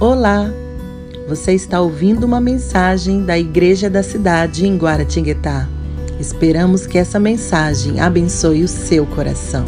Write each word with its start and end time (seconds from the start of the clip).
Olá! 0.00 0.50
Você 1.28 1.52
está 1.52 1.78
ouvindo 1.78 2.24
uma 2.24 2.40
mensagem 2.40 3.22
da 3.22 3.38
Igreja 3.38 3.90
da 3.90 4.02
Cidade 4.02 4.66
em 4.66 4.74
Guaratinguetá. 4.78 5.68
Esperamos 6.18 6.86
que 6.86 6.96
essa 6.96 7.20
mensagem 7.20 8.00
abençoe 8.00 8.64
o 8.64 8.68
seu 8.68 9.04
coração. 9.04 9.66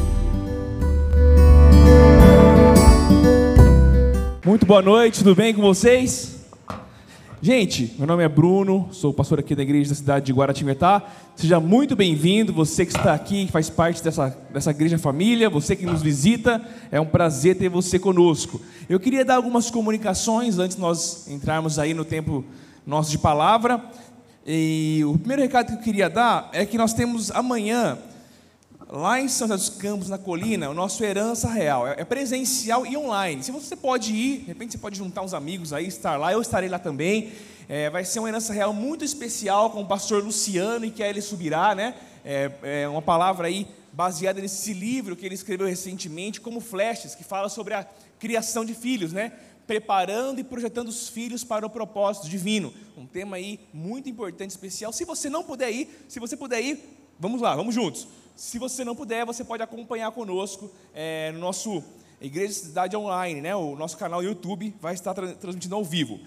Muito 4.42 4.64
boa 4.64 4.80
noite, 4.80 5.18
tudo 5.18 5.34
bem 5.34 5.52
com 5.52 5.60
vocês? 5.60 6.31
Gente, 7.44 7.96
meu 7.98 8.06
nome 8.06 8.22
é 8.22 8.28
Bruno, 8.28 8.88
sou 8.92 9.12
pastor 9.12 9.40
aqui 9.40 9.52
da 9.56 9.64
igreja 9.64 9.90
da 9.90 9.96
cidade 9.96 10.26
de 10.26 10.32
Guaratinguetá. 10.32 11.02
Seja 11.34 11.58
muito 11.58 11.96
bem-vindo, 11.96 12.52
você 12.52 12.86
que 12.86 12.96
está 12.96 13.12
aqui, 13.12 13.46
que 13.46 13.50
faz 13.50 13.68
parte 13.68 14.00
dessa, 14.00 14.28
dessa 14.52 14.70
igreja 14.70 14.96
família, 14.96 15.50
você 15.50 15.74
que 15.74 15.84
nos 15.84 16.00
visita, 16.00 16.62
é 16.88 17.00
um 17.00 17.04
prazer 17.04 17.58
ter 17.58 17.68
você 17.68 17.98
conosco. 17.98 18.60
Eu 18.88 19.00
queria 19.00 19.24
dar 19.24 19.34
algumas 19.34 19.72
comunicações 19.72 20.60
antes 20.60 20.76
de 20.76 20.80
nós 20.80 21.26
entrarmos 21.26 21.80
aí 21.80 21.92
no 21.92 22.04
tempo 22.04 22.44
nosso 22.86 23.10
de 23.10 23.18
palavra. 23.18 23.84
E 24.46 25.02
o 25.04 25.18
primeiro 25.18 25.42
recado 25.42 25.66
que 25.66 25.72
eu 25.72 25.82
queria 25.82 26.08
dar 26.08 26.48
é 26.52 26.64
que 26.64 26.78
nós 26.78 26.94
temos 26.94 27.32
amanhã 27.32 27.98
lá 28.92 29.18
em 29.18 29.26
José 29.26 29.46
dos 29.46 29.70
Campos, 29.70 30.10
na 30.10 30.18
colina, 30.18 30.68
o 30.68 30.74
nosso 30.74 31.02
Herança 31.02 31.48
Real. 31.48 31.88
É, 31.88 32.02
é 32.02 32.04
presencial 32.04 32.84
e 32.84 32.94
online. 32.94 33.42
Se 33.42 33.50
você 33.50 33.74
pode 33.74 34.12
ir, 34.12 34.40
de 34.40 34.46
repente 34.48 34.72
você 34.72 34.78
pode 34.78 34.98
juntar 34.98 35.22
uns 35.22 35.32
amigos 35.32 35.72
aí, 35.72 35.86
estar 35.86 36.18
lá, 36.18 36.30
eu 36.30 36.42
estarei 36.42 36.68
lá 36.68 36.78
também. 36.78 37.32
É, 37.70 37.88
vai 37.88 38.04
ser 38.04 38.18
uma 38.18 38.28
Herança 38.28 38.52
Real 38.52 38.74
muito 38.74 39.02
especial 39.02 39.70
com 39.70 39.80
o 39.80 39.86
pastor 39.86 40.22
Luciano 40.22 40.84
e 40.84 40.90
que 40.90 41.02
ele 41.02 41.22
subirá, 41.22 41.74
né? 41.74 41.94
É, 42.22 42.52
é 42.82 42.88
uma 42.88 43.00
palavra 43.00 43.46
aí 43.46 43.66
baseada 43.94 44.42
nesse 44.42 44.74
livro 44.74 45.16
que 45.16 45.24
ele 45.24 45.34
escreveu 45.34 45.66
recentemente, 45.66 46.38
como 46.38 46.60
Flechas, 46.60 47.14
que 47.14 47.24
fala 47.24 47.48
sobre 47.48 47.72
a 47.72 47.86
criação 48.18 48.62
de 48.62 48.74
filhos, 48.74 49.10
né? 49.10 49.32
Preparando 49.66 50.38
e 50.38 50.44
projetando 50.44 50.88
os 50.88 51.08
filhos 51.08 51.42
para 51.42 51.64
o 51.64 51.70
propósito 51.70 52.28
divino. 52.28 52.74
Um 52.94 53.06
tema 53.06 53.36
aí 53.36 53.58
muito 53.72 54.10
importante, 54.10 54.50
especial. 54.50 54.92
Se 54.92 55.06
você 55.06 55.30
não 55.30 55.42
puder 55.42 55.70
ir, 55.70 56.04
se 56.08 56.20
você 56.20 56.36
puder 56.36 56.60
ir, 56.60 56.78
vamos 57.18 57.40
lá, 57.40 57.56
vamos 57.56 57.74
juntos. 57.74 58.06
Se 58.34 58.58
você 58.58 58.84
não 58.84 58.96
puder, 58.96 59.26
você 59.26 59.44
pode 59.44 59.62
acompanhar 59.62 60.10
conosco 60.12 60.70
é, 60.94 61.30
no 61.32 61.38
nosso 61.38 61.82
Igreja 62.20 62.52
Cidade 62.54 62.96
Online, 62.96 63.40
né? 63.40 63.54
O 63.54 63.76
nosso 63.76 63.96
canal 63.96 64.22
YouTube 64.22 64.74
vai 64.80 64.94
estar 64.94 65.12
tra 65.12 65.34
transmitindo 65.34 65.74
ao 65.74 65.84
vivo. 65.84 66.20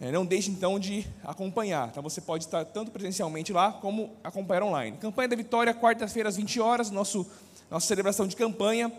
É, 0.00 0.10
não 0.10 0.24
deixe 0.24 0.50
então 0.50 0.78
de 0.78 1.06
acompanhar. 1.24 1.88
Então 1.88 2.02
você 2.02 2.20
pode 2.20 2.44
estar 2.44 2.64
tanto 2.64 2.90
presencialmente 2.90 3.52
lá 3.52 3.72
como 3.72 4.10
acompanhar 4.22 4.62
online. 4.62 4.96
Campanha 4.96 5.28
da 5.28 5.36
Vitória, 5.36 5.74
quarta-feira 5.74 6.28
às 6.28 6.36
20 6.36 6.60
horas, 6.60 6.90
nosso, 6.90 7.26
nossa 7.70 7.86
celebração 7.86 8.26
de 8.26 8.36
campanha. 8.36 8.92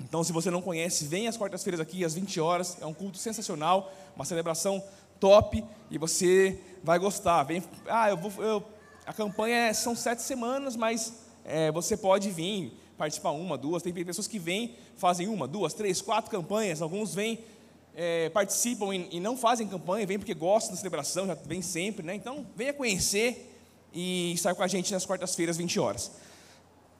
Então, 0.00 0.24
se 0.24 0.32
você 0.32 0.50
não 0.50 0.60
conhece, 0.60 1.06
vem 1.06 1.28
às 1.28 1.36
quartas-feiras 1.36 1.80
aqui 1.80 2.04
às 2.04 2.14
20 2.14 2.40
horas. 2.40 2.76
É 2.80 2.86
um 2.86 2.94
culto 2.94 3.18
sensacional, 3.18 3.92
uma 4.16 4.24
celebração 4.24 4.82
top 5.20 5.64
e 5.90 5.98
você 5.98 6.60
vai 6.82 6.98
gostar. 6.98 7.42
Vem, 7.44 7.62
ah, 7.88 8.10
eu 8.10 8.16
vou, 8.16 8.44
eu, 8.44 8.64
a 9.06 9.12
campanha 9.12 9.56
é, 9.56 9.72
são 9.72 9.94
sete 9.94 10.22
semanas, 10.22 10.74
mas 10.76 11.23
é, 11.44 11.70
você 11.70 11.96
pode 11.96 12.30
vir 12.30 12.72
participar 12.96 13.32
uma, 13.32 13.58
duas. 13.58 13.82
Tem 13.82 13.92
pessoas 13.92 14.26
que 14.26 14.38
vêm, 14.38 14.74
fazem 14.96 15.28
uma, 15.28 15.46
duas, 15.46 15.74
três, 15.74 16.00
quatro 16.00 16.30
campanhas. 16.30 16.80
Alguns 16.80 17.14
vêm, 17.14 17.40
é, 17.94 18.28
participam 18.30 18.94
e, 18.94 19.16
e, 19.16 19.20
não 19.20 19.36
fazem 19.36 19.66
campanha, 19.66 20.06
vêm 20.06 20.18
porque 20.18 20.34
gostam 20.34 20.72
da 20.72 20.78
celebração, 20.78 21.26
já 21.26 21.34
vem 21.34 21.60
sempre. 21.60 22.04
Né? 22.04 22.14
Então, 22.14 22.46
venha 22.56 22.72
conhecer 22.72 23.50
e 23.92 24.32
estar 24.32 24.54
com 24.54 24.62
a 24.62 24.66
gente 24.66 24.92
nas 24.92 25.04
quartas-feiras, 25.04 25.56
20 25.56 25.78
horas. 25.78 26.12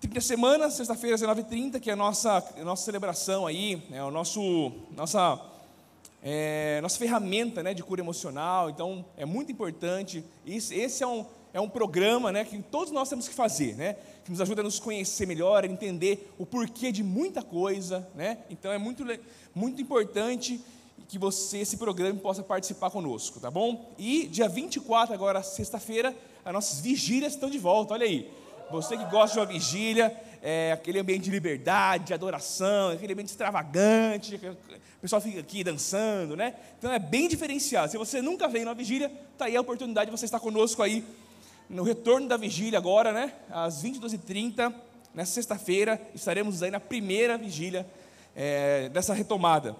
30 0.01 0.21
semanas, 0.21 0.75
sexta-feira, 0.75 1.17
19h30, 1.17 1.81
que 1.81 1.89
é 1.89 1.95
a 1.95 1.97
nossa, 1.97 2.45
a 2.57 2.65
nossa 2.65 2.85
celebração 2.85 3.47
aí, 3.47 3.83
é 3.91 4.03
o 4.03 4.11
nosso, 4.11 4.71
nossa, 4.95 5.41
é, 6.23 6.79
nossa 6.83 6.99
ferramenta 6.99 7.63
né, 7.63 7.73
de 7.73 7.83
cura 7.83 8.03
emocional. 8.03 8.69
Então, 8.69 9.05
é 9.17 9.25
muito 9.25 9.51
importante. 9.51 10.23
Esse, 10.47 10.75
esse 10.75 11.03
é 11.03 11.07
um 11.07 11.25
é 11.55 11.61
um 11.61 11.69
programa 11.69 12.33
né, 12.33 12.45
que 12.45 12.61
todos 12.61 12.93
nós 12.93 13.09
temos 13.09 13.29
que 13.29 13.35
fazer, 13.35 13.77
né, 13.77 13.97
que 14.25 14.31
nos 14.31 14.41
ajuda 14.41 14.61
a 14.61 14.65
nos 14.65 14.81
conhecer 14.81 15.25
melhor, 15.25 15.63
a 15.63 15.67
entender 15.69 16.29
o 16.37 16.45
porquê 16.45 16.91
de 16.91 17.05
muita 17.05 17.43
coisa. 17.43 18.07
Né? 18.13 18.39
Então 18.51 18.73
é 18.73 18.77
muito, 18.77 19.05
muito 19.55 19.81
importante 19.81 20.61
que 21.07 21.17
você, 21.17 21.59
esse 21.59 21.77
programa, 21.77 22.19
possa 22.19 22.43
participar 22.43 22.91
conosco, 22.91 23.39
tá 23.39 23.53
bom? 23.53 23.95
E 23.97 24.27
dia 24.27 24.49
24, 24.49 25.15
agora, 25.15 25.43
sexta-feira, 25.45 26.15
as 26.45 26.53
nossas 26.53 26.81
vigílias 26.81 27.35
estão 27.35 27.49
de 27.49 27.59
volta, 27.59 27.95
olha 27.95 28.05
aí. 28.05 28.29
Você 28.71 28.97
que 28.97 29.05
gosta 29.05 29.35
de 29.35 29.39
uma 29.39 29.47
vigília, 29.47 30.17
é, 30.43 30.73
aquele 30.73 30.99
ambiente 30.99 31.25
de 31.25 31.31
liberdade, 31.31 32.07
de 32.07 32.15
adoração, 32.15 32.91
aquele 32.91 33.13
ambiente 33.13 33.29
extravagante, 33.29 34.37
o 34.37 35.01
pessoal 35.01 35.21
fica 35.21 35.39
aqui 35.39 35.63
dançando, 35.63 36.35
né? 36.35 36.55
Então 36.79 36.91
é 36.91 36.99
bem 36.99 37.29
diferenciado. 37.29 37.93
Se 37.93 37.99
você 37.99 38.23
nunca 38.23 38.49
veio 38.49 38.65
numa 38.65 38.75
vigília, 38.75 39.13
está 39.33 39.45
aí 39.45 39.57
a 39.57 39.61
oportunidade 39.61 40.11
de 40.11 40.17
você 40.17 40.25
estar 40.25 40.41
conosco 40.41 40.83
aí 40.83 41.05
no 41.69 41.83
retorno 41.83 42.29
da 42.29 42.37
vigília 42.37 42.79
agora, 42.79 43.13
né? 43.13 43.33
Às 43.51 43.83
22h30, 43.83 44.75
nessa 45.15 45.33
sexta-feira, 45.33 46.01
estaremos 46.15 46.63
aí 46.63 46.71
na 46.71 46.81
primeira 46.81 47.39
vigília 47.39 47.87
é, 48.35 48.89
dessa 48.91 49.15
retomada. 49.15 49.77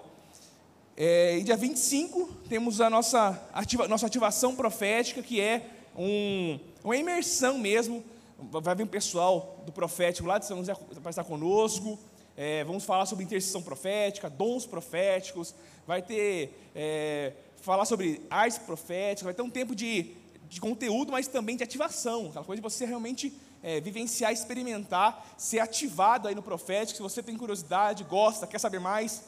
É, 0.97 1.37
e 1.37 1.43
dia 1.43 1.57
25 1.57 2.25
temos 2.47 2.79
a 2.79 2.89
nossa, 2.89 3.41
ativa, 3.53 3.87
nossa 3.87 4.05
ativação 4.05 4.55
profética, 4.55 5.21
que 5.21 5.41
é 5.41 5.69
um, 5.97 6.59
uma 6.83 6.95
imersão 6.95 7.57
mesmo. 7.57 8.03
Vai 8.37 8.75
vir 8.75 8.83
um 8.83 8.87
pessoal 8.87 9.61
do 9.65 9.71
profético 9.71 10.27
lá 10.27 10.37
de 10.37 10.45
São 10.45 10.57
José 10.57 10.73
para 11.01 11.09
estar 11.09 11.23
conosco. 11.23 11.99
É, 12.37 12.63
vamos 12.63 12.83
falar 12.83 13.05
sobre 13.05 13.23
intercessão 13.23 13.61
profética, 13.61 14.29
dons 14.29 14.65
proféticos. 14.65 15.53
Vai 15.85 16.01
ter. 16.01 16.71
É, 16.75 17.33
falar 17.61 17.85
sobre 17.85 18.21
artes 18.29 18.57
proféticas. 18.57 19.23
Vai 19.23 19.33
ter 19.33 19.41
um 19.41 19.49
tempo 19.49 19.75
de 19.75 20.11
de 20.49 20.61
conteúdo, 20.61 21.11
mas 21.11 21.27
também 21.27 21.55
de 21.55 21.63
ativação, 21.63 22.27
aquela 22.27 22.45
coisa 22.45 22.61
de 22.61 22.69
você 22.69 22.85
realmente 22.85 23.33
é, 23.63 23.81
vivenciar, 23.81 24.31
experimentar, 24.31 25.25
ser 25.37 25.59
ativado 25.59 26.27
aí 26.27 26.35
no 26.35 26.43
profético. 26.43 26.97
Se 26.97 27.01
você 27.01 27.23
tem 27.23 27.35
curiosidade, 27.35 28.03
gosta, 28.03 28.45
quer 28.45 28.59
saber 28.59 28.79
mais, 28.79 29.23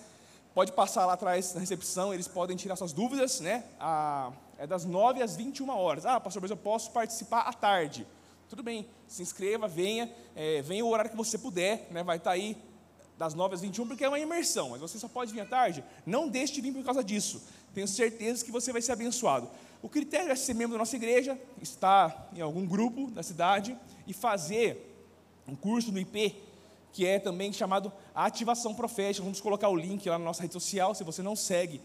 pode 0.54 0.72
passar 0.72 1.06
lá 1.06 1.14
atrás 1.14 1.54
na 1.54 1.60
recepção, 1.60 2.14
eles 2.14 2.28
podem 2.28 2.56
tirar 2.56 2.76
suas 2.76 2.94
dúvidas, 2.94 3.40
né? 3.40 3.64
A, 3.80 4.32
é 4.60 4.66
das 4.66 4.86
9 4.86 5.22
às 5.22 5.36
21 5.36 5.70
horas. 5.70 6.06
Ah, 6.06 6.20
pastor, 6.20 6.42
mas 6.42 6.52
eu 6.52 6.58
posso 6.58 6.92
participar 6.92 7.42
à 7.42 7.54
tarde. 7.54 8.06
Tudo 8.50 8.64
bem, 8.64 8.88
se 9.08 9.22
inscreva, 9.22 9.68
venha, 9.68 10.12
é, 10.36 10.62
venha 10.62 10.86
o 10.86 10.90
horário 10.90 11.12
que 11.12 11.18
você 11.18 11.38
puder, 11.38 11.88
né? 11.92 12.04
Vai 12.04 12.18
estar 12.18 12.32
aí 12.32 12.58
das 13.18 13.34
9 13.34 13.56
às 13.56 13.62
21, 13.62 13.88
porque 13.88 14.06
é 14.06 14.08
uma 14.08 14.20
imersão, 14.20 14.70
mas 14.70 14.82
você 14.82 15.00
só 15.00 15.08
pode 15.08 15.34
vir 15.34 15.42
à 15.42 15.46
tarde. 15.46 15.84
Não 16.06 16.30
deixe 16.30 16.54
de 16.54 16.62
vir 16.62 16.72
por 16.72 16.84
causa 16.84 17.04
disso. 17.04 17.42
Tenho 17.74 17.88
certeza 17.88 18.46
que 18.46 18.52
você 18.52 18.72
vai 18.72 18.82
ser 18.82 18.92
abençoado. 18.92 19.50
O 19.82 19.90
critério 19.90 20.32
é 20.32 20.36
ser 20.36 20.54
membro 20.54 20.74
da 20.74 20.80
nossa 20.80 20.96
igreja, 20.96 21.40
estar 21.62 22.30
em 22.36 22.42
algum 22.42 22.66
grupo 22.66 23.12
da 23.12 23.22
cidade 23.22 23.78
e 24.08 24.14
fazer 24.14 24.96
um 25.48 25.56
curso 25.56 25.92
no 25.92 26.00
IP, 26.00 26.36
que 26.92 27.06
é 27.06 27.20
também 27.20 27.54
chamado 27.54 27.92
Ativação 28.14 28.74
Profética. 28.74 29.24
Vamos 29.24 29.40
colocar 29.40 29.70
o 29.70 29.76
link 29.76 30.08
lá 30.10 30.18
na 30.18 30.26
nossa 30.26 30.42
rede 30.42 30.54
social. 30.54 30.96
Se 30.96 31.04
você 31.04 31.22
não 31.22 31.36
segue 31.36 31.80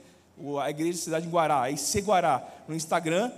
a 0.60 0.70
Igreja 0.70 0.92
da 0.92 1.04
Cidade 1.04 1.26
em 1.26 1.30
Guará, 1.30 1.70
IC 1.70 2.00
Guará, 2.00 2.48
no 2.66 2.74
Instagram, 2.74 3.30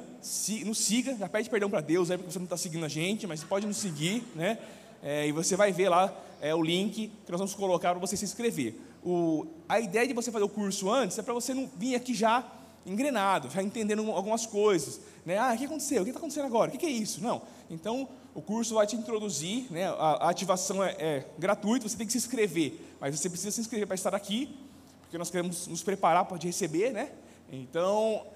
nos 0.64 0.78
siga, 0.78 1.16
já 1.16 1.28
pede 1.28 1.50
perdão 1.50 1.68
para 1.68 1.80
Deus 1.80 2.10
aí, 2.10 2.16
porque 2.16 2.32
você 2.32 2.38
não 2.38 2.44
está 2.44 2.56
seguindo 2.56 2.84
a 2.84 2.88
gente, 2.88 3.26
mas 3.26 3.42
pode 3.42 3.66
nos 3.66 3.76
seguir, 3.76 4.22
né? 4.34 4.58
É, 5.02 5.26
e 5.26 5.32
você 5.32 5.54
vai 5.54 5.70
ver 5.70 5.90
lá 5.90 6.14
é, 6.40 6.54
o 6.54 6.62
link 6.62 7.12
que 7.26 7.30
nós 7.30 7.38
vamos 7.38 7.54
colocar 7.54 7.90
para 7.90 7.98
você 7.98 8.16
se 8.16 8.24
inscrever. 8.24 8.74
O, 9.04 9.46
a 9.68 9.78
ideia 9.78 10.06
de 10.06 10.14
você 10.14 10.32
fazer 10.32 10.44
o 10.44 10.48
curso 10.48 10.90
antes 10.90 11.18
é 11.18 11.22
para 11.22 11.34
você 11.34 11.52
não 11.52 11.68
vir 11.76 11.94
aqui 11.94 12.14
já 12.14 12.42
engrenado, 12.86 13.50
já 13.50 13.62
entendendo 13.62 14.10
algumas 14.10 14.46
coisas. 14.46 15.00
Né? 15.24 15.38
Ah, 15.38 15.52
o 15.54 15.58
que 15.58 15.64
aconteceu? 15.64 16.02
O 16.02 16.04
que 16.04 16.10
está 16.10 16.18
acontecendo 16.18 16.46
agora? 16.46 16.70
O 16.70 16.78
que 16.78 16.84
é 16.84 16.90
isso? 16.90 17.22
Não. 17.22 17.42
Então, 17.70 18.08
o 18.34 18.42
curso 18.42 18.74
vai 18.74 18.86
te 18.86 18.96
introduzir, 18.96 19.66
né? 19.70 19.88
a, 19.88 20.28
ativação 20.28 20.82
é, 20.82 20.96
é 20.98 21.26
gratuita, 21.38 21.88
você 21.88 21.96
tem 21.96 22.06
que 22.06 22.12
se 22.12 22.18
inscrever, 22.18 22.80
mas 23.00 23.18
você 23.18 23.30
precisa 23.30 23.50
se 23.50 23.60
inscrever 23.60 23.86
para 23.86 23.94
estar 23.94 24.14
aqui, 24.14 24.54
porque 25.02 25.16
nós 25.16 25.30
queremos 25.30 25.66
nos 25.66 25.82
preparar 25.82 26.24
para 26.24 26.36
receber, 26.38 26.92
né? 26.92 27.10
Então, 27.52 28.26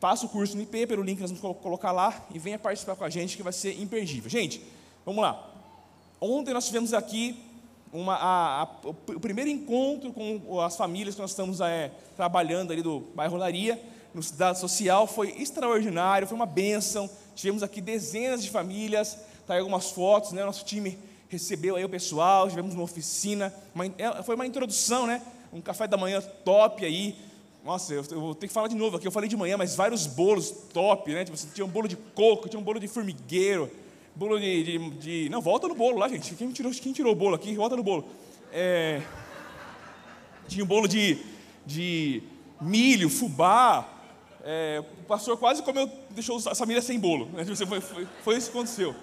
faça 0.00 0.26
o 0.26 0.28
curso 0.28 0.56
no 0.56 0.62
IP, 0.62 0.86
pelo 0.86 1.02
link 1.02 1.16
que 1.16 1.22
nós 1.22 1.30
vamos 1.30 1.58
colocar 1.58 1.92
lá, 1.92 2.26
e 2.34 2.38
venha 2.38 2.58
participar 2.58 2.96
com 2.96 3.04
a 3.04 3.10
gente, 3.10 3.36
que 3.36 3.42
vai 3.42 3.52
ser 3.52 3.80
imperdível. 3.80 4.28
Gente, 4.28 4.60
vamos 5.04 5.22
lá. 5.22 5.52
Ontem 6.20 6.52
nós 6.52 6.66
tivemos 6.66 6.92
aqui 6.92 7.45
uma, 7.92 8.14
a, 8.14 8.62
a, 8.62 8.68
o 8.84 9.20
primeiro 9.20 9.50
encontro 9.50 10.12
com 10.12 10.60
as 10.60 10.76
famílias 10.76 11.14
que 11.14 11.20
nós 11.20 11.30
estamos 11.30 11.60
é, 11.60 11.90
trabalhando 12.16 12.72
ali 12.72 12.82
do 12.82 13.00
bairro 13.14 13.36
Laria, 13.36 13.80
no 14.12 14.22
Cidade 14.22 14.58
Social, 14.58 15.06
foi 15.06 15.30
extraordinário, 15.38 16.26
foi 16.26 16.34
uma 16.34 16.46
bênção. 16.46 17.08
Tivemos 17.34 17.62
aqui 17.62 17.82
dezenas 17.82 18.42
de 18.42 18.50
famílias, 18.50 19.18
tá 19.46 19.54
aí 19.54 19.60
algumas 19.60 19.90
fotos, 19.90 20.32
né? 20.32 20.42
Nosso 20.42 20.64
time 20.64 20.98
recebeu 21.28 21.76
aí 21.76 21.84
o 21.84 21.88
pessoal, 21.88 22.48
tivemos 22.48 22.74
uma 22.74 22.84
oficina, 22.84 23.52
uma, 23.74 23.84
é, 23.86 24.22
foi 24.22 24.34
uma 24.34 24.46
introdução, 24.46 25.06
né? 25.06 25.20
Um 25.52 25.60
café 25.60 25.86
da 25.86 25.96
manhã 25.96 26.22
top 26.44 26.84
aí. 26.84 27.14
Nossa, 27.62 27.92
eu, 27.92 28.04
eu 28.10 28.20
vou 28.20 28.34
ter 28.34 28.46
que 28.46 28.54
falar 28.54 28.68
de 28.68 28.74
novo 28.74 28.96
aqui. 28.96 29.06
Eu 29.06 29.12
falei 29.12 29.28
de 29.28 29.36
manhã, 29.36 29.56
mas 29.56 29.74
vários 29.74 30.06
bolos 30.06 30.50
top, 30.72 31.12
né? 31.12 31.24
Tipo, 31.24 31.36
tinha 31.52 31.64
um 31.64 31.68
bolo 31.68 31.86
de 31.86 31.96
coco, 31.96 32.48
tinha 32.48 32.60
um 32.60 32.64
bolo 32.64 32.80
de 32.80 32.88
formigueiro, 32.88 33.70
Bolo 34.16 34.40
de, 34.40 34.64
de, 34.64 34.90
de, 34.92 35.28
Não, 35.28 35.42
volta 35.42 35.68
no 35.68 35.74
bolo 35.74 35.98
lá, 35.98 36.08
gente. 36.08 36.34
Quem 36.34 36.50
tirou, 36.50 36.72
quem 36.72 36.90
tirou 36.90 37.12
o 37.12 37.14
bolo 37.14 37.34
aqui? 37.34 37.54
Volta 37.54 37.76
no 37.76 37.82
bolo. 37.82 38.08
É... 38.50 39.02
Tinha 40.48 40.64
um 40.64 40.66
bolo 40.66 40.88
de, 40.88 41.18
de 41.66 42.22
milho, 42.58 43.10
fubá. 43.10 43.86
É, 44.42 44.82
o 45.00 45.04
pastor 45.04 45.36
quase 45.36 45.62
comeu, 45.62 45.90
deixou 46.10 46.40
a 46.48 46.54
família 46.54 46.80
sem 46.80 46.98
bolo. 46.98 47.28
Né? 47.34 47.44
Foi, 47.44 47.80
foi, 47.80 48.08
foi 48.22 48.36
isso 48.38 48.50
que 48.50 48.56
aconteceu. 48.56 48.94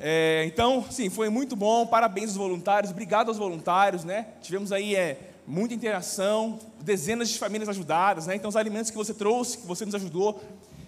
É, 0.00 0.44
então, 0.46 0.84
sim, 0.90 1.08
foi 1.08 1.28
muito 1.28 1.54
bom. 1.54 1.86
Parabéns 1.86 2.30
aos 2.30 2.36
voluntários, 2.36 2.90
obrigado 2.90 3.28
aos 3.28 3.38
voluntários, 3.38 4.02
né? 4.02 4.26
Tivemos 4.42 4.72
aí 4.72 4.96
é, 4.96 5.34
muita 5.46 5.72
interação, 5.72 6.58
dezenas 6.80 7.28
de 7.28 7.38
famílias 7.38 7.68
ajudadas, 7.68 8.26
né? 8.26 8.34
Então, 8.34 8.48
os 8.48 8.56
alimentos 8.56 8.90
que 8.90 8.96
você 8.96 9.14
trouxe, 9.14 9.58
que 9.58 9.66
você 9.66 9.84
nos 9.84 9.94
ajudou, 9.94 10.42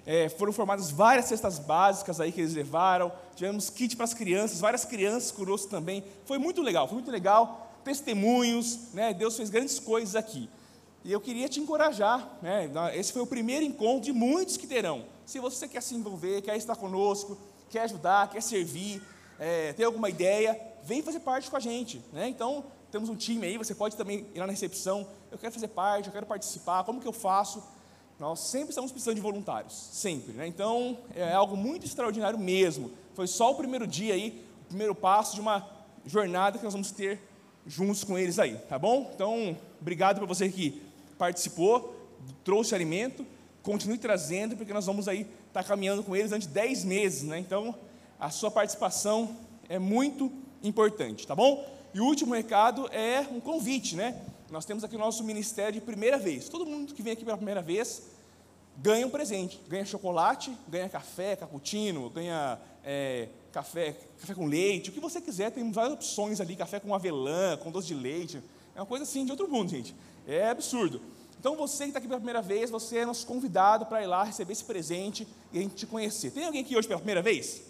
é, 0.09 0.27
foram 0.31 0.55
formadas 0.55 0.91
várias 0.91 1.27
cestas 1.27 1.59
básicas 1.59 2.19
aí 2.19 2.33
que 2.33 2.41
eles 2.41 2.55
levaram. 2.55 3.13
Tivemos 3.37 3.69
kit 3.69 3.95
para 3.95 4.05
as 4.05 4.15
crianças, 4.15 4.59
várias 4.59 4.83
crianças 4.87 5.31
conosco 5.31 5.69
também. 5.69 6.03
Foi 6.25 6.39
muito 6.39 6.63
legal, 6.63 6.89
foi 6.89 6.95
muito 6.95 7.11
legal. 7.11 7.71
Testemunhos, 7.85 8.95
né? 8.95 9.13
Deus 9.13 9.37
fez 9.37 9.51
grandes 9.51 9.79
coisas 9.79 10.17
aqui. 10.17 10.49
E 11.05 11.13
eu 11.13 11.21
queria 11.21 11.47
te 11.47 11.61
encorajar, 11.61 12.27
né? 12.41 12.71
Esse 12.95 13.13
foi 13.13 13.21
o 13.21 13.27
primeiro 13.27 13.67
encontro 13.67 14.01
de 14.01 14.13
muitos 14.15 14.57
que 14.57 14.67
terão. 14.67 15.05
Se 15.27 15.39
você 15.41 15.69
quer 15.69 15.83
se 15.83 15.95
envolver, 15.95 16.41
quer 16.41 16.57
estar 16.57 16.75
conosco, 16.75 17.37
quer 17.69 17.83
ajudar, 17.83 18.31
quer 18.31 18.41
servir, 18.41 19.03
é, 19.39 19.75
tem 19.75 19.85
alguma 19.85 20.09
ideia, 20.09 20.59
vem 20.85 21.03
fazer 21.03 21.21
parte 21.21 21.51
com 21.51 21.57
a 21.59 21.61
gente. 21.61 22.03
Né? 22.15 22.31
Então, 22.31 22.65
temos 22.91 23.11
um 23.11 23.15
time 23.15 23.47
aí, 23.47 23.59
você 23.59 23.75
pode 23.75 23.95
também 23.95 24.27
ir 24.35 24.41
lá 24.41 24.47
na 24.47 24.53
recepção, 24.53 25.07
eu 25.31 25.37
quero 25.37 25.53
fazer 25.53 25.69
parte, 25.69 26.07
eu 26.07 26.13
quero 26.15 26.25
participar, 26.25 26.83
como 26.85 26.99
que 26.99 27.07
eu 27.07 27.13
faço? 27.13 27.63
Nós 28.19 28.41
sempre 28.41 28.71
estamos 28.71 28.91
precisando 28.91 29.15
de 29.15 29.21
voluntários, 29.21 29.75
sempre. 29.93 30.33
Né? 30.33 30.47
Então, 30.49 30.99
é 31.15 31.33
algo 31.33 31.57
muito 31.57 31.87
extraordinário 31.87 32.39
mesmo. 32.39 32.91
Foi 33.15 33.29
só 33.29 33.53
o 33.53 33.55
primeiro 33.55 33.87
dia 33.87 34.15
aí, 34.15 34.45
o 34.63 34.69
primeiro 34.69 34.95
passo 34.95 35.37
de 35.37 35.41
uma 35.41 35.65
jornada 36.05 36.59
que 36.59 36.65
nós 36.65 36.73
vamos 36.73 36.91
ter 36.91 37.21
juntos 37.65 38.03
com 38.03 38.19
eles 38.19 38.39
aí, 38.39 38.57
tá 38.69 38.79
bom? 38.79 39.11
Então, 39.15 39.57
obrigado 39.81 40.17
para 40.17 40.27
você 40.27 40.49
que 40.49 40.83
participou, 41.17 41.95
trouxe 42.43 42.75
alimento, 42.75 43.25
continue 43.63 43.99
trazendo, 43.99 44.57
porque 44.57 44.73
nós 44.73 44.87
vamos 44.87 45.07
aí 45.07 45.21
estar 45.21 45.63
tá 45.63 45.65
caminhando 45.65 46.03
com 46.03 46.17
eles 46.17 46.31
durante 46.31 46.49
10 46.49 46.85
meses, 46.85 47.23
né? 47.23 47.39
Então, 47.39 47.75
a 48.19 48.31
sua 48.31 48.51
participação 48.51 49.37
é 49.69 49.79
muito 49.79 50.33
importante, 50.63 51.27
tá 51.27 51.37
bom? 51.37 51.65
E 51.95 52.01
o 52.01 52.05
último 52.05 52.35
recado 52.35 52.89
é 52.93 53.21
um 53.31 53.39
convite, 53.39 53.95
né? 53.95 54.21
Nós 54.51 54.65
temos 54.65 54.83
aqui 54.83 54.97
o 54.97 54.99
nosso 54.99 55.23
ministério 55.25 55.75
de 55.75 55.81
primeira 55.81 56.19
vez. 56.19 56.49
Todo 56.49 56.65
mundo 56.65 56.95
que 56.95 57.03
vem 57.03 57.13
aqui 57.13 57.25
pela 57.25 57.37
primeira 57.37 57.61
vez 57.61 58.03
ganha 58.79 59.07
um 59.07 59.11
presente. 59.11 59.61
Ganha 59.69 59.85
chocolate, 59.85 60.57
ganha 60.67 60.89
café, 60.89 61.37
cappuccino, 61.37 62.09
ganha 62.09 62.59
é, 62.83 63.29
café, 63.53 63.95
café 64.19 64.35
com 64.35 64.47
leite, 64.47 64.89
o 64.89 64.93
que 64.93 65.01
você 65.01 65.21
quiser. 65.21 65.51
Tem 65.51 65.71
várias 65.71 65.95
opções 65.95 66.41
ali, 66.41 66.57
café 66.57 66.81
com 66.81 66.95
avelã, 66.95 67.59
com 67.59 67.71
doce 67.71 67.89
de 67.89 67.95
leite. 67.95 68.43
É 68.75 68.81
uma 68.81 68.87
coisa 68.87 69.05
assim 69.05 69.25
de 69.25 69.31
outro 69.31 69.49
mundo, 69.49 69.71
gente. 69.71 69.95
É 70.27 70.49
absurdo. 70.49 71.01
Então 71.39 71.55
você 71.55 71.85
que 71.85 71.91
está 71.91 71.99
aqui 71.99 72.09
pela 72.09 72.21
primeira 72.21 72.41
vez, 72.41 72.71
você 72.71 72.99
é 72.99 73.07
nosso 73.07 73.27
convidado 73.27 73.87
para 73.87 74.03
ir 74.03 74.07
lá 74.07 74.25
receber 74.25 74.53
esse 74.53 74.65
presente 74.65 75.29
e 75.53 75.59
a 75.59 75.63
gente 75.63 75.75
te 75.75 75.87
conhecer. 75.87 76.31
Tem 76.31 76.47
alguém 76.47 76.63
aqui 76.63 76.77
hoje 76.77 76.89
pela 76.89 76.99
primeira 76.99 77.21
vez? 77.21 77.63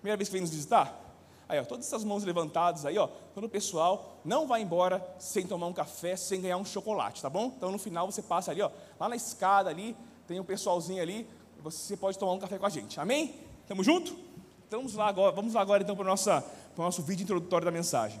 Primeira 0.00 0.16
vez 0.16 0.28
que 0.28 0.32
vem 0.32 0.40
nos 0.40 0.50
visitar? 0.50 1.05
Aí, 1.48 1.60
ó, 1.60 1.64
todas 1.64 1.86
essas 1.86 2.02
mãos 2.02 2.24
levantadas 2.24 2.84
aí, 2.84 2.98
ó, 2.98 3.06
todo 3.34 3.44
o 3.44 3.48
pessoal 3.48 4.18
não 4.24 4.46
vai 4.46 4.62
embora 4.62 5.06
sem 5.18 5.46
tomar 5.46 5.66
um 5.66 5.72
café, 5.72 6.16
sem 6.16 6.40
ganhar 6.40 6.56
um 6.56 6.64
chocolate, 6.64 7.22
tá 7.22 7.30
bom? 7.30 7.52
Então 7.56 7.70
no 7.70 7.78
final 7.78 8.10
você 8.10 8.20
passa 8.20 8.50
ali, 8.50 8.62
ó, 8.62 8.70
lá 8.98 9.08
na 9.08 9.14
escada 9.14 9.70
ali, 9.70 9.96
tem 10.26 10.40
um 10.40 10.44
pessoalzinho 10.44 11.00
ali, 11.00 11.28
você 11.62 11.96
pode 11.96 12.18
tomar 12.18 12.32
um 12.32 12.38
café 12.38 12.58
com 12.58 12.66
a 12.66 12.70
gente. 12.70 12.98
Amém? 12.98 13.34
Tamo 13.68 13.84
junto? 13.84 14.12
Então 14.66 14.80
vamos 14.80 14.94
lá 14.94 15.06
agora, 15.06 15.32
vamos 15.32 15.54
lá 15.54 15.60
agora 15.60 15.82
então 15.82 15.94
para 15.94 16.04
o 16.04 16.82
nosso 16.82 17.02
vídeo 17.02 17.22
introdutório 17.22 17.64
da 17.64 17.70
mensagem. 17.70 18.20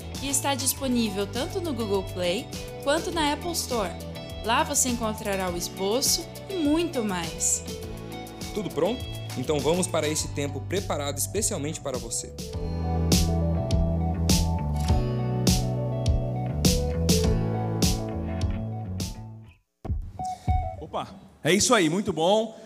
que 0.21 0.29
está 0.29 0.53
disponível 0.53 1.25
tanto 1.25 1.59
no 1.59 1.73
Google 1.73 2.03
Play 2.13 2.47
quanto 2.83 3.11
na 3.11 3.33
Apple 3.33 3.53
Store. 3.53 3.91
Lá 4.45 4.63
você 4.63 4.89
encontrará 4.89 5.49
o 5.49 5.57
esboço 5.57 6.23
e 6.47 6.53
muito 6.53 7.03
mais. 7.03 7.63
Tudo 8.53 8.69
pronto? 8.69 9.03
Então 9.35 9.59
vamos 9.59 9.87
para 9.87 10.07
esse 10.07 10.27
tempo 10.29 10.61
preparado 10.61 11.17
especialmente 11.17 11.81
para 11.81 11.97
você. 11.97 12.31
Opa, 20.79 21.07
é 21.43 21.51
isso 21.51 21.73
aí, 21.73 21.89
muito 21.89 22.13
bom. 22.13 22.60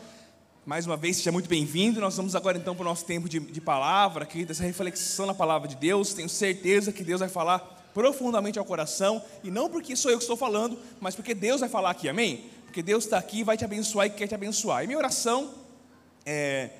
Mais 0.65 0.87
uma 0.87 0.97
vez, 0.97 1.17
seja 1.17 1.31
muito 1.31 1.47
bem-vindo. 1.47 2.01
Nós 2.01 2.17
vamos 2.17 2.35
agora 2.35 2.57
então 2.57 2.73
para 2.73 2.81
o 2.81 2.85
nosso 2.85 3.05
tempo 3.05 3.29
de, 3.29 3.39
de 3.39 3.61
palavra, 3.61 4.23
aqui, 4.23 4.43
dessa 4.43 4.63
reflexão 4.63 5.27
na 5.27 5.33
palavra 5.35 5.67
de 5.67 5.75
Deus. 5.75 6.15
Tenho 6.15 6.27
certeza 6.27 6.91
que 6.91 7.03
Deus 7.03 7.19
vai 7.19 7.29
falar 7.29 7.59
profundamente 7.93 8.57
ao 8.57 8.65
coração, 8.65 9.23
e 9.43 9.51
não 9.51 9.69
porque 9.69 9.95
sou 9.95 10.09
eu 10.09 10.17
que 10.17 10.23
estou 10.23 10.35
falando, 10.35 10.79
mas 10.99 11.13
porque 11.13 11.35
Deus 11.35 11.59
vai 11.59 11.69
falar 11.69 11.91
aqui, 11.91 12.09
amém? 12.09 12.49
Porque 12.65 12.81
Deus 12.81 13.03
está 13.03 13.19
aqui, 13.19 13.43
vai 13.43 13.55
te 13.55 13.63
abençoar 13.63 14.07
e 14.07 14.09
quer 14.09 14.27
te 14.27 14.33
abençoar. 14.33 14.83
E 14.83 14.87
minha 14.87 14.97
oração 14.97 15.53
é 16.25 16.71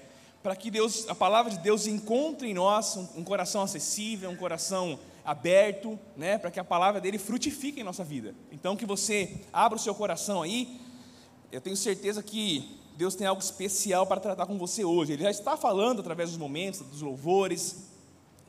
para 0.41 0.55
que 0.55 0.71
Deus, 0.71 1.07
a 1.07 1.13
palavra 1.13 1.51
de 1.51 1.59
Deus 1.59 1.85
encontre 1.85 2.49
em 2.49 2.55
nós 2.55 2.97
um, 2.97 3.07
um 3.17 3.23
coração 3.23 3.61
acessível, 3.61 4.31
um 4.31 4.35
coração 4.35 4.97
aberto, 5.23 5.97
né, 6.17 6.39
para 6.39 6.49
que 6.49 6.59
a 6.59 6.63
palavra 6.63 6.99
dele 6.99 7.19
frutifique 7.19 7.81
em 7.81 7.83
nossa 7.83 8.03
vida. 8.03 8.33
Então 8.51 8.75
que 8.75 8.85
você 8.85 9.41
abra 9.53 9.77
o 9.77 9.81
seu 9.81 9.93
coração 9.93 10.41
aí. 10.41 10.81
Eu 11.51 11.61
tenho 11.61 11.77
certeza 11.77 12.23
que 12.23 12.83
Deus 12.97 13.15
tem 13.15 13.27
algo 13.27 13.41
especial 13.41 14.07
para 14.07 14.21
tratar 14.21 14.45
com 14.45 14.57
você 14.57 14.85
hoje. 14.85 15.13
Ele 15.13 15.23
já 15.23 15.31
está 15.31 15.57
falando 15.57 15.99
através 15.99 16.29
dos 16.29 16.37
momentos, 16.37 16.79
dos 16.79 17.01
louvores, 17.01 17.83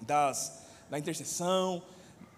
das, 0.00 0.62
da 0.88 0.98
intercessão, 0.98 1.82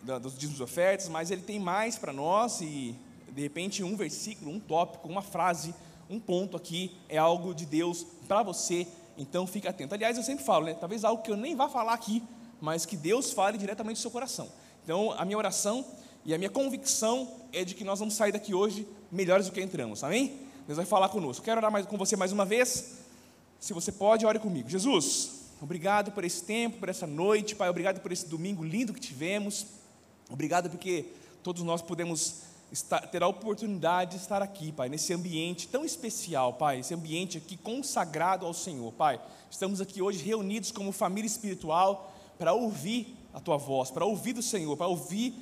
dos 0.03 0.38
dízimos 0.38 0.61
ofertas, 0.61 1.09
mas 1.09 1.31
ele 1.31 1.43
tem 1.43 1.59
mais 1.59 1.99
para 1.99 2.12
nós 2.12 2.61
e, 2.61 2.95
de 3.31 3.43
repente, 3.43 3.83
um 3.83 3.97
versículo, 3.97 4.50
um 4.50 4.61
tópico, 4.61 5.09
uma 5.09 5.23
frase, 5.23 5.75
um 6.09 6.19
ponto 6.19 6.57
aqui 6.57 6.97
é 7.09 7.19
algo 7.19 7.55
de 7.55 7.67
Deus 7.67 8.07
para 8.27 8.43
você, 8.43 8.87
então 9.19 9.47
fique 9.47 9.69
atento. 9.69 9.95
Aliás, 9.95 10.17
eu 10.17 10.23
sempre 10.23 10.45
falo, 10.45 10.65
né, 10.65 10.75
talvez 10.75 11.05
algo 11.05 11.23
que 11.23 11.31
eu 11.31 11.37
nem 11.37 11.55
vá 11.55 11.69
falar 11.69 11.93
aqui, 11.93 12.23
mas 12.61 12.87
que 12.87 12.97
Deus 12.97 13.33
fale 13.33 13.59
diretamente 13.59 13.99
do 13.99 14.03
seu 14.03 14.11
coração. 14.11 14.49
Então, 14.83 15.12
a 15.12 15.25
minha 15.25 15.37
oração 15.37 15.85
e 16.25 16.33
a 16.33 16.38
minha 16.38 16.49
convicção 16.49 17.29
é 17.53 17.65
de 17.65 17.75
que 17.75 17.85
nós 17.85 17.99
vamos 17.99 18.15
sair 18.15 18.33
daqui 18.33 18.55
hoje 18.55 18.88
melhores 19.12 19.47
do 19.47 19.53
que 19.53 19.61
entramos, 19.61 20.03
amém? 20.03 20.48
Deus 20.69 20.77
vai 20.77 20.85
falar 20.85 21.09
conosco. 21.09 21.43
Quero 21.43 21.59
orar 21.59 21.73
mais, 21.73 21.87
com 21.87 21.97
você 21.97 22.15
mais 22.15 22.31
uma 22.31 22.45
vez. 22.45 22.99
Se 23.59 23.73
você 23.73 23.91
pode, 23.91 24.27
ore 24.27 24.39
comigo. 24.39 24.69
Jesus, 24.69 25.47
obrigado 25.63 26.13
por 26.13 26.25
esse 26.25 26.45
tempo, 26.45 26.77
por 26.77 26.91
essa 26.91 27.07
noite, 27.07 27.57
Pai, 27.57 27.71
obrigado 27.71 28.01
por 28.01 28.13
esse 28.13 28.27
domingo 28.27 28.63
lindo 28.63 28.93
que 28.93 29.01
tivemos. 29.01 29.65
Obrigado 30.29 30.69
porque 30.69 31.07
todos 31.43 31.63
nós 31.63 31.81
podemos 31.81 32.43
estar, 32.71 33.01
ter 33.01 33.23
a 33.23 33.27
oportunidade 33.27 34.11
de 34.11 34.17
estar 34.19 34.43
aqui, 34.43 34.71
Pai, 34.71 34.91
nesse 34.91 35.11
ambiente 35.15 35.67
tão 35.69 35.87
especial, 35.87 36.53
Pai, 36.53 36.81
esse 36.81 36.93
ambiente 36.93 37.39
aqui 37.39 37.57
consagrado 37.57 38.45
ao 38.45 38.53
Senhor, 38.53 38.93
Pai. 38.93 39.19
Estamos 39.51 39.81
aqui 39.81 40.03
hoje 40.03 40.23
reunidos 40.23 40.71
como 40.71 40.93
família 40.93 41.27
espiritual 41.27 42.15
para 42.39 42.53
ouvir 42.53 43.17
a 43.33 43.41
Tua 43.41 43.57
voz, 43.57 43.91
para 43.91 44.05
ouvir 44.05 44.35
do 44.35 44.43
Senhor, 44.43 44.77
para 44.77 44.87
ouvir 44.87 45.33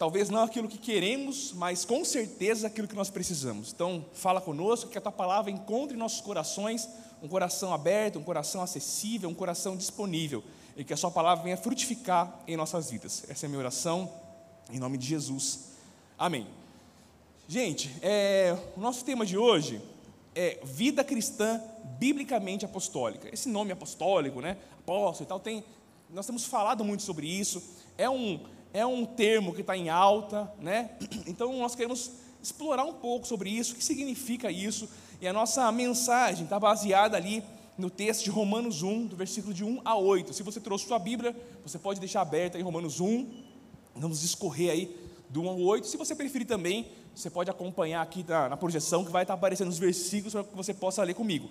talvez 0.00 0.30
não 0.30 0.44
aquilo 0.44 0.66
que 0.66 0.78
queremos, 0.78 1.52
mas 1.52 1.84
com 1.84 2.02
certeza 2.06 2.66
aquilo 2.66 2.88
que 2.88 2.96
nós 2.96 3.10
precisamos. 3.10 3.70
Então, 3.70 4.02
fala 4.14 4.40
conosco, 4.40 4.88
que 4.88 4.96
a 4.96 5.00
tua 5.00 5.12
palavra 5.12 5.50
encontre 5.50 5.94
em 5.94 5.98
nossos 5.98 6.22
corações 6.22 6.88
um 7.22 7.28
coração 7.28 7.74
aberto, 7.74 8.18
um 8.18 8.22
coração 8.22 8.62
acessível, 8.62 9.28
um 9.28 9.34
coração 9.34 9.76
disponível 9.76 10.42
e 10.74 10.84
que 10.84 10.94
a 10.94 10.96
Sua 10.96 11.10
palavra 11.10 11.44
venha 11.44 11.56
frutificar 11.58 12.40
em 12.48 12.56
nossas 12.56 12.90
vidas. 12.90 13.24
Essa 13.28 13.44
é 13.44 13.46
a 13.46 13.50
minha 13.50 13.58
oração, 13.58 14.10
em 14.72 14.78
nome 14.78 14.96
de 14.96 15.06
Jesus. 15.06 15.66
Amém. 16.18 16.46
Gente, 17.46 17.94
é, 18.00 18.56
o 18.78 18.80
nosso 18.80 19.04
tema 19.04 19.26
de 19.26 19.36
hoje 19.36 19.82
é 20.34 20.60
vida 20.64 21.04
cristã 21.04 21.60
biblicamente 21.98 22.64
apostólica. 22.64 23.28
Esse 23.30 23.50
nome 23.50 23.70
apostólico, 23.70 24.40
né? 24.40 24.56
Apóstolo 24.78 25.26
e 25.26 25.28
tal, 25.28 25.38
tem, 25.38 25.62
nós 26.08 26.24
temos 26.24 26.46
falado 26.46 26.82
muito 26.82 27.02
sobre 27.02 27.26
isso. 27.26 27.62
É 27.98 28.08
um, 28.08 28.40
é 28.72 28.86
um 28.86 29.04
termo 29.04 29.52
que 29.54 29.60
está 29.60 29.76
em 29.76 29.88
alta, 29.88 30.50
né? 30.60 30.90
Então 31.26 31.58
nós 31.58 31.74
queremos 31.74 32.12
explorar 32.42 32.84
um 32.84 32.94
pouco 32.94 33.26
sobre 33.26 33.50
isso, 33.50 33.74
o 33.74 33.76
que 33.76 33.84
significa 33.84 34.50
isso, 34.50 34.88
e 35.20 35.28
a 35.28 35.32
nossa 35.32 35.70
mensagem 35.70 36.44
está 36.44 36.58
baseada 36.58 37.16
ali 37.16 37.42
no 37.76 37.90
texto 37.90 38.24
de 38.24 38.30
Romanos 38.30 38.82
1, 38.82 39.06
do 39.06 39.16
versículo 39.16 39.52
de 39.52 39.64
1 39.64 39.80
a 39.84 39.96
8. 39.96 40.32
Se 40.32 40.42
você 40.42 40.60
trouxe 40.60 40.86
sua 40.86 40.98
Bíblia, 40.98 41.36
você 41.64 41.78
pode 41.78 42.00
deixar 42.00 42.20
aberta 42.20 42.58
em 42.58 42.62
Romanos 42.62 43.00
1, 43.00 43.26
vamos 43.94 44.22
escorrer 44.22 44.70
aí 44.70 44.96
do 45.28 45.42
1 45.42 45.48
ao 45.48 45.60
8. 45.60 45.86
Se 45.86 45.96
você 45.96 46.14
preferir 46.14 46.46
também, 46.46 46.88
você 47.14 47.28
pode 47.28 47.50
acompanhar 47.50 48.02
aqui 48.02 48.24
na, 48.26 48.50
na 48.50 48.56
projeção, 48.56 49.04
que 49.04 49.10
vai 49.10 49.22
estar 49.22 49.34
aparecendo 49.34 49.68
os 49.68 49.78
versículos 49.78 50.32
para 50.32 50.44
que 50.44 50.56
você 50.56 50.72
possa 50.72 51.02
ler 51.02 51.14
comigo. 51.14 51.48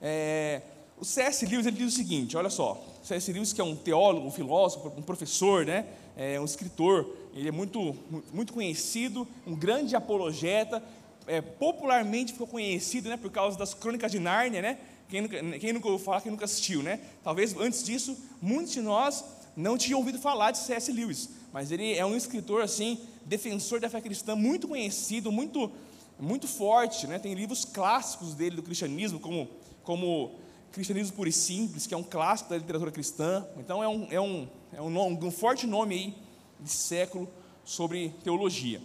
É, 0.00 0.62
o 1.00 1.04
C.S. 1.04 1.46
Lewis 1.46 1.66
ele 1.66 1.76
diz 1.76 1.92
o 1.94 1.96
seguinte, 1.96 2.36
olha 2.36 2.50
só, 2.50 2.82
C.S. 3.02 3.32
Lewis 3.32 3.52
que 3.52 3.60
é 3.60 3.64
um 3.64 3.76
teólogo, 3.76 4.26
um 4.26 4.30
filósofo, 4.30 4.92
um 4.96 5.02
professor, 5.02 5.64
né, 5.64 5.86
é 6.16 6.40
um 6.40 6.44
escritor, 6.44 7.08
ele 7.34 7.48
é 7.48 7.52
muito, 7.52 7.96
muito 8.32 8.52
conhecido, 8.52 9.26
um 9.46 9.54
grande 9.54 9.94
apologeta, 9.94 10.82
é, 11.26 11.40
popularmente 11.40 12.32
ficou 12.32 12.46
conhecido 12.46 13.08
né, 13.08 13.16
por 13.16 13.30
causa 13.30 13.56
das 13.56 13.74
crônicas 13.74 14.10
de 14.10 14.18
Nárnia, 14.18 14.60
né, 14.60 14.78
quem 15.08 15.22
nunca, 15.22 15.58
quem 15.58 15.72
nunca 15.72 15.88
ouviu 15.88 16.04
falar, 16.04 16.20
quem 16.20 16.32
nunca 16.32 16.44
assistiu, 16.44 16.82
né, 16.82 17.00
talvez 17.22 17.56
antes 17.56 17.84
disso, 17.84 18.16
muitos 18.42 18.72
de 18.72 18.80
nós 18.80 19.24
não 19.56 19.78
tinham 19.78 19.98
ouvido 19.98 20.18
falar 20.18 20.50
de 20.50 20.58
C.S. 20.58 20.90
Lewis, 20.90 21.28
mas 21.52 21.70
ele 21.70 21.94
é 21.94 22.04
um 22.04 22.16
escritor, 22.16 22.62
assim, 22.62 23.00
defensor 23.24 23.80
da 23.80 23.88
fé 23.88 24.00
cristã, 24.00 24.34
muito 24.34 24.66
conhecido, 24.66 25.30
muito, 25.30 25.70
muito 26.18 26.48
forte, 26.48 27.06
né, 27.06 27.18
tem 27.18 27.34
livros 27.34 27.64
clássicos 27.64 28.34
dele 28.34 28.56
do 28.56 28.62
cristianismo, 28.62 29.20
como, 29.20 29.48
como 29.84 30.47
Cristianismo 30.72 31.16
Puro 31.16 31.28
e 31.28 31.32
Simples, 31.32 31.86
que 31.86 31.94
é 31.94 31.96
um 31.96 32.02
clássico 32.02 32.50
da 32.50 32.58
literatura 32.58 32.90
cristã. 32.90 33.46
Então 33.56 33.82
é 33.82 33.88
um, 33.88 34.06
é 34.10 34.20
um, 34.20 34.48
é 34.72 34.82
um, 34.82 35.26
um 35.26 35.30
forte 35.30 35.66
nome 35.66 35.94
aí 35.94 36.14
de 36.60 36.70
século 36.70 37.28
sobre 37.64 38.10
teologia. 38.22 38.80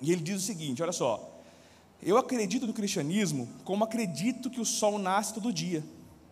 E 0.00 0.12
ele 0.12 0.22
diz 0.22 0.36
o 0.36 0.44
seguinte: 0.44 0.82
olha 0.82 0.92
só. 0.92 1.30
Eu 2.02 2.18
acredito 2.18 2.66
no 2.66 2.74
cristianismo 2.74 3.48
como 3.64 3.84
acredito 3.84 4.50
que 4.50 4.60
o 4.60 4.64
sol 4.64 4.98
nasce 4.98 5.32
todo 5.32 5.52
dia. 5.52 5.82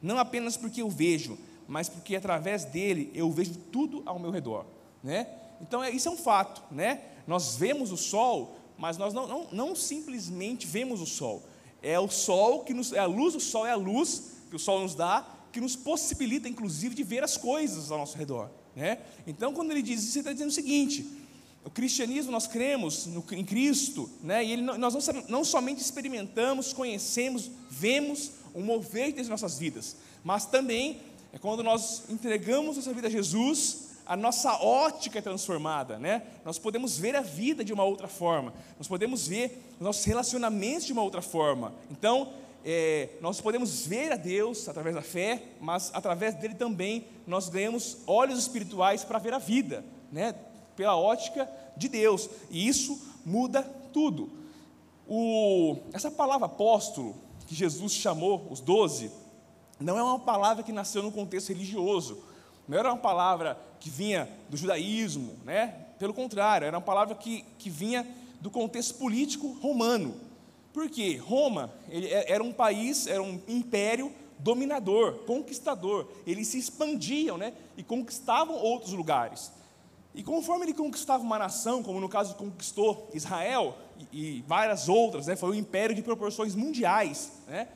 Não 0.03 0.19
apenas 0.19 0.57
porque 0.57 0.83
eu 0.83 0.91
vejo, 0.91 1.39
mas 1.67 1.89
porque 1.89 2.15
através 2.15 2.65
dele 2.65 3.11
eu 3.15 3.31
vejo 3.31 3.55
tudo 3.71 4.03
ao 4.05 4.19
meu 4.19 4.31
redor. 4.31 4.67
Né? 5.03 5.27
Então 5.63 5.83
é, 5.83 5.91
isso 5.91 6.09
é 6.09 6.11
um 6.11 6.17
fato. 6.17 6.63
Né? 6.71 7.01
Nós 7.27 7.57
vemos 7.57 7.91
o 7.91 7.97
sol, 7.97 8.57
mas 8.77 8.99
nós 8.99 9.15
não, 9.15 9.27
não, 9.27 9.47
não 9.51 9.75
simplesmente 9.75 10.67
vemos 10.67 11.01
o 11.01 11.07
sol. 11.07 11.43
É 11.81 11.99
o 11.99 12.09
sol 12.09 12.65
que 12.65 12.75
nos. 12.75 12.93
É 12.93 12.99
a 12.99 13.07
luz 13.07 13.33
do 13.33 13.41
sol 13.41 13.67
é 13.67 13.71
a 13.71 13.77
luz 13.77 14.33
que 14.53 14.57
o 14.57 14.59
sol 14.59 14.83
nos 14.83 14.95
dá, 14.95 15.27
que 15.51 15.63
nos 15.63 15.75
possibilita, 15.75 16.47
inclusive, 16.47 16.95
de 16.95 17.03
ver 17.03 17.25
as 17.25 17.39
coisas 17.39 17.91
ao 17.91 17.97
nosso 17.97 18.19
redor. 18.19 18.51
Né? 18.77 18.99
Então, 19.27 19.55
quando 19.55 19.71
ele 19.71 19.81
diz 19.81 20.03
isso, 20.03 20.19
ele 20.19 20.21
está 20.21 20.33
dizendo 20.33 20.51
o 20.51 20.53
seguinte: 20.53 21.07
o 21.65 21.71
cristianismo, 21.71 22.31
nós 22.31 22.47
cremos 22.47 23.07
no, 23.07 23.25
em 23.33 23.47
Cristo, 23.47 24.11
né? 24.23 24.45
e 24.45 24.53
ele, 24.53 24.61
nós 24.61 24.93
não, 24.93 25.23
não 25.27 25.45
somente 25.45 25.81
experimentamos, 25.81 26.75
conhecemos, 26.75 27.51
vemos 27.71 28.33
o 28.53 28.61
mover 28.61 29.15
das 29.15 29.27
nossas 29.27 29.59
vidas, 29.59 29.97
mas 30.23 30.45
também 30.45 31.01
é 31.33 31.39
quando 31.39 31.63
nós 31.63 32.03
entregamos 32.11 32.77
nossa 32.77 32.93
vida 32.93 33.09
a 33.09 33.11
Jesus, 33.11 33.89
a 34.05 34.15
nossa 34.15 34.53
ótica 34.63 35.19
é 35.19 35.23
transformada, 35.23 35.99
né? 35.99 36.25
Nós 36.45 36.59
podemos 36.59 36.99
ver 36.99 37.17
a 37.17 37.23
vida 37.23 37.65
de 37.65 37.73
uma 37.73 37.85
outra 37.85 38.07
forma, 38.07 38.53
nós 38.77 38.87
podemos 38.87 39.27
ver 39.27 39.63
os 39.77 39.81
nossos 39.81 40.05
relacionamentos 40.05 40.85
de 40.85 40.93
uma 40.93 41.03
outra 41.03 41.23
forma. 41.23 41.73
Então, 41.91 42.35
é, 42.65 43.11
nós 43.21 43.41
podemos 43.41 43.87
ver 43.87 44.13
a 44.13 44.17
Deus 44.17 44.69
através 44.69 44.95
da 44.95 45.03
fé, 45.03 45.43
mas 45.61 45.91
através 45.95 46.35
dele 46.35 46.55
também 46.55 47.07
nós 47.27 47.49
ganhamos 47.49 47.99
olhos 48.07 48.39
espirituais 48.39 49.05
para 49.05 49.19
ver 49.19 49.35
a 49.35 49.39
vida, 49.39 49.85
né? 50.11 50.35
pela 50.77 50.97
ótica 50.97 51.49
de 51.77 51.89
Deus, 51.89 52.29
e 52.51 52.67
isso 52.67 53.01
muda 53.25 53.63
tudo. 53.93 54.31
O, 55.07 55.77
essa 55.93 56.11
palavra 56.11 56.47
apóstolo, 56.47 57.17
que 57.47 57.55
Jesus 57.55 57.93
chamou 57.93 58.47
os 58.51 58.61
doze, 58.61 59.11
não 59.79 59.99
é 59.99 60.03
uma 60.03 60.19
palavra 60.19 60.63
que 60.63 60.73
nasceu 60.73 61.03
no 61.03 61.13
contexto 61.13 61.49
religioso, 61.49 62.23
não 62.69 62.79
era 62.79 62.93
uma 62.93 62.99
palavra 62.99 63.59
que 63.81 63.91
vinha 63.91 64.29
do 64.49 64.57
judaísmo, 64.57 65.35
né? 65.45 65.75
pelo 65.99 66.15
contrário, 66.15 66.67
era 66.67 66.77
uma 66.77 66.83
palavra 66.83 67.15
que, 67.15 67.45
que 67.59 67.69
vinha 67.69 68.07
do 68.41 68.51
contexto 68.51 68.95
político 68.95 69.53
romano. 69.61 70.15
Porque 70.73 71.17
Roma 71.17 71.73
é, 71.91 72.33
era 72.33 72.43
um 72.43 72.53
país, 72.53 73.07
era 73.07 73.23
um 73.23 73.41
império 73.47 74.13
dominador, 74.39 75.25
conquistador. 75.25 76.09
Eles 76.27 76.49
se 76.49 76.59
expandiam 76.59 77.39
né, 77.39 77.53
e 77.77 77.83
conquistavam 77.83 78.57
outros 78.57 78.93
lugares. 78.93 79.53
E 80.15 80.23
conforme 80.23 80.67
ele 80.67 80.75
conquistava 80.75 81.23
uma 81.23 81.39
nação, 81.39 81.83
como 81.83 82.01
no 82.01 82.09
caso 82.09 82.35
conquistou 82.35 83.09
Israel 83.15 83.77
e, 84.13 84.39
e 84.39 84.45
várias 84.47 84.89
outras, 84.89 85.27
né, 85.27 85.37
foi 85.37 85.51
um 85.51 85.55
império 85.55 85.95
de 85.95 86.03
proporções 86.03 86.55
mundiais, 86.55 87.33
né, 87.47 87.69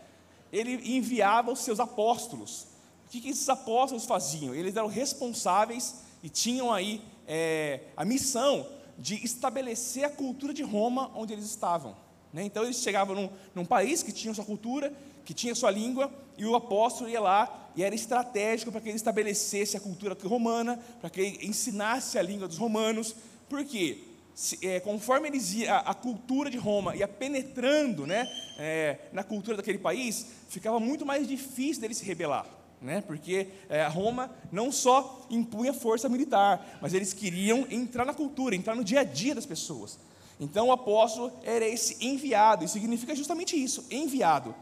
ele 0.53 0.97
enviava 0.97 1.53
os 1.53 1.61
seus 1.61 1.81
apóstolos. 1.81 2.67
O 3.07 3.11
que, 3.11 3.21
que 3.21 3.29
esses 3.29 3.49
apóstolos 3.49 4.05
faziam? 4.05 4.55
Eles 4.55 4.76
eram 4.76 4.88
responsáveis 4.88 6.03
e 6.23 6.29
tinham 6.29 6.73
aí 6.73 7.03
é, 7.26 7.81
a 7.97 8.05
missão 8.05 8.67
de 8.99 9.15
estabelecer 9.25 10.05
a 10.05 10.11
cultura 10.11 10.53
de 10.53 10.62
Roma 10.62 11.11
onde 11.15 11.33
eles 11.33 11.45
estavam. 11.45 11.95
Né? 12.37 12.45
Então 12.45 12.64
eles 12.64 12.76
chegavam 12.76 13.14
num, 13.14 13.31
num, 13.55 13.64
país 13.64 14.02
que 14.02 14.12
tinha 14.12 14.35
sua 14.35 14.45
cultura, 14.45 14.93
que 15.25 15.33
tinha 15.33 15.55
sua 15.55 15.71
língua, 15.71 16.12
e 16.37 16.45
o 16.45 16.55
apóstolo 16.55 17.09
ia 17.09 17.19
lá 17.19 17.71
e 17.75 17.83
era 17.83 17.95
estratégico 17.95 18.71
para 18.71 18.83
que 18.83 18.90
ele 18.90 18.97
estabelecesse 18.97 19.75
a 19.75 19.81
cultura 19.81 20.14
romana, 20.23 20.78
para 21.00 21.09
que 21.09 21.19
ele 21.19 21.47
ensinasse 21.47 22.19
a 22.19 22.23
língua 22.23 22.47
dos 22.47 22.59
romanos. 22.59 23.16
Por 23.49 23.64
quê? 23.64 24.05
Se, 24.35 24.59
é, 24.66 24.81
conforme 24.81 25.28
eles 25.28 25.55
ia, 25.55 25.76
a, 25.76 25.93
a, 25.93 25.95
cultura 25.95 26.50
de 26.50 26.59
Roma 26.59 26.95
ia 26.95 27.09
penetrando 27.09 28.07
né, 28.07 28.31
é, 28.59 28.99
na 29.14 29.25
cultura 29.25 29.57
daquele 29.57 29.78
país, 29.78 30.26
ficava 30.50 30.78
muito 30.78 31.07
mais 31.07 31.26
difícil 31.26 31.81
dele 31.81 31.95
se 31.95 32.05
rebelar. 32.05 32.45
Né, 32.83 33.00
porque 33.00 33.49
é, 33.71 33.87
Roma 33.87 34.31
não 34.52 34.71
só 34.71 35.26
impunha 35.31 35.73
força 35.73 36.07
militar, 36.07 36.78
mas 36.83 36.93
eles 36.93 37.14
queriam 37.14 37.66
entrar 37.71 38.05
na 38.05 38.12
cultura, 38.12 38.55
entrar 38.55 38.76
no 38.76 38.85
dia 38.85 39.00
a 39.00 39.05
dia 39.05 39.35
das 39.35 39.47
pessoas. 39.47 39.99
Então 40.38 40.69
o 40.69 40.73
apóstolo 40.73 41.33
era 41.43 41.66
esse 41.66 42.05
enviado, 42.05 42.64
e 42.64 42.69
significa 42.69 43.14
justamente 43.14 43.57
isso, 43.57 43.85
enviado. 43.90 44.55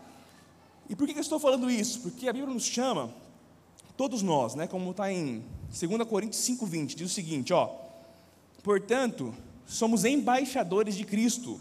E 0.88 0.94
por 0.94 1.06
que 1.06 1.16
eu 1.16 1.20
estou 1.20 1.38
falando 1.38 1.70
isso? 1.70 2.00
Porque 2.00 2.28
a 2.28 2.32
Bíblia 2.32 2.52
nos 2.52 2.64
chama, 2.64 3.12
todos 3.96 4.22
nós, 4.22 4.54
né, 4.54 4.66
como 4.66 4.90
está 4.90 5.12
em 5.12 5.44
2 5.68 6.08
Coríntios 6.08 6.42
5,20, 6.42 6.94
diz 6.94 7.10
o 7.10 7.14
seguinte: 7.14 7.52
ó, 7.52 7.70
portanto, 8.62 9.34
somos 9.66 10.04
embaixadores 10.04 10.94
de 10.94 11.04
Cristo, 11.04 11.60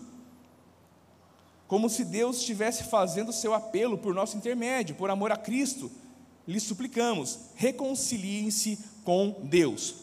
como 1.68 1.90
se 1.90 2.06
Deus 2.06 2.38
estivesse 2.38 2.84
fazendo 2.84 3.34
seu 3.34 3.54
apelo 3.54 3.98
por 3.98 4.14
nosso 4.14 4.38
intermédio, 4.38 4.96
por 4.96 5.10
amor 5.10 5.32
a 5.32 5.38
Cristo, 5.38 5.90
lhe 6.48 6.60
suplicamos, 6.60 7.40
reconciliem-se 7.56 8.78
com 9.04 9.36
Deus. 9.44 10.03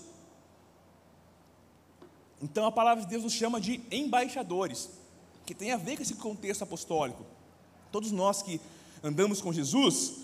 Então 2.43 2.65
a 2.65 2.73
palavra 2.73 3.05
de 3.05 3.11
Deus 3.11 3.23
nos 3.23 3.33
chama 3.33 3.61
de 3.61 3.81
embaixadores, 3.91 4.89
que 5.45 5.55
tem 5.55 5.73
a 5.73 5.77
ver 5.77 5.97
com 5.97 6.03
esse 6.03 6.15
contexto 6.15 6.63
apostólico. 6.63 7.25
Todos 7.93 8.11
nós 8.13 8.43
que 8.43 8.61
andamos 9.03 9.41
com 9.41 9.53
Jesus 9.53 10.21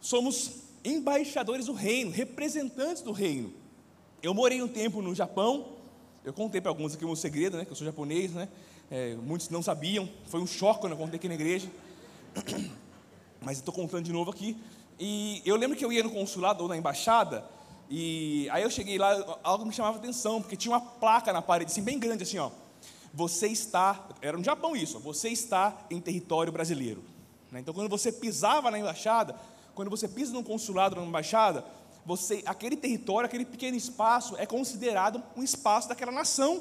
somos 0.00 0.52
embaixadores 0.84 1.66
do 1.66 1.72
reino, 1.72 2.10
representantes 2.10 3.02
do 3.02 3.12
reino. 3.12 3.52
Eu 4.22 4.32
morei 4.32 4.62
um 4.62 4.68
tempo 4.68 5.02
no 5.02 5.14
Japão, 5.14 5.68
eu 6.24 6.32
contei 6.32 6.60
para 6.60 6.70
alguns 6.70 6.94
aqui 6.94 7.04
o 7.04 7.08
meu 7.08 7.16
segredo, 7.16 7.56
né, 7.56 7.64
que 7.64 7.72
eu 7.72 7.76
sou 7.76 7.84
japonês, 7.84 8.32
né, 8.32 8.48
é, 8.90 9.14
muitos 9.16 9.48
não 9.50 9.62
sabiam, 9.62 10.08
foi 10.26 10.40
um 10.40 10.46
choque 10.46 10.80
quando 10.80 10.92
eu 10.92 10.98
contei 10.98 11.16
aqui 11.16 11.28
na 11.28 11.34
igreja, 11.34 11.68
mas 13.42 13.58
estou 13.58 13.74
contando 13.74 14.04
de 14.04 14.12
novo 14.12 14.30
aqui. 14.30 14.56
E 14.98 15.42
eu 15.44 15.56
lembro 15.56 15.76
que 15.76 15.84
eu 15.84 15.92
ia 15.92 16.02
no 16.02 16.10
consulado 16.10 16.62
ou 16.62 16.68
na 16.68 16.76
embaixada, 16.76 17.44
e 17.90 18.48
aí 18.50 18.62
eu 18.62 18.70
cheguei 18.70 18.98
lá, 18.98 19.38
algo 19.42 19.64
me 19.64 19.72
chamava 19.72 19.96
atenção, 19.96 20.42
porque 20.42 20.56
tinha 20.56 20.72
uma 20.72 20.80
placa 20.80 21.32
na 21.32 21.40
parede, 21.40 21.70
assim, 21.70 21.82
bem 21.82 21.98
grande, 21.98 22.22
assim, 22.22 22.38
ó. 22.38 22.50
Você 23.14 23.48
está, 23.48 24.06
era 24.20 24.36
no 24.36 24.44
Japão 24.44 24.76
isso, 24.76 24.98
você 24.98 25.30
está 25.30 25.74
em 25.90 25.98
território 25.98 26.52
brasileiro. 26.52 27.02
Né? 27.50 27.60
Então, 27.60 27.72
quando 27.72 27.88
você 27.88 28.12
pisava 28.12 28.70
na 28.70 28.78
embaixada, 28.78 29.34
quando 29.74 29.88
você 29.90 30.06
pisa 30.06 30.32
num 30.32 30.42
consulado, 30.42 30.96
numa 30.96 31.08
embaixada, 31.08 31.64
você, 32.04 32.42
aquele 32.44 32.76
território, 32.76 33.26
aquele 33.26 33.46
pequeno 33.46 33.76
espaço 33.76 34.36
é 34.36 34.44
considerado 34.44 35.22
um 35.34 35.42
espaço 35.42 35.88
daquela 35.88 36.12
nação 36.12 36.60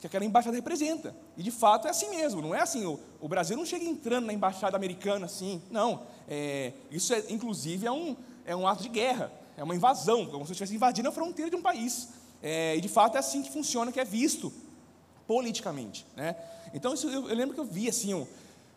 que 0.00 0.06
aquela 0.06 0.24
embaixada 0.24 0.56
representa. 0.56 1.14
E 1.36 1.42
de 1.42 1.50
fato 1.50 1.86
é 1.86 1.90
assim 1.90 2.10
mesmo, 2.10 2.40
não 2.40 2.54
é 2.54 2.60
assim. 2.60 2.84
O, 2.84 2.98
o 3.20 3.28
Brasil 3.28 3.56
não 3.56 3.64
chega 3.64 3.84
entrando 3.84 4.26
na 4.26 4.32
embaixada 4.32 4.76
americana 4.76 5.26
assim, 5.26 5.62
não. 5.70 6.02
É, 6.28 6.72
isso 6.90 7.12
é, 7.12 7.24
inclusive 7.28 7.86
é 7.86 7.92
um, 7.92 8.16
é 8.44 8.56
um 8.56 8.66
ato 8.66 8.82
de 8.82 8.88
guerra 8.88 9.30
é 9.56 9.64
uma 9.64 9.74
invasão, 9.74 10.26
como 10.26 10.44
se 10.44 10.52
estivesse 10.52 10.74
invadindo 10.74 11.08
a 11.08 11.12
fronteira 11.12 11.50
de 11.50 11.56
um 11.56 11.62
país. 11.62 12.08
É, 12.42 12.76
e 12.76 12.80
de 12.80 12.88
fato 12.88 13.16
é 13.16 13.18
assim 13.18 13.42
que 13.42 13.50
funciona, 13.50 13.90
que 13.90 13.98
é 13.98 14.04
visto 14.04 14.52
politicamente. 15.26 16.06
Né? 16.14 16.36
Então 16.74 16.94
isso, 16.94 17.08
eu, 17.08 17.28
eu, 17.28 17.34
lembro 17.34 17.54
que 17.54 17.60
eu 17.60 17.64
vi 17.64 17.88
assim, 17.88 18.14
um, 18.14 18.26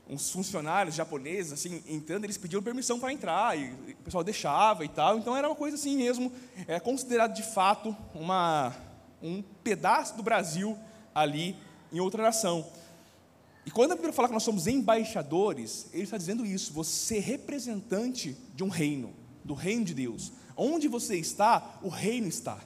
uns 0.10 0.32
funcionários 0.32 0.96
japoneses 0.96 1.54
assim, 1.54 1.84
entrando, 1.88 2.24
eles 2.24 2.38
pediam 2.38 2.64
permissão 2.64 3.00
para 3.00 3.12
entrar, 3.12 3.58
e, 3.58 3.74
e, 3.88 3.92
o 3.94 4.04
pessoal 4.04 4.24
deixava 4.24 4.86
e 4.86 4.90
tal. 4.90 5.18
Então 5.18 5.36
era 5.36 5.48
uma 5.48 5.56
coisa 5.56 5.76
assim 5.76 5.98
mesmo, 5.98 6.32
é 6.68 6.80
considerado 6.80 7.34
de 7.34 7.44
fato 7.44 7.96
uma, 8.16 8.76
um 9.22 9.42
pedaço 9.64 10.16
do 10.16 10.24
Brasil 10.24 10.78
ali 11.14 11.56
em 11.92 12.00
outra 12.00 12.24
nação. 12.24 12.66
E 13.66 13.72
quando 13.72 13.92
a 13.92 13.96
Bíblia 13.96 14.14
fala 14.14 14.28
que 14.28 14.34
nós 14.34 14.44
somos 14.44 14.66
embaixadores, 14.66 15.90
ele 15.94 16.04
está 16.04 16.18
dizendo 16.18 16.46
isso, 16.46 16.74
você 16.74 17.18
é 17.18 17.22
representante 17.22 18.36
de 18.56 18.64
um 18.64 18.70
reino, 18.70 19.14
do 19.44 19.54
reino 19.54 19.86
de 19.86 19.94
Deus. 19.94 20.32
Onde 20.62 20.90
você 20.90 21.16
está, 21.16 21.80
o 21.82 21.88
reino 21.88 22.28
está. 22.28 22.60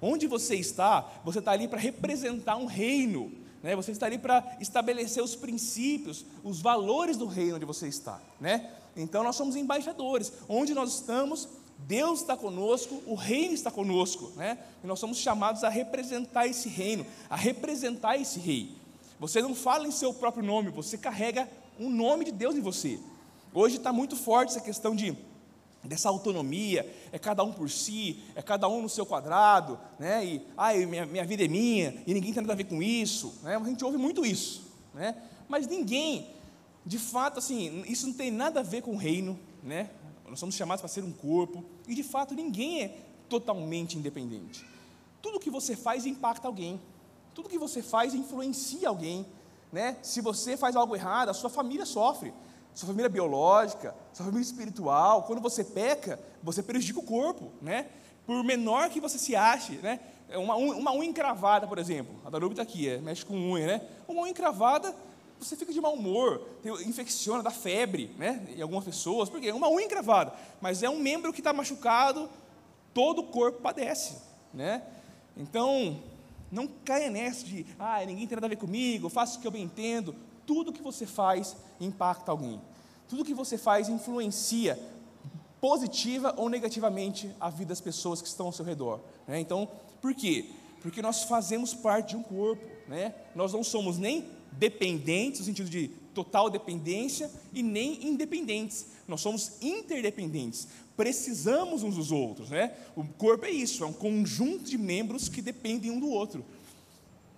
Onde 0.00 0.26
você 0.26 0.56
está, 0.56 1.06
você 1.22 1.38
está 1.38 1.52
ali 1.52 1.68
para 1.68 1.78
representar 1.78 2.56
um 2.56 2.64
reino. 2.64 3.30
Né? 3.62 3.76
Você 3.76 3.92
está 3.92 4.06
ali 4.06 4.16
para 4.16 4.56
estabelecer 4.58 5.22
os 5.22 5.36
princípios, 5.36 6.24
os 6.42 6.62
valores 6.62 7.18
do 7.18 7.26
reino 7.26 7.56
onde 7.56 7.66
você 7.66 7.88
está. 7.88 8.22
Né? 8.40 8.70
Então 8.96 9.22
nós 9.22 9.36
somos 9.36 9.54
embaixadores. 9.54 10.32
Onde 10.48 10.72
nós 10.72 10.94
estamos, 10.94 11.46
Deus 11.80 12.20
está 12.20 12.38
conosco, 12.38 13.02
o 13.06 13.14
reino 13.14 13.52
está 13.52 13.70
conosco. 13.70 14.32
Né? 14.34 14.56
E 14.82 14.86
nós 14.86 14.98
somos 14.98 15.18
chamados 15.18 15.62
a 15.62 15.68
representar 15.68 16.46
esse 16.46 16.70
reino, 16.70 17.04
a 17.28 17.36
representar 17.36 18.16
esse 18.16 18.38
rei. 18.38 18.74
Você 19.20 19.42
não 19.42 19.54
fala 19.54 19.86
em 19.86 19.90
seu 19.90 20.14
próprio 20.14 20.42
nome, 20.42 20.70
você 20.70 20.96
carrega 20.96 21.46
um 21.78 21.90
nome 21.90 22.24
de 22.24 22.32
Deus 22.32 22.56
em 22.56 22.60
você. 22.62 22.98
Hoje 23.52 23.76
está 23.76 23.92
muito 23.92 24.16
forte 24.16 24.50
essa 24.50 24.60
questão 24.60 24.96
de 24.96 25.14
dessa 25.86 26.08
autonomia, 26.08 26.88
é 27.12 27.18
cada 27.18 27.42
um 27.44 27.52
por 27.52 27.70
si, 27.70 28.22
é 28.34 28.42
cada 28.42 28.68
um 28.68 28.82
no 28.82 28.88
seu 28.88 29.06
quadrado, 29.06 29.78
né? 29.98 30.24
E 30.24 30.46
ai, 30.56 30.86
minha, 30.86 31.06
minha 31.06 31.24
vida 31.24 31.44
é 31.44 31.48
minha 31.48 32.02
e 32.06 32.14
ninguém 32.14 32.32
tem 32.32 32.42
nada 32.42 32.52
a 32.52 32.56
ver 32.56 32.64
com 32.64 32.82
isso, 32.82 33.34
né? 33.42 33.56
A 33.56 33.64
gente 33.64 33.84
ouve 33.84 33.98
muito 33.98 34.24
isso, 34.24 34.62
né? 34.94 35.16
Mas 35.48 35.66
ninguém, 35.66 36.30
de 36.84 36.98
fato, 36.98 37.38
assim, 37.38 37.84
isso 37.86 38.06
não 38.06 38.14
tem 38.14 38.30
nada 38.30 38.60
a 38.60 38.62
ver 38.62 38.82
com 38.82 38.92
o 38.92 38.96
reino, 38.96 39.38
né? 39.62 39.90
Nós 40.28 40.40
somos 40.40 40.54
chamados 40.54 40.80
para 40.80 40.88
ser 40.88 41.04
um 41.04 41.12
corpo 41.12 41.64
e 41.86 41.94
de 41.94 42.02
fato 42.02 42.34
ninguém 42.34 42.82
é 42.82 42.98
totalmente 43.28 43.96
independente. 43.96 44.66
Tudo 45.22 45.40
que 45.40 45.50
você 45.50 45.76
faz 45.76 46.06
impacta 46.06 46.48
alguém, 46.48 46.80
tudo 47.34 47.48
que 47.48 47.58
você 47.58 47.82
faz 47.82 48.14
influencia 48.14 48.88
alguém, 48.88 49.26
né? 49.72 49.96
Se 50.02 50.20
você 50.20 50.56
faz 50.56 50.74
algo 50.74 50.94
errado, 50.96 51.28
a 51.28 51.34
sua 51.34 51.50
família 51.50 51.86
sofre 51.86 52.32
sua 52.76 52.88
família 52.88 53.08
biológica, 53.08 53.94
sua 54.12 54.26
família 54.26 54.44
espiritual. 54.44 55.22
Quando 55.22 55.40
você 55.40 55.64
peca, 55.64 56.20
você 56.42 56.62
prejudica 56.62 57.00
o 57.00 57.02
corpo, 57.02 57.50
né? 57.62 57.86
Por 58.26 58.44
menor 58.44 58.90
que 58.90 59.00
você 59.00 59.18
se 59.18 59.34
ache, 59.34 59.76
né? 59.76 59.98
É 60.28 60.36
uma, 60.36 60.56
uma 60.56 60.92
unha 60.92 61.08
encravada, 61.08 61.66
por 61.66 61.78
exemplo. 61.78 62.14
A 62.22 62.28
Darube 62.28 62.52
está 62.52 62.62
aqui, 62.62 62.86
é, 62.86 62.98
mexe 62.98 63.24
com 63.24 63.34
unha, 63.34 63.66
né? 63.66 63.82
Uma 64.06 64.20
unha 64.22 64.30
encravada, 64.30 64.94
você 65.40 65.56
fica 65.56 65.72
de 65.72 65.80
mau 65.80 65.94
humor, 65.94 66.46
infecciona, 66.84 67.42
dá 67.42 67.50
febre, 67.50 68.14
né? 68.18 68.46
Em 68.54 68.60
algumas 68.60 68.84
pessoas, 68.84 69.30
porque 69.30 69.48
é 69.48 69.54
uma 69.54 69.70
unha 69.70 69.86
encravada, 69.86 70.34
mas 70.60 70.82
é 70.82 70.90
um 70.90 70.98
membro 70.98 71.32
que 71.32 71.40
está 71.40 71.54
machucado, 71.54 72.28
todo 72.92 73.20
o 73.20 73.24
corpo 73.24 73.62
padece, 73.62 74.18
né? 74.52 74.82
Então, 75.34 75.98
não 76.52 76.66
caia 76.84 77.08
nessa 77.08 77.42
de, 77.46 77.64
ah, 77.78 78.04
ninguém 78.04 78.26
tem 78.26 78.36
nada 78.36 78.46
a 78.46 78.50
ver 78.50 78.56
comigo, 78.56 79.08
faço 79.08 79.38
o 79.38 79.40
que 79.40 79.46
eu 79.46 79.50
bem 79.50 79.62
entendo 79.62 80.14
tudo 80.46 80.72
que 80.72 80.82
você 80.82 81.04
faz 81.04 81.56
impacta 81.80 82.30
alguém. 82.30 82.60
Tudo 83.08 83.24
que 83.24 83.34
você 83.34 83.58
faz 83.58 83.88
influencia 83.88 84.78
positiva 85.60 86.34
ou 86.36 86.48
negativamente 86.48 87.30
a 87.40 87.50
vida 87.50 87.70
das 87.70 87.80
pessoas 87.80 88.22
que 88.22 88.28
estão 88.28 88.46
ao 88.46 88.52
seu 88.52 88.64
redor. 88.64 89.00
Né? 89.26 89.40
Então, 89.40 89.68
por 90.00 90.14
quê? 90.14 90.46
Porque 90.80 91.02
nós 91.02 91.24
fazemos 91.24 91.74
parte 91.74 92.10
de 92.10 92.16
um 92.16 92.22
corpo. 92.22 92.64
Né? 92.88 93.14
Nós 93.34 93.52
não 93.52 93.64
somos 93.64 93.98
nem 93.98 94.28
dependentes, 94.52 95.40
no 95.40 95.46
sentido 95.46 95.68
de 95.68 95.88
total 96.14 96.48
dependência, 96.48 97.30
e 97.52 97.62
nem 97.62 98.06
independentes. 98.06 98.86
Nós 99.06 99.20
somos 99.20 99.60
interdependentes. 99.60 100.68
Precisamos 100.96 101.82
uns 101.82 101.96
dos 101.96 102.10
outros. 102.10 102.50
Né? 102.50 102.72
O 102.94 103.04
corpo 103.04 103.44
é 103.44 103.50
isso, 103.50 103.84
é 103.84 103.86
um 103.86 103.92
conjunto 103.92 104.64
de 104.64 104.78
membros 104.78 105.28
que 105.28 105.42
dependem 105.42 105.90
um 105.90 106.00
do 106.00 106.08
outro. 106.08 106.44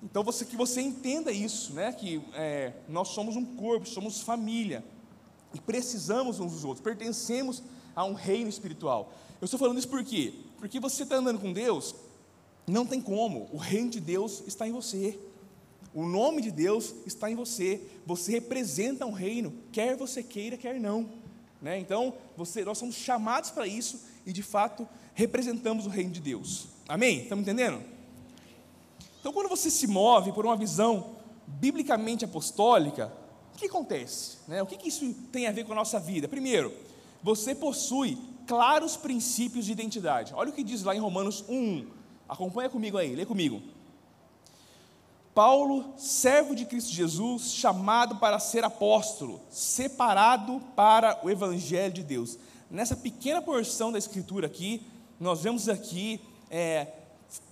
Então 0.02 0.22
você, 0.22 0.44
que 0.44 0.56
você 0.56 0.80
entenda 0.80 1.32
isso, 1.32 1.72
né? 1.72 1.92
que 1.92 2.22
é, 2.34 2.72
nós 2.88 3.08
somos 3.08 3.36
um 3.36 3.44
corpo, 3.44 3.88
somos 3.88 4.20
família 4.20 4.84
e 5.52 5.60
precisamos 5.60 6.38
uns 6.38 6.52
dos 6.52 6.64
outros, 6.64 6.82
pertencemos 6.82 7.62
a 7.96 8.04
um 8.04 8.14
reino 8.14 8.48
espiritual. 8.48 9.12
Eu 9.40 9.46
estou 9.46 9.58
falando 9.58 9.78
isso 9.78 9.88
por 9.88 10.04
quê? 10.04 10.34
Porque 10.58 10.78
você 10.78 11.02
está 11.02 11.16
andando 11.16 11.40
com 11.40 11.52
Deus, 11.52 11.94
não 12.66 12.86
tem 12.86 13.00
como, 13.00 13.48
o 13.52 13.56
reino 13.56 13.90
de 13.90 14.00
Deus 14.00 14.42
está 14.46 14.68
em 14.68 14.72
você, 14.72 15.18
o 15.94 16.04
nome 16.04 16.42
de 16.42 16.50
Deus 16.50 16.94
está 17.06 17.30
em 17.30 17.34
você, 17.34 17.82
você 18.06 18.32
representa 18.32 19.06
um 19.06 19.12
reino, 19.12 19.52
quer 19.72 19.96
você 19.96 20.22
queira, 20.22 20.56
quer 20.56 20.78
não. 20.78 21.08
Né? 21.60 21.78
Então, 21.78 22.14
você, 22.36 22.64
nós 22.64 22.78
somos 22.78 22.94
chamados 22.94 23.50
para 23.50 23.66
isso 23.66 24.02
e 24.24 24.32
de 24.32 24.42
fato 24.42 24.88
representamos 25.14 25.86
o 25.86 25.88
reino 25.88 26.12
de 26.12 26.20
Deus. 26.20 26.68
Amém? 26.86 27.22
Estamos 27.22 27.42
entendendo? 27.42 27.82
Então, 29.28 29.42
quando 29.42 29.50
você 29.50 29.70
se 29.70 29.86
move 29.86 30.32
por 30.32 30.46
uma 30.46 30.56
visão 30.56 31.16
biblicamente 31.46 32.24
apostólica, 32.24 33.12
o 33.54 33.58
que 33.58 33.66
acontece? 33.66 34.38
Né? 34.48 34.62
O 34.62 34.66
que, 34.66 34.78
que 34.78 34.88
isso 34.88 35.12
tem 35.30 35.46
a 35.46 35.52
ver 35.52 35.66
com 35.66 35.72
a 35.72 35.74
nossa 35.74 36.00
vida? 36.00 36.26
Primeiro, 36.26 36.72
você 37.22 37.54
possui 37.54 38.16
claros 38.46 38.96
princípios 38.96 39.66
de 39.66 39.72
identidade. 39.72 40.32
Olha 40.34 40.48
o 40.48 40.52
que 40.54 40.64
diz 40.64 40.82
lá 40.82 40.96
em 40.96 40.98
Romanos 40.98 41.44
1. 41.46 41.86
Acompanha 42.26 42.70
comigo 42.70 42.96
aí, 42.96 43.14
lê 43.14 43.26
comigo. 43.26 43.60
Paulo, 45.34 45.92
servo 45.98 46.54
de 46.54 46.64
Cristo 46.64 46.90
Jesus, 46.90 47.52
chamado 47.52 48.16
para 48.16 48.38
ser 48.38 48.64
apóstolo, 48.64 49.42
separado 49.50 50.58
para 50.74 51.20
o 51.22 51.28
evangelho 51.28 51.92
de 51.92 52.02
Deus. 52.02 52.38
Nessa 52.70 52.96
pequena 52.96 53.42
porção 53.42 53.92
da 53.92 53.98
escritura 53.98 54.46
aqui, 54.46 54.86
nós 55.20 55.42
vemos 55.42 55.68
aqui 55.68 56.18
é, 56.50 56.86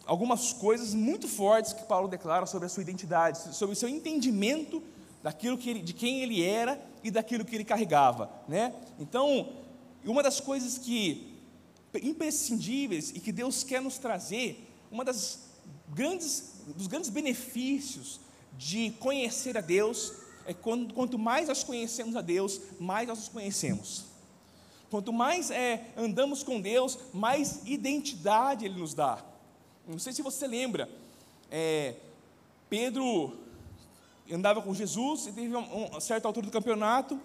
algumas 0.06 0.52
coisas 0.52 0.94
muito 0.94 1.28
fortes 1.28 1.72
que 1.72 1.84
Paulo 1.84 2.08
declara 2.08 2.46
sobre 2.46 2.66
a 2.66 2.68
sua 2.68 2.82
identidade, 2.82 3.54
sobre 3.54 3.74
o 3.74 3.76
seu 3.76 3.88
entendimento 3.88 4.82
daquilo 5.22 5.58
que 5.58 5.68
ele, 5.68 5.80
de 5.80 5.92
quem 5.92 6.22
ele 6.22 6.42
era 6.42 6.80
e 7.02 7.10
daquilo 7.10 7.44
que 7.44 7.54
ele 7.54 7.64
carregava, 7.64 8.30
né? 8.46 8.72
Então, 8.98 9.52
uma 10.04 10.22
das 10.22 10.40
coisas 10.40 10.78
que 10.78 11.34
imprescindíveis 12.02 13.10
e 13.10 13.20
que 13.20 13.32
Deus 13.32 13.64
quer 13.64 13.80
nos 13.80 13.98
trazer, 13.98 14.68
uma 14.90 15.04
das 15.04 15.40
grandes 15.88 16.56
dos 16.74 16.86
grandes 16.86 17.10
benefícios 17.10 18.20
de 18.58 18.90
conhecer 18.98 19.56
a 19.56 19.60
Deus 19.60 20.12
é 20.46 20.54
quando, 20.54 20.94
quanto 20.94 21.18
mais 21.18 21.48
nós 21.48 21.62
conhecemos 21.62 22.16
a 22.16 22.20
Deus, 22.20 22.60
mais 22.78 23.06
nós 23.06 23.18
nos 23.18 23.28
conhecemos. 23.28 24.04
Quanto 24.90 25.12
mais 25.12 25.50
é, 25.50 25.92
andamos 25.96 26.42
com 26.42 26.60
Deus, 26.60 26.98
mais 27.12 27.60
identidade 27.66 28.64
Ele 28.64 28.78
nos 28.78 28.94
dá. 28.94 29.24
Não 29.86 29.98
sei 29.98 30.12
se 30.12 30.22
você 30.22 30.46
lembra, 30.46 30.88
é, 31.50 31.94
Pedro 32.68 33.36
andava 34.32 34.60
com 34.60 34.74
Jesus 34.74 35.26
e 35.26 35.32
teve 35.32 35.54
uma, 35.54 36.00
certa 36.00 36.26
altura 36.26 36.46
do 36.46 36.52
campeonato 36.52 37.20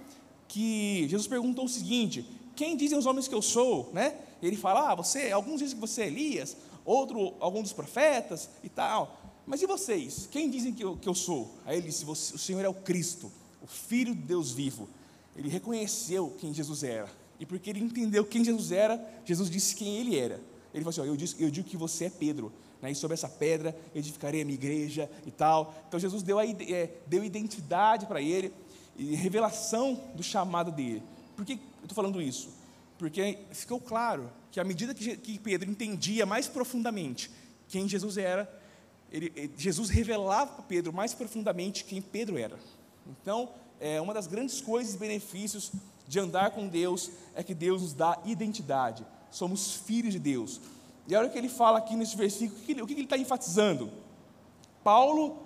que 0.47 1.07
Jesus 1.09 1.27
perguntou 1.27 1.65
o 1.65 1.69
seguinte: 1.69 2.25
Quem 2.55 2.77
dizem 2.77 2.97
os 2.97 3.05
homens 3.05 3.27
que 3.27 3.33
eu 3.33 3.41
sou? 3.41 3.89
Né? 3.93 4.15
Ele 4.41 4.55
fala: 4.55 4.91
ah, 4.91 4.95
você, 4.95 5.31
alguns 5.31 5.59
dizem 5.59 5.75
que 5.75 5.81
você 5.81 6.03
é 6.03 6.07
Elias, 6.07 6.55
outro, 6.85 7.33
algum 7.39 7.61
dos 7.61 7.73
profetas 7.73 8.49
e 8.63 8.69
tal. 8.69 9.19
Mas 9.45 9.61
e 9.61 9.65
vocês? 9.65 10.27
Quem 10.31 10.49
dizem 10.49 10.73
que 10.73 10.83
eu, 10.83 10.95
que 10.97 11.09
eu 11.09 11.15
sou? 11.15 11.51
Aí 11.65 11.77
ele 11.77 11.87
disse: 11.87 12.05
O 12.05 12.15
Senhor 12.15 12.63
é 12.63 12.69
o 12.69 12.73
Cristo, 12.73 13.31
o 13.61 13.67
Filho 13.67 14.13
de 14.13 14.21
Deus 14.21 14.51
vivo. 14.51 14.87
Ele 15.35 15.49
reconheceu 15.49 16.35
quem 16.37 16.53
Jesus 16.53 16.83
era. 16.83 17.09
E 17.39 17.45
porque 17.45 17.71
ele 17.71 17.79
entendeu 17.79 18.23
quem 18.23 18.43
Jesus 18.43 18.71
era, 18.71 19.03
Jesus 19.25 19.49
disse 19.49 19.75
quem 19.75 19.97
ele 19.97 20.15
era. 20.15 20.39
Ele 20.73 20.83
falou 20.83 20.89
assim: 20.89 21.01
ó, 21.01 21.05
eu, 21.05 21.15
digo, 21.15 21.33
eu 21.39 21.51
digo 21.51 21.67
que 21.67 21.77
você 21.77 22.05
é 22.05 22.09
Pedro, 22.09 22.51
né, 22.81 22.91
e 22.91 22.95
sobre 22.95 23.13
essa 23.13 23.29
pedra 23.29 23.75
edificarei 23.93 24.41
a 24.41 24.45
minha 24.45 24.55
igreja 24.55 25.09
e 25.25 25.31
tal. 25.31 25.73
Então 25.87 25.99
Jesus 25.99 26.23
deu, 26.23 26.39
a, 26.39 26.45
é, 26.45 26.89
deu 27.07 27.23
identidade 27.23 28.05
para 28.05 28.21
ele 28.21 28.51
e 28.95 29.15
revelação 29.15 29.99
do 30.15 30.23
chamado 30.23 30.71
dele. 30.71 31.03
Por 31.35 31.45
que 31.45 31.53
eu 31.53 31.59
estou 31.83 31.95
falando 31.95 32.21
isso? 32.21 32.49
Porque 32.97 33.39
ficou 33.51 33.79
claro 33.79 34.29
que 34.51 34.59
à 34.59 34.63
medida 34.63 34.93
que, 34.93 35.17
que 35.17 35.39
Pedro 35.39 35.69
entendia 35.69 36.25
mais 36.25 36.47
profundamente 36.47 37.31
quem 37.67 37.87
Jesus 37.87 38.17
era, 38.17 38.51
ele, 39.11 39.51
Jesus 39.57 39.89
revelava 39.89 40.51
para 40.51 40.63
Pedro 40.63 40.93
mais 40.93 41.13
profundamente 41.13 41.83
quem 41.83 42.01
Pedro 42.01 42.37
era. 42.37 42.59
Então, 43.07 43.49
é, 43.79 43.99
uma 43.99 44.13
das 44.13 44.27
grandes 44.27 44.61
coisas 44.61 44.93
e 44.93 44.97
benefícios 44.97 45.71
de 46.11 46.19
andar 46.19 46.51
com 46.51 46.67
Deus 46.67 47.09
é 47.33 47.41
que 47.41 47.53
Deus 47.53 47.81
nos 47.81 47.93
dá 47.93 48.19
identidade 48.25 49.05
somos 49.31 49.75
filhos 49.75 50.13
de 50.13 50.19
Deus. 50.19 50.61
E 51.07 51.15
olha 51.15 51.27
o 51.27 51.31
que 51.31 51.37
ele 51.37 51.49
fala 51.49 51.79
aqui 51.79 51.95
nesse 51.95 52.15
versículo, 52.15 52.59
o 52.59 52.63
que 52.63 52.71
ele, 52.73 52.81
o 52.81 52.87
que 52.87 52.93
ele 52.93 53.03
está 53.03 53.17
enfatizando? 53.17 53.89
Paulo, 54.83 55.37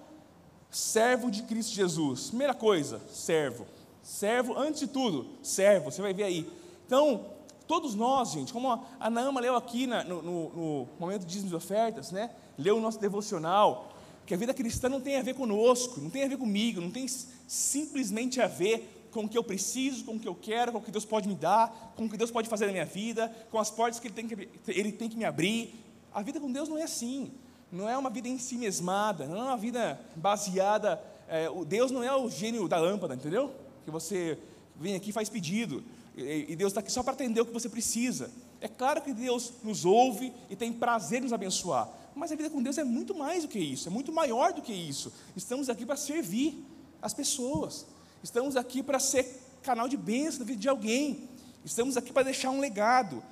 servo 0.70 1.32
de 1.32 1.44
Cristo 1.44 1.74
Jesus. 1.74 2.28
Primeira 2.28 2.54
coisa, 2.54 3.00
servo. 3.14 3.66
Servo, 4.04 4.58
antes 4.58 4.82
de 4.82 4.88
tudo, 4.88 5.28
servo, 5.42 5.92
você 5.92 6.02
vai 6.02 6.14
ver 6.14 6.24
aí. 6.24 6.52
Então, 6.86 7.26
todos 7.68 7.96
nós, 7.96 8.32
gente, 8.32 8.52
como 8.52 8.84
a 9.00 9.10
Naama 9.10 9.40
leu 9.40 9.56
aqui 9.56 9.88
na, 9.88 10.04
no, 10.04 10.22
no, 10.22 10.50
no, 10.50 10.88
momento 11.00 11.22
de 11.22 11.28
dízimos 11.28 11.54
e 11.54 11.56
ofertas, 11.56 12.12
né? 12.12 12.30
leu 12.58 12.78
o 12.78 12.82
nosso 12.82 13.00
devocional, 13.00 13.92
que 14.26 14.34
a 14.34 14.38
vida 14.38 14.54
cristã 14.54 14.90
não 14.90 15.02
tem 15.02 15.18
a 15.18 15.24
ver 15.24 15.34
conosco, 15.34 16.00
não 16.00 16.10
tem 16.10 16.24
a 16.24 16.28
ver 16.28 16.38
comigo, 16.38 16.82
não 16.82 16.92
tem 16.92 17.08
simplesmente 17.48 18.42
a 18.42 18.48
ver 18.48 18.95
com 19.16 19.26
o 19.26 19.30
que 19.30 19.38
eu 19.38 19.44
preciso, 19.44 20.06
com 20.06 20.16
o 20.16 20.20
que 20.20 20.28
eu 20.28 20.36
quero, 20.36 20.72
com 20.72 20.78
o 20.78 20.82
que 20.82 20.92
Deus 20.92 21.06
pode 21.06 21.28
me 21.28 21.36
dar, 21.36 21.94
com 21.96 22.06
o 22.06 22.10
que 22.10 22.18
Deus 22.18 22.30
pode 22.30 22.48
fazer 22.48 22.68
na 22.68 22.72
minha 22.72 22.86
vida, 22.86 23.34
com 23.50 23.58
as 23.58 23.72
portas 23.72 24.00
que 24.00 24.08
Ele 24.08 24.14
tem 24.14 24.28
que, 24.28 24.50
ele 24.68 24.92
tem 24.92 25.10
que 25.10 25.18
me 25.18 25.26
abrir. 25.26 25.74
A 26.14 26.22
vida 26.22 26.40
com 26.40 26.52
Deus 26.52 26.70
não 26.70 26.78
é 26.78 26.84
assim. 26.84 27.32
Não 27.72 27.90
é 27.90 27.98
uma 27.98 28.10
vida 28.10 28.28
em 28.28 28.38
si 28.38 28.58
mesmada, 28.58 29.26
não 29.26 29.38
é 29.38 29.44
uma 29.44 29.58
vida 29.58 30.00
baseada 30.16 31.02
é, 31.28 31.48
Deus 31.66 31.92
não 31.92 32.04
é 32.04 32.16
o 32.16 32.30
gênio 32.30 32.68
da 32.68 32.78
lâmpada, 32.78 33.16
entendeu? 33.16 33.54
Que 33.84 33.92
você 33.92 34.38
vem 34.76 34.96
aqui 34.96 35.10
e 35.10 35.14
faz 35.14 35.30
pedido. 35.30 35.84
E, 36.16 36.48
e 36.50 36.56
Deus 36.56 36.72
está 36.72 36.82
aqui 36.82 36.92
só 36.92 37.04
para 37.04 37.14
atender 37.14 37.42
o 37.42 37.46
que 37.46 37.54
você 37.54 37.70
precisa. 37.70 38.32
É 38.62 38.68
claro 38.68 39.02
que 39.02 39.14
Deus 39.14 39.54
nos 39.64 39.86
ouve 39.86 40.34
e 40.50 40.56
tem 40.56 40.72
prazer 40.72 41.20
em 41.20 41.24
nos 41.24 41.34
abençoar. 41.34 41.90
Mas 42.16 42.32
a 42.32 42.36
vida 42.36 42.50
com 42.50 42.62
Deus 42.62 42.78
é 42.78 42.84
muito 42.84 43.14
mais 43.14 43.44
do 43.44 43.50
que 43.50 43.60
isso, 43.60 43.90
é 43.90 43.92
muito 43.92 44.12
maior 44.12 44.54
do 44.54 44.62
que 44.62 44.72
isso. 44.72 45.12
Estamos 45.36 45.70
aqui 45.70 45.86
para 45.86 45.98
servir 45.98 46.64
as 47.02 47.14
pessoas. 47.14 47.86
Estamos 48.24 48.56
aqui 48.56 48.82
para 48.82 49.00
ser 49.00 49.42
canal 49.62 49.88
de 49.88 49.98
bênção 49.98 50.40
na 50.40 50.46
vida 50.46 50.60
de 50.60 50.70
alguém. 50.70 51.30
Estamos 51.64 51.98
aqui 51.98 52.14
para 52.14 52.24
deixar 52.24 52.50
um 52.52 52.60
legado. 52.60 53.24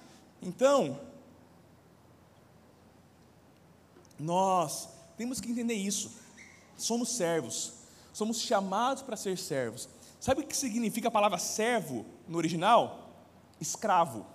Então, 0.41 1.00
nós 4.19 4.89
temos 5.17 5.39
que 5.39 5.52
entender 5.52 5.76
isso. 5.76 6.12
Somos 6.78 7.10
servos. 7.10 7.74
Somos 8.13 8.39
chamados 8.39 9.02
para 9.02 9.15
ser 9.15 9.38
servos. 9.38 9.88
Sabe 10.19 10.41
o 10.41 10.48
que 10.48 10.56
significa 10.56 11.08
a 11.08 11.12
palavra 11.12 11.38
servo 11.38 12.06
no 12.28 12.38
original? 12.38 13.10
Escravo. 13.60 14.26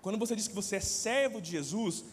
Quando 0.00 0.18
você 0.18 0.34
diz 0.34 0.48
que 0.48 0.54
você 0.54 0.76
é 0.76 0.80
servo 0.80 1.40
de 1.40 1.50
Jesus, 1.50 2.04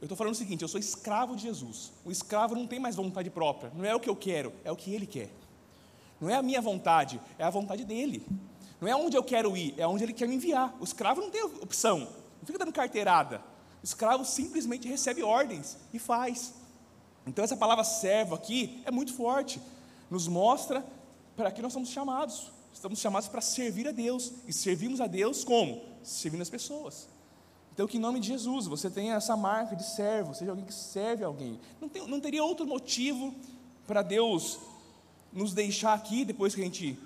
eu 0.00 0.06
estou 0.06 0.16
falando 0.16 0.34
o 0.34 0.36
seguinte: 0.36 0.62
eu 0.62 0.68
sou 0.68 0.80
escravo 0.80 1.36
de 1.36 1.42
Jesus. 1.42 1.92
O 2.04 2.10
escravo 2.10 2.54
não 2.54 2.66
tem 2.66 2.80
mais 2.80 2.96
vontade 2.96 3.30
própria. 3.30 3.72
Não 3.74 3.84
é 3.84 3.94
o 3.94 4.00
que 4.00 4.10
eu 4.10 4.16
quero, 4.16 4.52
é 4.64 4.72
o 4.72 4.76
que 4.76 4.92
ele 4.92 5.06
quer. 5.06 5.30
Não 6.22 6.30
é 6.30 6.34
a 6.34 6.42
minha 6.42 6.60
vontade, 6.60 7.20
é 7.36 7.42
a 7.42 7.50
vontade 7.50 7.84
dele. 7.84 8.24
Não 8.80 8.86
é 8.86 8.94
onde 8.94 9.16
eu 9.16 9.24
quero 9.24 9.56
ir, 9.56 9.74
é 9.76 9.84
onde 9.88 10.04
ele 10.04 10.12
quer 10.12 10.28
me 10.28 10.36
enviar. 10.36 10.72
O 10.78 10.84
escravo 10.84 11.20
não 11.20 11.30
tem 11.30 11.42
opção, 11.42 11.98
não 11.98 12.46
fica 12.46 12.60
dando 12.60 12.72
carteirada. 12.72 13.42
O 13.82 13.84
escravo 13.84 14.24
simplesmente 14.24 14.86
recebe 14.86 15.24
ordens 15.24 15.76
e 15.92 15.98
faz. 15.98 16.54
Então, 17.26 17.44
essa 17.44 17.56
palavra 17.56 17.82
servo 17.82 18.36
aqui 18.36 18.80
é 18.84 18.90
muito 18.92 19.12
forte. 19.12 19.60
Nos 20.08 20.28
mostra 20.28 20.86
para 21.36 21.50
que 21.50 21.60
nós 21.60 21.72
somos 21.72 21.88
chamados. 21.88 22.52
Estamos 22.72 23.00
chamados 23.00 23.26
para 23.28 23.40
servir 23.40 23.88
a 23.88 23.92
Deus. 23.92 24.32
E 24.46 24.52
servimos 24.52 25.00
a 25.00 25.08
Deus 25.08 25.42
como? 25.42 25.82
Servindo 26.04 26.42
as 26.42 26.50
pessoas. 26.50 27.08
Então, 27.74 27.88
que 27.88 27.96
em 27.96 28.00
nome 28.00 28.20
de 28.20 28.28
Jesus 28.28 28.68
você 28.68 28.88
tenha 28.88 29.16
essa 29.16 29.36
marca 29.36 29.74
de 29.74 29.84
servo, 29.84 30.34
seja 30.34 30.52
alguém 30.52 30.66
que 30.66 30.74
serve 30.74 31.24
alguém. 31.24 31.58
Não, 31.80 31.88
tem, 31.88 32.06
não 32.06 32.20
teria 32.20 32.44
outro 32.44 32.64
motivo 32.64 33.34
para 33.88 34.02
Deus 34.02 34.60
nos 35.32 35.52
deixar 35.52 35.94
aqui, 35.94 36.24
depois 36.24 36.54
que 36.54 36.60
a 36.60 36.64
gente 36.64 36.98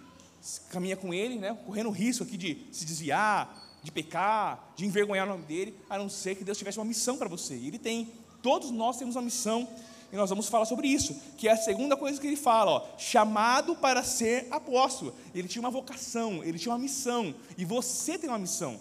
caminha 0.70 0.96
com 0.96 1.12
Ele, 1.12 1.36
né, 1.38 1.56
correndo 1.66 1.88
o 1.88 1.92
risco 1.92 2.24
aqui 2.24 2.36
de 2.36 2.66
se 2.72 2.84
desviar, 2.84 3.64
de 3.82 3.90
pecar, 3.92 4.72
de 4.76 4.84
envergonhar 4.84 5.26
o 5.26 5.30
nome 5.30 5.44
dele, 5.44 5.76
a 5.88 5.98
não 5.98 6.08
ser 6.08 6.34
que 6.34 6.44
Deus 6.44 6.58
tivesse 6.58 6.78
uma 6.78 6.84
missão 6.84 7.16
para 7.16 7.28
você. 7.28 7.56
E 7.56 7.68
Ele 7.68 7.78
tem. 7.78 8.12
Todos 8.42 8.70
nós 8.70 8.96
temos 8.96 9.16
uma 9.16 9.22
missão 9.22 9.68
e 10.12 10.16
nós 10.16 10.30
vamos 10.30 10.48
falar 10.48 10.64
sobre 10.66 10.86
isso, 10.86 11.20
que 11.36 11.48
é 11.48 11.52
a 11.52 11.56
segunda 11.56 11.96
coisa 11.96 12.20
que 12.20 12.26
ele 12.26 12.36
fala, 12.36 12.70
ó, 12.70 12.86
chamado 12.96 13.74
para 13.74 14.04
ser 14.04 14.46
apóstolo. 14.50 15.14
Ele 15.34 15.48
tinha 15.48 15.60
uma 15.60 15.70
vocação, 15.70 16.44
ele 16.44 16.58
tinha 16.58 16.72
uma 16.72 16.78
missão, 16.78 17.34
e 17.58 17.64
você 17.64 18.16
tem 18.16 18.30
uma 18.30 18.38
missão. 18.38 18.78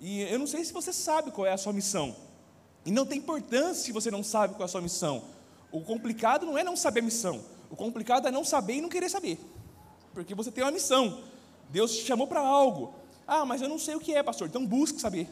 E 0.00 0.22
eu 0.22 0.38
não 0.38 0.46
sei 0.46 0.64
se 0.64 0.72
você 0.72 0.92
sabe 0.92 1.30
qual 1.30 1.46
é 1.46 1.52
a 1.52 1.56
sua 1.56 1.72
missão. 1.72 2.16
E 2.84 2.90
não 2.90 3.06
tem 3.06 3.18
importância 3.18 3.84
se 3.84 3.92
você 3.92 4.10
não 4.10 4.24
sabe 4.24 4.54
qual 4.54 4.62
é 4.62 4.64
a 4.64 4.68
sua 4.68 4.80
missão. 4.80 5.22
O 5.70 5.80
complicado 5.80 6.44
não 6.44 6.58
é 6.58 6.64
não 6.64 6.76
saber 6.76 7.00
a 7.00 7.04
missão. 7.04 7.40
O 7.72 7.76
complicado 7.76 8.28
é 8.28 8.30
não 8.30 8.44
saber 8.44 8.74
e 8.74 8.80
não 8.82 8.90
querer 8.90 9.08
saber. 9.08 9.40
Porque 10.12 10.34
você 10.34 10.52
tem 10.52 10.62
uma 10.62 10.70
missão. 10.70 11.24
Deus 11.70 11.96
te 11.96 12.04
chamou 12.04 12.26
para 12.26 12.38
algo. 12.38 12.94
Ah, 13.26 13.46
mas 13.46 13.62
eu 13.62 13.68
não 13.68 13.78
sei 13.78 13.94
o 13.94 14.00
que 14.00 14.14
é, 14.14 14.22
pastor. 14.22 14.46
Então 14.46 14.66
busque 14.66 15.00
saber. 15.00 15.26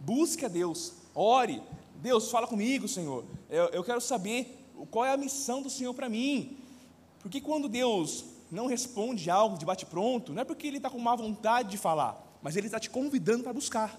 Busque 0.00 0.44
a 0.44 0.48
Deus. 0.48 0.92
Ore. 1.14 1.62
Deus, 2.02 2.32
fala 2.32 2.48
comigo, 2.48 2.88
Senhor. 2.88 3.24
Eu, 3.48 3.66
eu 3.66 3.84
quero 3.84 4.00
saber 4.00 4.58
qual 4.90 5.04
é 5.04 5.12
a 5.12 5.16
missão 5.16 5.62
do 5.62 5.70
Senhor 5.70 5.94
para 5.94 6.08
mim. 6.08 6.58
Porque 7.20 7.40
quando 7.40 7.68
Deus 7.68 8.24
não 8.50 8.66
responde 8.66 9.30
algo 9.30 9.56
de 9.56 9.64
bate-pronto, 9.64 10.32
não 10.32 10.42
é 10.42 10.44
porque 10.44 10.66
Ele 10.66 10.78
está 10.78 10.90
com 10.90 10.98
má 10.98 11.14
vontade 11.14 11.70
de 11.70 11.78
falar, 11.78 12.20
mas 12.42 12.56
Ele 12.56 12.66
está 12.66 12.80
te 12.80 12.90
convidando 12.90 13.44
para 13.44 13.52
buscar. 13.52 13.98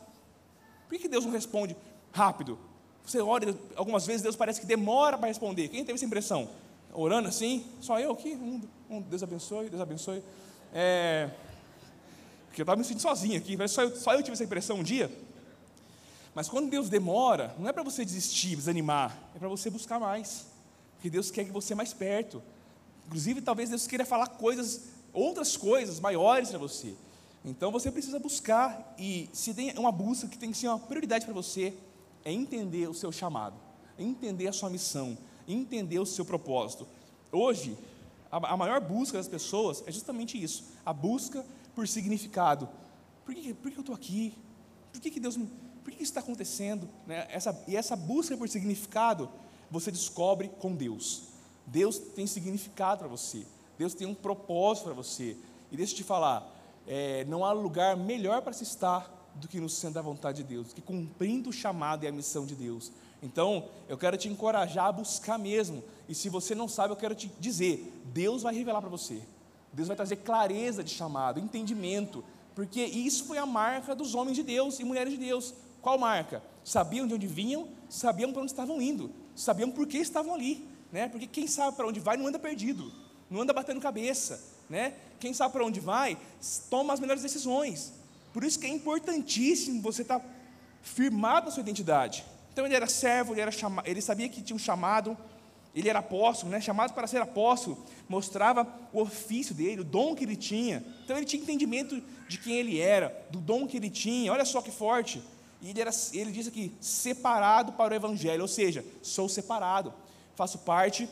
Por 0.89 0.99
que 0.99 1.07
Deus 1.07 1.23
não 1.23 1.31
responde 1.31 1.77
rápido? 2.11 2.59
Você 3.05 3.21
ora, 3.21 3.57
algumas 3.77 4.05
vezes 4.05 4.21
Deus 4.21 4.35
parece 4.35 4.59
que 4.59 4.67
demora 4.67 5.17
para 5.17 5.29
responder. 5.29 5.69
Quem 5.69 5.85
teve 5.85 5.95
essa 5.95 6.05
impressão? 6.05 6.49
Orando 6.95 7.27
assim, 7.27 7.65
só 7.81 7.99
eu 7.99 8.11
aqui, 8.11 8.33
um, 8.35 8.61
um 8.89 9.01
Deus 9.01 9.21
abençoe, 9.21 9.69
Deus 9.69 9.81
abençoe. 9.81 10.23
É, 10.73 11.29
porque 12.47 12.61
eu 12.61 12.63
estava 12.63 12.77
me 12.77 12.85
sentindo 12.85 13.01
sozinho 13.01 13.37
aqui, 13.37 13.57
só 13.67 13.83
eu, 13.83 13.95
só 13.95 14.13
eu 14.13 14.23
tive 14.23 14.31
essa 14.31 14.43
impressão 14.43 14.77
um 14.77 14.83
dia. 14.83 15.11
Mas 16.33 16.47
quando 16.47 16.69
Deus 16.69 16.89
demora, 16.89 17.53
não 17.59 17.67
é 17.67 17.73
para 17.73 17.83
você 17.83 18.05
desistir, 18.05 18.55
desanimar, 18.55 19.17
é 19.35 19.39
para 19.39 19.49
você 19.49 19.69
buscar 19.69 19.99
mais. 19.99 20.47
Porque 20.95 21.09
Deus 21.09 21.29
quer 21.29 21.43
que 21.45 21.51
você 21.51 21.75
mais 21.75 21.93
perto. 21.93 22.41
Inclusive, 23.07 23.41
talvez 23.41 23.69
Deus 23.69 23.87
queira 23.87 24.05
falar 24.05 24.27
coisas, 24.27 24.83
outras 25.13 25.55
coisas 25.57 25.99
maiores 25.99 26.49
para 26.49 26.59
você. 26.59 26.95
Então 27.43 27.71
você 27.71 27.91
precisa 27.91 28.19
buscar, 28.19 28.95
e 28.97 29.29
se 29.31 29.53
tem 29.53 29.71
uma 29.77 29.91
busca 29.91 30.27
que 30.27 30.37
tem 30.37 30.51
que 30.51 30.57
ser 30.57 30.67
uma 30.67 30.79
prioridade 30.79 31.25
para 31.25 31.33
você, 31.33 31.73
é 32.23 32.31
entender 32.31 32.89
o 32.89 32.93
seu 32.93 33.11
chamado, 33.11 33.55
entender 33.99 34.47
a 34.47 34.53
sua 34.53 34.69
missão, 34.69 35.15
entender 35.47 35.99
o 35.99 36.05
seu 36.05 36.25
propósito. 36.25 36.87
Hoje, 37.31 37.77
a, 38.31 38.57
maior 38.57 38.81
busca 38.81 39.17
das 39.17 39.27
pessoas 39.27 39.83
é 39.85 39.91
justamente 39.91 40.41
isso: 40.41 40.65
a 40.85 40.93
busca 40.93 41.45
por 41.73 41.87
significado. 41.87 42.67
Por 43.23 43.33
que, 43.33 43.53
por 43.53 43.71
que 43.71 43.77
eu 43.77 43.81
estou 43.81 43.95
aqui? 43.95 44.33
Por 44.91 45.01
que, 45.01 45.11
que 45.11 45.19
Deus 45.19 45.35
Por 45.35 45.91
que, 45.91 45.97
que 45.97 46.03
isso 46.03 46.11
está 46.11 46.21
acontecendo? 46.21 46.87
Né? 47.05 47.27
Essa, 47.29 47.63
e 47.67 47.75
essa 47.75 47.95
busca 47.95 48.35
por 48.37 48.49
significado 48.49 49.29
você 49.69 49.91
descobre 49.91 50.49
com 50.59 50.75
Deus. 50.75 51.23
Deus 51.65 51.97
tem 51.97 52.27
significado 52.27 52.99
para 52.99 53.07
você. 53.07 53.45
Deus 53.77 53.93
tem 53.93 54.07
um 54.07 54.13
propósito 54.13 54.85
para 54.85 54.93
você. 54.93 55.37
E 55.71 55.77
deixa 55.77 55.93
eu 55.93 55.97
te 55.97 56.03
falar, 56.03 56.47
é, 56.87 57.25
não 57.25 57.43
há 57.43 57.51
lugar 57.51 57.97
melhor 57.97 58.41
para 58.41 58.53
se 58.53 58.63
estar 58.63 59.11
do 59.35 59.47
que 59.47 59.59
no 59.59 59.67
centro 59.67 59.95
da 59.95 60.01
vontade 60.01 60.43
de 60.43 60.49
Deus, 60.49 60.71
que 60.71 60.81
cumprindo 60.81 61.49
o 61.49 61.53
chamado 61.53 62.05
e 62.05 62.07
a 62.07 62.11
missão 62.11 62.45
de 62.45 62.55
Deus. 62.55 62.91
Então, 63.21 63.69
eu 63.87 63.97
quero 63.97 64.17
te 64.17 64.27
encorajar 64.27 64.85
a 64.85 64.91
buscar 64.91 65.37
mesmo. 65.37 65.83
E 66.07 66.13
se 66.13 66.29
você 66.29 66.53
não 66.53 66.67
sabe, 66.67 66.93
eu 66.93 66.97
quero 66.97 67.15
te 67.15 67.31
dizer: 67.39 67.91
Deus 68.05 68.43
vai 68.43 68.53
revelar 68.53 68.81
para 68.81 68.89
você. 68.89 69.21
Deus 69.75 69.87
vai 69.87 69.97
trazer 69.97 70.17
clareza 70.17 70.83
de 70.83 70.91
chamado, 70.91 71.39
entendimento, 71.39 72.23
porque 72.55 72.81
isso 72.81 73.25
foi 73.25 73.37
a 73.37 73.45
marca 73.45 73.93
dos 73.93 74.15
homens 74.15 74.37
de 74.37 74.43
Deus 74.43 74.79
e 74.79 74.85
mulheres 74.85 75.11
de 75.11 75.19
Deus. 75.19 75.53
Qual 75.81 75.97
marca? 75.97 76.41
Sabiam 76.63 77.05
de 77.05 77.13
onde 77.13 77.27
vinham, 77.27 77.67
sabiam 77.89 78.31
para 78.31 78.41
onde 78.41 78.51
estavam 78.51 78.81
indo, 78.81 79.11
sabiam 79.35 79.69
por 79.69 79.85
que 79.85 79.97
estavam 79.97 80.33
ali, 80.33 80.65
né? 80.91 81.09
Porque 81.09 81.27
quem 81.27 81.45
sabe 81.45 81.75
para 81.75 81.85
onde 81.85 81.99
vai 81.99 82.15
não 82.15 82.27
anda 82.27 82.39
perdido, 82.39 82.91
não 83.29 83.41
anda 83.41 83.51
batendo 83.51 83.81
cabeça, 83.81 84.41
né? 84.69 84.93
Quem 85.19 85.33
sabe 85.33 85.51
para 85.51 85.65
onde 85.65 85.81
vai, 85.81 86.17
toma 86.69 86.93
as 86.93 86.99
melhores 86.99 87.21
decisões. 87.21 87.91
Por 88.33 88.43
isso 88.43 88.57
que 88.57 88.65
é 88.65 88.69
importantíssimo 88.69 89.81
você 89.81 90.01
estar 90.01 90.19
tá 90.19 90.25
firmado 90.81 91.47
na 91.47 91.51
sua 91.51 91.61
identidade. 91.61 92.25
Então 92.55 92.65
ele 92.65 92.73
era 92.73 92.87
servo, 92.87 93.33
ele, 93.33 93.41
era 93.41 93.51
chama, 93.51 93.83
ele 93.85 94.01
sabia 94.01 94.29
que 94.29 94.41
tinha 94.41 94.55
um 94.55 94.59
chamado, 94.59 95.17
ele 95.75 95.89
era 95.89 95.99
apóstolo, 95.99 96.49
né? 96.49 96.61
chamado 96.61 96.93
para 96.93 97.05
ser 97.05 97.21
apóstolo, 97.21 97.85
mostrava 98.07 98.65
o 98.93 99.01
ofício 99.01 99.53
dele, 99.53 99.81
o 99.81 99.83
dom 99.83 100.15
que 100.15 100.23
ele 100.23 100.37
tinha. 100.37 100.81
Então 101.03 101.17
ele 101.17 101.25
tinha 101.25 101.43
entendimento 101.43 102.01
de 102.29 102.37
quem 102.37 102.55
ele 102.55 102.79
era, 102.79 103.27
do 103.29 103.41
dom 103.41 103.67
que 103.67 103.75
ele 103.75 103.89
tinha. 103.89 104.31
Olha 104.31 104.45
só 104.45 104.61
que 104.61 104.71
forte. 104.71 105.21
E 105.61 105.71
ele, 105.71 105.81
era, 105.81 105.91
ele 106.13 106.31
diz 106.31 106.47
aqui, 106.47 106.73
separado 106.79 107.73
para 107.73 107.93
o 107.93 107.97
Evangelho, 107.97 108.43
ou 108.43 108.47
seja, 108.47 108.85
sou 109.01 109.27
separado, 109.27 109.93
faço 110.33 110.59
parte 110.59 111.09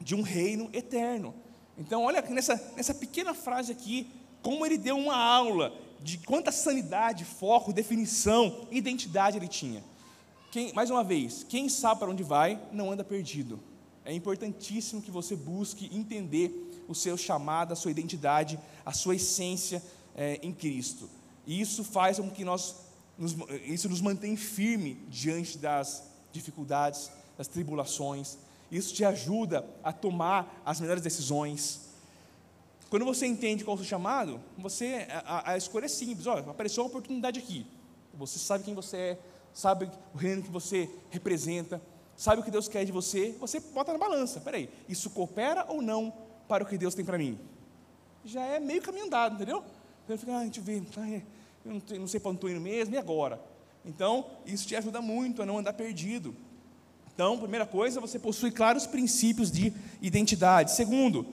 de 0.00 0.14
um 0.14 0.22
reino 0.22 0.70
eterno. 0.72 1.34
Então, 1.76 2.04
olha 2.04 2.22
nessa, 2.22 2.54
nessa 2.76 2.94
pequena 2.94 3.34
frase 3.34 3.72
aqui, 3.72 4.08
como 4.42 4.64
ele 4.64 4.78
deu 4.78 4.96
uma 4.96 5.16
aula 5.16 5.76
de 6.00 6.18
quanta 6.18 6.52
sanidade, 6.52 7.24
foco, 7.24 7.72
definição, 7.72 8.68
identidade 8.70 9.36
ele 9.36 9.48
tinha. 9.48 9.82
Quem, 10.50 10.72
mais 10.72 10.90
uma 10.90 11.04
vez, 11.04 11.44
quem 11.48 11.68
sabe 11.68 12.00
para 12.00 12.10
onde 12.10 12.22
vai, 12.22 12.60
não 12.72 12.90
anda 12.90 13.04
perdido. 13.04 13.60
É 14.04 14.12
importantíssimo 14.12 15.02
que 15.02 15.10
você 15.10 15.36
busque 15.36 15.94
entender 15.94 16.84
o 16.88 16.94
seu 16.94 17.16
chamado, 17.16 17.72
a 17.72 17.76
sua 17.76 17.90
identidade, 17.90 18.58
a 18.84 18.92
sua 18.92 19.16
essência 19.16 19.82
é, 20.16 20.40
em 20.42 20.52
Cristo. 20.52 21.08
E 21.46 21.60
isso 21.60 21.84
faz 21.84 22.18
com 22.18 22.30
que 22.30 22.44
nós 22.44 22.74
nos, 23.18 23.36
isso 23.66 23.88
nos 23.88 24.00
mantém 24.00 24.36
firme 24.36 24.94
diante 25.08 25.58
das 25.58 26.04
dificuldades, 26.32 27.10
das 27.36 27.48
tribulações. 27.48 28.38
Isso 28.70 28.94
te 28.94 29.04
ajuda 29.04 29.68
a 29.82 29.92
tomar 29.92 30.62
as 30.64 30.80
melhores 30.80 31.02
decisões. 31.02 31.88
Quando 32.88 33.04
você 33.04 33.26
entende 33.26 33.64
qual 33.64 33.76
é 33.76 33.80
o 33.80 33.82
seu 33.82 33.90
chamado, 33.90 34.40
você 34.56 35.06
a, 35.10 35.52
a 35.52 35.56
escolha 35.56 35.86
é 35.86 35.88
simples. 35.88 36.26
Olha, 36.26 36.48
apareceu 36.48 36.82
uma 36.82 36.88
oportunidade 36.88 37.38
aqui. 37.38 37.66
Você 38.14 38.38
sabe 38.38 38.64
quem 38.64 38.74
você 38.74 38.96
é, 38.96 39.18
sabe 39.52 39.90
o 40.14 40.18
reino 40.18 40.42
que 40.42 40.50
você 40.50 40.88
representa, 41.10 41.80
sabe 42.16 42.40
o 42.40 42.44
que 42.44 42.50
Deus 42.50 42.68
quer 42.68 42.84
de 42.84 42.92
você. 42.92 43.34
Você 43.40 43.60
bota 43.60 43.92
na 43.92 43.98
balança. 43.98 44.40
Peraí, 44.40 44.68
isso 44.88 45.10
coopera 45.10 45.64
ou 45.68 45.82
não 45.82 46.12
para 46.46 46.64
o 46.64 46.66
que 46.66 46.78
Deus 46.78 46.94
tem 46.94 47.04
para 47.04 47.18
mim? 47.18 47.38
Já 48.24 48.42
é 48.44 48.60
meio 48.60 48.82
caminho 48.82 49.06
andado, 49.06 49.34
entendeu? 49.34 49.62
Então 50.04 50.16
fica, 50.18 50.32
ah, 50.32 50.40
a 50.40 50.44
gente 50.44 50.60
vê, 50.60 50.82
eu 51.64 51.72
não, 51.72 51.82
não 52.00 52.06
sei 52.08 52.18
para 52.18 52.30
onde 52.30 52.38
estou 52.38 52.50
indo 52.50 52.60
mesmo, 52.60 52.94
e 52.94 52.98
agora? 52.98 53.40
Então, 53.84 54.26
isso 54.46 54.66
te 54.66 54.74
ajuda 54.74 55.00
muito 55.00 55.42
a 55.42 55.46
não 55.46 55.58
andar 55.58 55.72
perdido. 55.72 56.34
Então, 57.14 57.38
primeira 57.38 57.66
coisa, 57.66 58.00
você 58.00 58.18
possui 58.18 58.50
claros 58.50 58.86
princípios 58.86 59.50
de 59.50 59.72
identidade. 60.00 60.72
Segundo, 60.72 61.26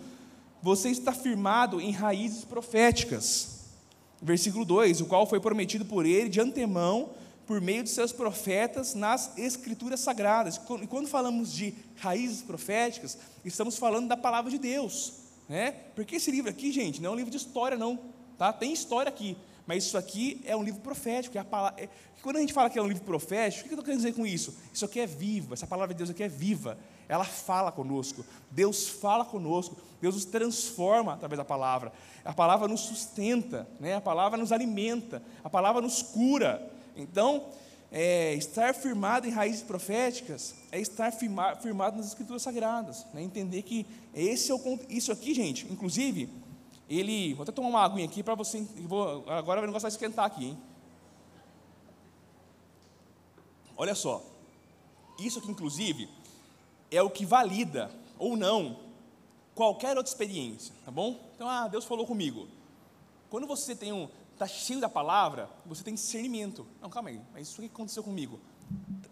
você 0.61 0.89
está 0.89 1.13
firmado 1.13 1.79
em 1.79 1.91
raízes 1.91 2.43
proféticas. 2.43 3.65
Versículo 4.21 4.65
2: 4.65 5.01
o 5.01 5.05
qual 5.05 5.27
foi 5.27 5.39
prometido 5.39 5.85
por 5.85 6.05
ele 6.05 6.27
de 6.27 6.41
antemão, 6.41 7.11
por 7.45 7.61
meio 7.61 7.83
de 7.83 7.89
seus 7.89 8.11
profetas 8.11 8.93
nas 8.93 9.37
escrituras 9.37 9.99
sagradas. 9.99 10.59
E 10.81 10.87
quando 10.87 11.07
falamos 11.07 11.51
de 11.51 11.73
raízes 11.97 12.41
proféticas, 12.41 13.17
estamos 13.43 13.77
falando 13.77 14.07
da 14.07 14.17
palavra 14.17 14.49
de 14.49 14.57
Deus, 14.57 15.13
né? 15.47 15.71
Porque 15.95 16.15
esse 16.15 16.31
livro 16.31 16.49
aqui, 16.49 16.71
gente, 16.71 17.01
não 17.01 17.11
é 17.11 17.13
um 17.13 17.17
livro 17.17 17.31
de 17.31 17.37
história, 17.37 17.77
não, 17.77 17.99
tá? 18.37 18.51
Tem 18.51 18.73
história 18.73 19.09
aqui, 19.09 19.37
mas 19.67 19.85
isso 19.85 19.97
aqui 19.97 20.41
é 20.45 20.55
um 20.55 20.63
livro 20.63 20.81
profético. 20.81 21.37
É 21.37 21.43
palavra, 21.43 21.81
é, 21.81 21.89
quando 22.21 22.37
a 22.37 22.39
gente 22.39 22.53
fala 22.53 22.69
que 22.69 22.79
é 22.79 22.81
um 22.81 22.87
livro 22.87 23.03
profético, 23.03 23.65
o 23.65 23.67
que 23.67 23.73
eu 23.73 23.75
estou 23.75 23.85
querendo 23.85 23.99
dizer 23.99 24.13
com 24.13 24.25
isso? 24.25 24.55
Isso 24.73 24.85
aqui 24.85 24.99
é 24.99 25.05
vivo, 25.05 25.53
essa 25.53 25.67
palavra 25.67 25.93
de 25.93 25.99
Deus 25.99 26.09
aqui 26.09 26.23
é 26.23 26.27
viva. 26.27 26.77
Ela 27.07 27.23
fala 27.23 27.71
conosco. 27.71 28.25
Deus 28.49 28.87
fala 28.87 29.23
conosco. 29.23 29.77
Deus 30.01 30.15
nos 30.15 30.25
transforma 30.25 31.13
através 31.13 31.37
da 31.37 31.45
palavra. 31.45 31.93
A 32.23 32.33
palavra 32.33 32.67
nos 32.67 32.81
sustenta, 32.81 33.67
né? 33.79 33.95
a 33.95 34.01
palavra 34.01 34.37
nos 34.37 34.51
alimenta, 34.51 35.21
a 35.43 35.49
palavra 35.49 35.81
nos 35.81 36.01
cura. 36.01 36.71
Então, 36.95 37.45
é, 37.91 38.33
estar 38.33 38.73
firmado 38.73 39.27
em 39.27 39.31
raízes 39.31 39.61
proféticas 39.61 40.55
é 40.71 40.79
estar 40.79 41.11
firma, 41.11 41.55
firmado 41.55 41.97
nas 41.97 42.07
escrituras 42.07 42.41
sagradas. 42.41 43.05
Né? 43.13 43.21
Entender 43.21 43.61
que 43.61 43.85
esse 44.13 44.51
é 44.51 44.55
o, 44.55 44.79
isso 44.89 45.11
aqui, 45.11 45.33
gente, 45.33 45.65
inclusive 45.71 46.29
ele, 46.89 47.33
vou 47.33 47.43
até 47.43 47.51
tomar 47.51 47.69
uma 47.69 47.83
aguinha 47.83 48.05
aqui 48.05 48.21
para 48.21 48.35
você, 48.35 48.61
vou, 48.81 49.23
agora 49.29 49.61
o 49.61 49.65
negócio 49.65 49.83
vai 49.83 49.91
esquentar 49.91 50.25
aqui, 50.25 50.45
hein? 50.45 50.57
Olha 53.77 53.95
só, 53.95 54.23
isso 55.19 55.39
aqui 55.39 55.51
inclusive 55.51 56.07
é 56.91 57.01
o 57.01 57.09
que 57.09 57.25
valida 57.25 57.91
ou 58.17 58.37
não 58.37 58.79
qualquer 59.53 59.97
outra 59.97 60.11
experiência, 60.11 60.73
tá 60.85 60.91
bom? 60.91 61.19
Então, 61.35 61.49
ah, 61.49 61.67
Deus 61.67 61.85
falou 61.85 62.05
comigo. 62.05 62.47
Quando 63.29 63.47
você 63.47 63.75
tem 63.75 63.91
um, 63.91 64.07
está 64.35 64.47
cheio 64.47 64.79
da 64.79 64.89
palavra, 64.89 65.49
você 65.65 65.83
tem 65.83 65.93
discernimento. 65.93 66.67
Não, 66.81 66.89
calma 66.89 67.09
aí, 67.09 67.19
mas 67.33 67.47
isso 67.47 67.61
que 67.61 67.67
aconteceu 67.67 68.03
comigo? 68.03 68.39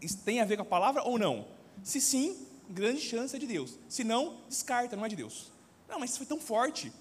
Isso 0.02 0.18
tem 0.20 0.42
a 0.42 0.46
ver 0.46 0.58
com 0.58 0.64
a 0.64 0.66
palavra 0.66 1.04
ou 1.04 1.18
não? 1.18 1.48
Se 1.82 2.00
sim, 2.00 2.46
grande 2.70 3.02
chance 3.02 3.36
é 3.36 3.40
de 3.40 3.48
Deus. 3.48 3.78
Se 3.88 4.04
não, 4.04 4.38
descarta, 4.48 4.96
não 4.96 5.06
é 5.06 5.10
de 5.10 5.16
Deus. 5.16 5.52
Não, 5.88 6.00
mas 6.00 6.12
isso 6.12 6.20
foi 6.20 6.28
tão 6.28 6.40
forte. 6.40 6.92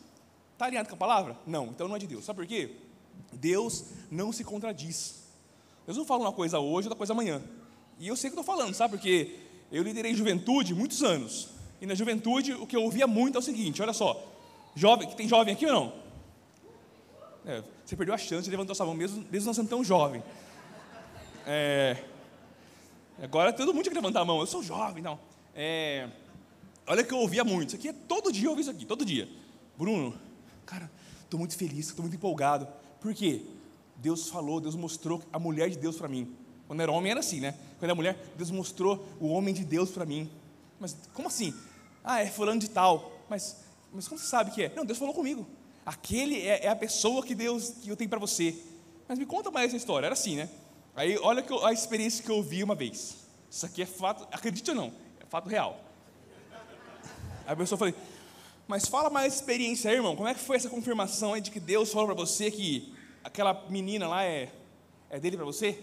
Está 0.53 0.67
alinhado 0.67 0.89
com 0.89 0.95
a 0.95 0.99
palavra? 0.99 1.37
Não, 1.47 1.67
então 1.67 1.89
não 1.89 1.97
é 1.97 1.99
de 1.99 2.07
Deus. 2.07 2.25
Sabe 2.25 2.39
por 2.39 2.47
quê? 2.47 2.77
Deus 3.33 3.85
não 4.11 4.33
se 4.33 4.45
contradiz. 4.45 5.23
Deus 5.85 5.99
não 5.99 6.05
fala 6.05 6.23
uma 6.23 6.33
coisa 6.33 6.61
hoje, 6.61 6.87
outra 6.87 6.97
coisa 6.97 7.13
amanhã. 7.13 7.43
E 7.99 8.07
eu 8.07 8.17
sei 8.17 8.29
o 8.29 8.33
que 8.33 8.41
estou 8.41 8.57
falando, 8.57 8.75
sabe? 8.75 8.97
Porque 8.97 9.39
eu 9.71 9.83
liderei 9.83 10.15
juventude 10.15 10.75
muitos 10.75 11.03
anos. 11.03 11.49
E 11.81 11.87
na 11.87 11.95
juventude 11.95 12.53
o 12.53 12.67
que 12.67 12.77
eu 12.77 12.83
ouvia 12.85 13.07
muito 13.07 13.37
é 13.37 13.39
o 13.41 13.43
seguinte: 13.43 13.83
olha 13.83 13.93
só, 13.93 14.23
jovem, 14.77 15.09
tem 15.11 15.27
jovem 15.27 15.55
aqui 15.55 15.67
ou 15.67 15.73
não? 15.73 16.03
É, 17.45 17.63
você 17.85 17.97
perdeu 17.97 18.15
a 18.15 18.19
chance 18.19 18.45
de 18.45 18.51
levantar 18.51 18.75
sua 18.75 18.87
mão, 18.87 18.95
mesmo, 18.95 19.25
mesmo 19.31 19.47
não 19.47 19.55
sendo 19.55 19.69
tão 19.69 19.85
jovem. 19.85 20.23
É, 21.47 22.05
agora 23.23 23.53
todo 23.53 23.75
mundo 23.75 23.83
tinha 23.83 23.93
que 23.93 24.01
levantar 24.01 24.21
a 24.21 24.25
mão, 24.25 24.41
eu 24.41 24.47
sou 24.47 24.63
jovem, 24.63 25.03
não. 25.03 25.19
É, 25.55 26.09
olha 26.87 27.05
que 27.05 27.13
eu 27.13 27.19
ouvia 27.19 27.45
muito, 27.45 27.69
isso 27.69 27.77
aqui 27.77 27.89
é 27.89 27.93
todo 27.93 28.33
dia 28.33 28.47
eu 28.47 28.51
ouvi 28.51 28.63
isso 28.63 28.71
aqui, 28.71 28.87
todo 28.87 29.05
dia. 29.05 29.29
Bruno, 29.77 30.19
Cara, 30.67 30.91
estou 31.23 31.39
muito 31.39 31.57
feliz, 31.57 31.89
estou 31.89 32.03
muito 32.03 32.17
empolgado. 32.17 32.67
Por 33.01 33.15
quê? 33.15 33.43
Deus 33.97 34.29
falou, 34.29 34.61
Deus 34.61 34.75
mostrou 34.75 35.23
a 35.33 35.39
mulher 35.39 35.69
de 35.69 35.77
Deus 35.77 35.97
para 35.97 36.09
mim. 36.09 36.35
Quando 36.67 36.81
era 36.81 36.91
homem 36.91 37.11
era 37.11 37.21
assim, 37.21 37.41
né? 37.41 37.53
Quando 37.79 37.85
era 37.85 37.95
mulher, 37.95 38.33
Deus 38.37 38.51
mostrou 38.51 39.07
o 39.21 39.29
homem 39.29 39.53
de 39.53 39.65
Deus 39.65 39.91
para 39.91 40.07
mim. 40.07 40.31
Mas 40.81 40.97
como 41.13 41.29
assim? 41.29 41.55
Ah, 42.03 42.21
é 42.21 42.27
fulano 42.27 42.61
de 42.61 42.71
tal. 42.71 43.13
Mas, 43.29 43.63
mas 43.93 44.09
como 44.09 44.19
você 44.19 44.27
sabe 44.27 44.51
que 44.51 44.63
é? 44.63 44.73
Não, 44.75 44.85
Deus 44.85 44.99
falou 44.99 45.15
comigo. 45.15 45.47
Aquele 45.85 46.41
é, 46.41 46.67
é 46.67 46.69
a 46.69 46.77
pessoa 46.77 47.25
que 47.25 47.35
Deus 47.35 47.71
que 47.83 47.89
eu 47.89 47.97
tenho 47.97 48.11
para 48.11 48.19
você. 48.19 48.57
Mas 49.09 49.19
me 49.19 49.27
conta 49.27 49.51
mais 49.51 49.69
essa 49.69 49.77
história. 49.77 50.07
Era 50.07 50.15
assim, 50.15 50.37
né? 50.37 50.49
Aí 50.95 51.19
olha 51.19 51.45
a 51.65 51.73
experiência 51.73 52.25
que 52.25 52.31
eu 52.31 52.43
vi 52.43 52.63
uma 52.63 52.75
vez. 52.75 53.17
Isso 53.51 53.67
aqui 53.67 53.83
é 53.83 53.87
fato, 53.87 54.27
acredite 54.33 54.71
ou 54.71 54.77
não, 54.77 54.93
é 55.21 55.27
fato 55.27 55.49
real. 55.49 55.79
Aí 57.45 57.53
a 57.53 57.57
pessoa 57.57 57.79
falou, 57.79 57.95
mas 58.67 58.87
fala 58.87 59.11
mais 59.11 59.35
experiência 59.35 59.91
aí, 59.91 59.97
irmão. 59.97 60.17
Como 60.17 60.29
é 60.29 60.35
que 60.35 60.41
foi 60.41 60.57
essa 60.57 60.69
confirmação 60.69 61.35
aí 61.35 61.41
de 61.41 61.51
que 61.51 61.61
Deus 61.61 61.93
falou 61.93 62.07
para 62.07 62.15
você 62.15 62.51
que 62.51 62.95
aquela 63.25 63.67
menina 63.69 64.07
lá 64.07 64.25
é, 64.25 64.51
é 65.11 65.19
dele 65.19 65.37
para 65.37 65.45
você? 65.45 65.83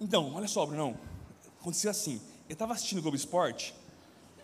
Então, 0.00 0.34
olha 0.34 0.48
só, 0.48 0.66
Brunão. 0.66 0.96
Aconteceu 1.60 1.90
assim. 1.90 2.20
Eu 2.48 2.54
estava 2.54 2.72
assistindo 2.72 2.98
o 2.98 3.02
Globo 3.02 3.16
Esporte. 3.16 3.74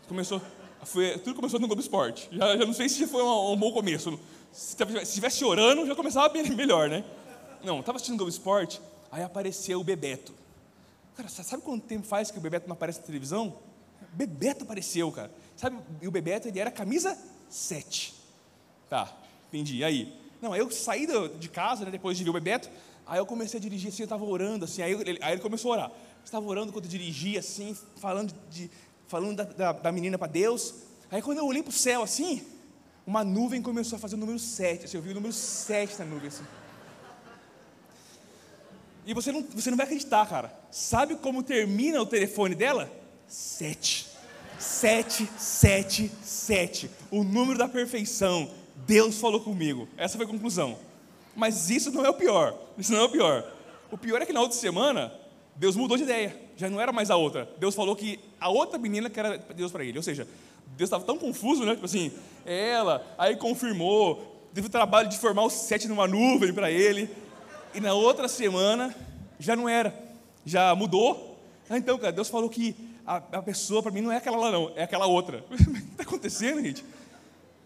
Começou, 0.06 0.40
foi, 0.84 1.18
tudo 1.18 1.34
começou 1.34 1.58
no 1.58 1.66
Globo 1.66 1.82
Esporte. 1.82 2.28
Já, 2.30 2.56
já 2.56 2.64
não 2.64 2.72
sei 2.72 2.88
se 2.88 3.06
foi 3.06 3.22
um, 3.22 3.52
um 3.52 3.56
bom 3.56 3.72
começo. 3.72 4.18
Se 4.56 4.74
estivesse 5.02 5.44
orando, 5.44 5.86
já 5.86 5.94
começava 5.94 6.32
melhor, 6.56 6.88
né? 6.88 7.04
Não, 7.62 7.80
estava 7.80 7.96
assistindo 7.96 8.16
Globo 8.16 8.30
Esporte. 8.30 8.80
Aí 9.12 9.22
apareceu 9.22 9.78
o 9.78 9.84
Bebeto. 9.84 10.32
Cara, 11.14 11.28
sabe 11.28 11.62
quanto 11.62 11.86
tempo 11.86 12.06
faz 12.06 12.30
que 12.30 12.38
o 12.38 12.40
Bebeto 12.40 12.66
não 12.66 12.72
aparece 12.72 13.00
na 13.00 13.04
televisão? 13.04 13.58
Bebeto 14.14 14.64
apareceu, 14.64 15.12
cara. 15.12 15.30
Sabe, 15.56 15.76
e 16.00 16.08
o 16.08 16.10
Bebeto 16.10 16.48
ele 16.48 16.58
era 16.58 16.70
camisa 16.70 17.18
sete. 17.50 18.14
Tá, 18.88 19.14
entendi. 19.48 19.84
Aí? 19.84 20.18
Não, 20.40 20.54
aí 20.54 20.60
eu 20.60 20.70
saí 20.70 21.06
de 21.38 21.48
casa, 21.50 21.84
né, 21.84 21.90
depois 21.90 22.16
de 22.16 22.24
ver 22.24 22.30
o 22.30 22.32
Bebeto, 22.32 22.70
aí 23.06 23.18
eu 23.18 23.26
comecei 23.26 23.58
a 23.58 23.62
dirigir 23.62 23.90
assim, 23.90 24.04
eu 24.04 24.06
estava 24.06 24.24
orando, 24.24 24.64
assim, 24.64 24.80
aí 24.80 24.92
ele, 24.92 25.18
aí 25.20 25.34
ele 25.34 25.42
começou 25.42 25.72
a 25.72 25.76
orar. 25.76 25.90
Eu 25.90 26.24
estava 26.24 26.46
orando 26.46 26.72
quando 26.72 26.86
eu 26.86 26.90
dirigia, 26.90 27.40
assim, 27.40 27.76
falando, 27.96 28.34
de, 28.50 28.70
falando 29.06 29.36
da, 29.36 29.44
da, 29.44 29.72
da 29.72 29.92
menina 29.92 30.16
para 30.16 30.28
Deus. 30.28 30.74
Aí 31.10 31.20
quando 31.20 31.38
eu 31.38 31.46
olhei 31.46 31.62
para 31.62 31.70
o 31.70 31.74
céu, 31.74 32.02
assim, 32.02 32.42
uma 33.06 33.22
nuvem 33.22 33.62
começou 33.62 33.96
a 33.96 34.00
fazer 34.00 34.16
o 34.16 34.18
número 34.18 34.38
7. 34.38 34.84
Assim, 34.84 34.96
eu 34.96 35.02
vi 35.02 35.10
o 35.10 35.14
número 35.14 35.32
7 35.32 35.98
na 36.00 36.04
nuvem, 36.04 36.28
assim. 36.28 36.44
E 39.06 39.14
você 39.14 39.30
não, 39.30 39.42
você 39.42 39.70
não 39.70 39.76
vai 39.76 39.86
acreditar, 39.86 40.28
cara. 40.28 40.52
Sabe 40.70 41.14
como 41.14 41.44
termina 41.44 42.02
o 42.02 42.06
telefone 42.06 42.56
dela? 42.56 42.90
Sete. 43.28 44.08
777, 44.58 46.90
o 47.10 47.22
número 47.22 47.58
da 47.58 47.68
perfeição. 47.68 48.50
Deus 48.86 49.18
falou 49.18 49.40
comigo. 49.40 49.86
Essa 49.96 50.16
foi 50.16 50.26
a 50.26 50.28
conclusão. 50.28 50.76
Mas 51.36 51.70
isso 51.70 51.92
não 51.92 52.04
é 52.04 52.10
o 52.10 52.14
pior. 52.14 52.58
Isso 52.76 52.90
não 52.90 52.98
é 53.00 53.04
o 53.04 53.08
pior. 53.08 53.52
O 53.90 53.98
pior 53.98 54.20
é 54.20 54.26
que 54.26 54.32
na 54.32 54.40
outra 54.40 54.58
semana, 54.58 55.12
Deus 55.54 55.76
mudou 55.76 55.96
de 55.96 56.02
ideia. 56.02 56.36
Já 56.56 56.68
não 56.68 56.80
era 56.80 56.92
mais 56.92 57.08
a 57.10 57.16
outra. 57.16 57.48
Deus 57.58 57.74
falou 57.74 57.94
que 57.94 58.18
a 58.40 58.48
outra 58.48 58.78
menina 58.78 59.10
que 59.10 59.20
era 59.20 59.38
Deus 59.38 59.70
para 59.70 59.84
ele. 59.84 59.98
Ou 59.98 60.02
seja, 60.02 60.26
Deus 60.76 60.88
estava 60.88 61.04
tão 61.04 61.16
confuso, 61.16 61.64
né? 61.64 61.72
Tipo 61.72 61.86
assim, 61.86 62.12
ela, 62.44 63.04
aí 63.16 63.36
confirmou, 63.36 64.48
teve 64.52 64.66
o 64.66 64.70
trabalho 64.70 65.08
de 65.08 65.18
formar 65.18 65.42
o 65.44 65.50
sete 65.50 65.88
numa 65.88 66.06
nuvem 66.06 66.52
para 66.52 66.70
ele. 66.70 67.10
E 67.74 67.80
na 67.80 67.94
outra 67.94 68.28
semana, 68.28 68.94
já 69.38 69.56
não 69.56 69.68
era. 69.68 69.94
Já 70.44 70.74
mudou. 70.74 71.38
Ah, 71.68 71.78
então, 71.78 71.98
cara, 71.98 72.12
Deus 72.12 72.28
falou 72.28 72.48
que 72.48 72.76
a, 73.06 73.16
a 73.16 73.42
pessoa 73.42 73.82
para 73.82 73.90
mim 73.90 74.00
não 74.00 74.12
é 74.12 74.16
aquela 74.16 74.36
lá 74.36 74.50
não, 74.50 74.72
é 74.76 74.82
aquela 74.82 75.06
outra. 75.06 75.44
o 75.50 75.56
que 75.56 75.78
está 75.78 76.02
acontecendo, 76.02 76.62
gente? 76.62 76.84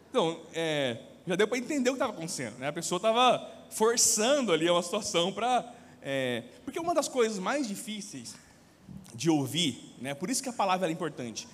Então, 0.09 0.41
é, 0.55 0.99
já 1.27 1.37
deu 1.37 1.47
para 1.47 1.59
entender 1.59 1.91
o 1.91 1.93
que 1.93 1.97
estava 1.97 2.13
acontecendo. 2.13 2.59
Né? 2.59 2.69
A 2.69 2.73
pessoa 2.73 2.97
estava 2.97 3.49
forçando 3.71 4.53
ali 4.53 4.69
uma 4.71 4.83
situação 4.83 5.33
para... 5.33 5.73
É, 6.03 6.45
porque 6.65 6.81
uma 6.81 6.95
das 6.95 7.09
coisas 7.09 7.39
mais 7.39 7.69
difíceis 7.69 8.35
de 9.15 9.29
ouvir, 9.29 9.95
né? 10.01 10.15
por 10.15 10.31
isso 10.31 10.43
que 10.43 10.49
a 10.49 10.53
palavra 10.53 10.89
é 10.89 10.91
importante, 10.91 11.47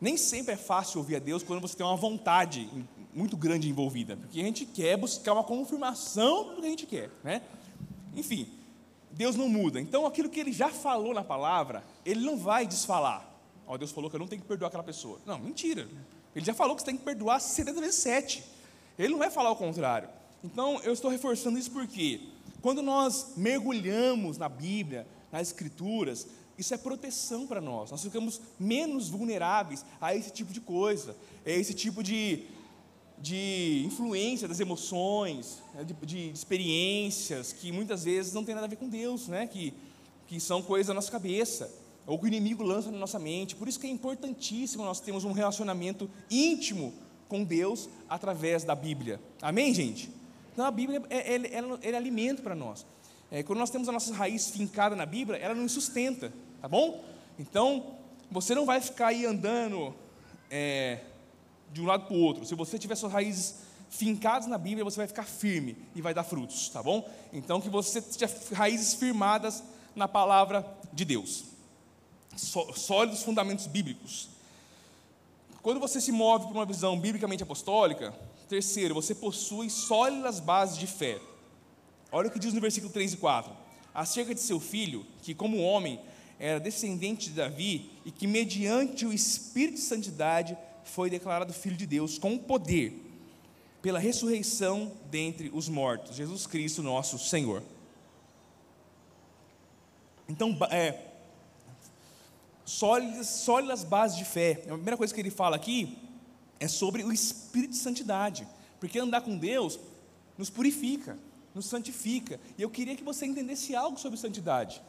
nem 0.00 0.16
sempre 0.16 0.54
é 0.54 0.56
fácil 0.56 0.98
ouvir 0.98 1.16
a 1.16 1.18
Deus 1.18 1.42
quando 1.42 1.60
você 1.60 1.76
tem 1.76 1.86
uma 1.86 1.96
vontade 1.96 2.68
muito 3.14 3.36
grande 3.36 3.68
envolvida, 3.68 4.16
porque 4.16 4.40
a 4.40 4.44
gente 4.44 4.66
quer 4.66 4.96
buscar 4.96 5.32
uma 5.32 5.44
confirmação 5.44 6.54
do 6.54 6.60
que 6.60 6.66
a 6.66 6.70
gente 6.70 6.86
quer, 6.86 7.10
né? 7.24 7.40
Enfim, 8.14 8.48
Deus 9.10 9.34
não 9.34 9.48
muda. 9.48 9.80
Então, 9.80 10.04
aquilo 10.04 10.28
que 10.28 10.38
ele 10.38 10.52
já 10.52 10.68
falou 10.68 11.14
na 11.14 11.24
palavra, 11.24 11.82
ele 12.04 12.20
não 12.20 12.36
vai 12.36 12.66
desfalar. 12.66 13.26
Ó, 13.66 13.74
oh, 13.74 13.78
Deus 13.78 13.90
falou 13.90 14.10
que 14.10 14.16
eu 14.16 14.20
não 14.20 14.26
tenho 14.26 14.42
que 14.42 14.48
perdoar 14.48 14.68
aquela 14.68 14.82
pessoa. 14.82 15.18
Não, 15.24 15.38
mentira. 15.38 15.88
Ele 16.34 16.44
já 16.44 16.52
falou 16.52 16.76
que 16.76 16.82
você 16.82 16.86
tem 16.86 16.96
que 16.96 17.04
perdoar 17.04 17.40
70 17.40 17.80
vezes 17.80 17.96
7. 17.96 18.44
Ele 18.98 19.08
não 19.08 19.18
vai 19.18 19.30
falar 19.30 19.50
o 19.50 19.56
contrário. 19.56 20.08
Então, 20.44 20.80
eu 20.84 20.92
estou 20.92 21.10
reforçando 21.10 21.58
isso 21.58 21.70
porque, 21.70 22.20
quando 22.60 22.82
nós 22.82 23.32
mergulhamos 23.36 24.36
na 24.36 24.48
Bíblia, 24.48 25.06
nas 25.32 25.48
Escrituras, 25.48 26.28
isso 26.58 26.74
é 26.74 26.76
proteção 26.76 27.46
para 27.46 27.60
nós. 27.60 27.90
Nós 27.90 28.02
ficamos 28.02 28.40
menos 28.58 29.08
vulneráveis 29.08 29.84
a 30.00 30.14
esse 30.14 30.30
tipo 30.30 30.52
de 30.52 30.60
coisa, 30.60 31.16
a 31.44 31.50
esse 31.50 31.74
tipo 31.74 32.02
de 32.02 32.46
de 33.18 33.82
influência 33.86 34.46
das 34.46 34.60
emoções, 34.60 35.62
né, 35.74 35.84
de, 35.84 35.94
de, 35.94 36.30
experiências 36.30 37.52
que 37.52 37.72
muitas 37.72 38.04
vezes 38.04 38.32
não 38.32 38.44
tem 38.44 38.54
nada 38.54 38.66
a 38.66 38.70
ver 38.70 38.76
com 38.76 38.88
Deus, 38.88 39.26
né? 39.28 39.46
que, 39.46 39.72
que 40.26 40.38
são 40.38 40.62
coisas 40.62 40.88
da 40.88 40.94
nossa 40.94 41.10
cabeça, 41.10 41.72
ou 42.06 42.18
que 42.18 42.26
o 42.26 42.28
inimigo 42.28 42.62
lança 42.62 42.90
na 42.90 42.98
nossa 42.98 43.18
mente. 43.18 43.56
Por 43.56 43.68
isso 43.68 43.80
que 43.80 43.86
é 43.86 43.90
importantíssimo 43.90 44.84
nós 44.84 45.00
termos 45.00 45.24
um 45.24 45.32
relacionamento 45.32 46.10
íntimo 46.30 46.92
com 47.28 47.42
Deus 47.42 47.88
através 48.08 48.64
da 48.64 48.74
Bíblia. 48.74 49.20
Amém, 49.40 49.74
gente? 49.74 50.10
Então 50.52 50.64
a 50.64 50.70
Bíblia 50.70 51.02
é, 51.10 51.34
é, 51.34 51.36
é, 51.36 51.90
é 51.90 51.96
alimento 51.96 52.42
para 52.42 52.54
nós. 52.54 52.86
É, 53.30 53.42
quando 53.42 53.58
nós 53.58 53.70
temos 53.70 53.88
a 53.88 53.92
nossa 53.92 54.14
raiz 54.14 54.50
fincada 54.50 54.94
na 54.94 55.04
Bíblia, 55.04 55.38
ela 55.38 55.54
nos 55.54 55.72
sustenta, 55.72 56.32
tá 56.66 56.68
bom? 56.68 57.00
Então, 57.38 57.94
você 58.28 58.52
não 58.52 58.66
vai 58.66 58.80
ficar 58.80 59.06
aí 59.06 59.24
andando 59.24 59.94
é, 60.50 60.98
de 61.72 61.80
um 61.80 61.84
lado 61.84 62.06
para 62.06 62.16
o 62.16 62.18
outro. 62.18 62.44
Se 62.44 62.56
você 62.56 62.76
tiver 62.76 62.96
suas 62.96 63.12
raízes 63.12 63.58
fincadas 63.88 64.48
na 64.48 64.58
Bíblia, 64.58 64.82
você 64.82 64.96
vai 64.96 65.06
ficar 65.06 65.22
firme 65.22 65.76
e 65.94 66.02
vai 66.02 66.12
dar 66.12 66.24
frutos, 66.24 66.68
tá 66.68 66.82
bom? 66.82 67.08
Então 67.32 67.60
que 67.60 67.68
você 67.68 68.02
tenha 68.02 68.28
raízes 68.52 68.94
firmadas 68.94 69.62
na 69.94 70.08
palavra 70.08 70.66
de 70.92 71.04
Deus. 71.04 71.44
Sólidos 72.36 73.22
fundamentos 73.22 73.68
bíblicos. 73.68 74.28
Quando 75.62 75.78
você 75.78 76.00
se 76.00 76.10
move 76.10 76.46
para 76.46 76.54
uma 76.54 76.66
visão 76.66 76.98
biblicamente 76.98 77.44
apostólica, 77.44 78.12
terceiro, 78.48 78.92
você 78.92 79.14
possui 79.14 79.70
sólidas 79.70 80.40
bases 80.40 80.76
de 80.76 80.88
fé. 80.88 81.20
Olha 82.10 82.26
o 82.26 82.30
que 82.32 82.40
diz 82.40 82.52
no 82.52 82.60
versículo 82.60 82.92
3 82.92 83.12
e 83.12 83.16
4. 83.18 83.52
Acerca 83.94 84.34
de 84.34 84.40
seu 84.40 84.58
filho, 84.58 85.06
que 85.22 85.32
como 85.32 85.62
homem 85.62 86.00
era 86.38 86.60
descendente 86.60 87.30
de 87.30 87.36
Davi 87.36 87.90
e 88.04 88.10
que 88.10 88.26
mediante 88.26 89.06
o 89.06 89.12
Espírito 89.12 89.76
de 89.76 89.82
Santidade 89.82 90.56
foi 90.84 91.10
declarado 91.10 91.52
filho 91.52 91.76
de 91.76 91.86
Deus 91.86 92.18
com 92.18 92.36
poder 92.38 93.02
pela 93.82 93.98
ressurreição 93.98 94.92
dentre 95.10 95.50
os 95.54 95.68
mortos, 95.68 96.16
Jesus 96.16 96.46
Cristo, 96.46 96.82
nosso 96.82 97.18
Senhor. 97.18 97.62
Então, 100.28 100.56
é, 100.70 101.06
sólidas, 102.64 103.28
sólidas 103.28 103.84
bases 103.84 104.18
de 104.18 104.24
fé. 104.24 104.62
A 104.64 104.72
primeira 104.72 104.96
coisa 104.96 105.14
que 105.14 105.20
ele 105.20 105.30
fala 105.30 105.56
aqui 105.56 105.96
é 106.58 106.66
sobre 106.66 107.04
o 107.04 107.12
Espírito 107.12 107.70
de 107.70 107.76
Santidade, 107.76 108.46
porque 108.80 108.98
andar 108.98 109.20
com 109.20 109.38
Deus 109.38 109.78
nos 110.36 110.50
purifica, 110.50 111.16
nos 111.54 111.66
santifica. 111.66 112.40
E 112.58 112.62
eu 112.62 112.70
queria 112.70 112.96
que 112.96 113.04
você 113.04 113.24
entendesse 113.24 113.74
algo 113.74 113.98
sobre 113.98 114.18
santidade. 114.18 114.82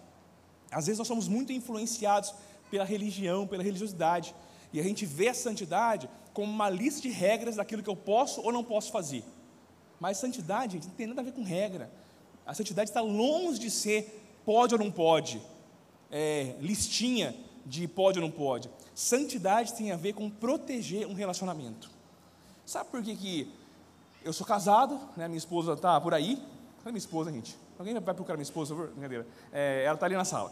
Às 0.72 0.88
vezes 0.88 1.00
nós 1.00 1.08
somos 1.08 1.28
muito 1.28 1.52
influenciados 1.52 2.34
pela 2.70 2.84
religião, 2.84 3.48
pela 3.48 3.64
religiosidade, 3.64 4.36
e 4.74 4.80
a 4.80 4.84
gente 4.84 5.06
vê 5.06 5.30
a 5.30 5.34
santidade 5.34 6.10
como 6.34 6.52
uma 6.52 6.70
lista 6.70 7.02
de 7.02 7.10
regras 7.10 7.56
daquilo 7.56 7.82
que 7.82 7.90
eu 7.90 7.96
posso 7.96 8.42
ou 8.42 8.52
não 8.52 8.64
posso 8.64 8.92
fazer. 8.92 9.24
Mas 10.00 10.18
santidade, 10.18 10.74
gente, 10.74 10.88
não 10.88 10.94
tem 10.94 11.08
nada 11.08 11.22
a 11.22 11.24
ver 11.24 11.32
com 11.32 11.44
regra. 11.44 11.90
A 12.46 12.54
santidade 12.54 12.90
está 12.90 13.02
longe 13.02 13.60
de 13.60 13.72
ser 13.72 14.24
pode 14.46 14.74
ou 14.74 14.80
não 14.80 14.92
pode, 14.92 15.42
é, 16.12 16.56
listinha 16.62 17.36
de 17.66 17.88
pode 17.88 18.20
ou 18.20 18.26
não 18.26 18.32
pode. 18.32 18.70
Santidade 18.94 19.74
tem 19.74 19.92
a 19.92 19.98
ver 19.98 20.14
com 20.14 20.30
proteger 20.30 21.06
um 21.08 21.14
relacionamento. 21.14 21.90
Sabe 22.66 22.90
por 22.90 23.04
que, 23.04 23.16
que 23.16 23.52
eu 24.24 24.32
sou 24.32 24.46
casado, 24.46 25.00
né, 25.16 25.28
minha 25.28 25.38
esposa 25.38 25.74
está 25.74 26.00
por 26.00 26.14
aí? 26.14 26.36
Cadê 26.78 26.92
minha 26.92 26.98
esposa, 26.98 27.32
gente? 27.32 27.58
Alguém 27.78 27.94
vai 27.94 28.14
procurar 28.14 28.36
minha 28.36 28.44
esposa? 28.44 28.74
Brincadeira. 28.74 29.28
É, 29.52 29.84
ela 29.86 29.96
está 29.96 30.06
ali 30.06 30.16
na 30.16 30.26
sala. 30.26 30.52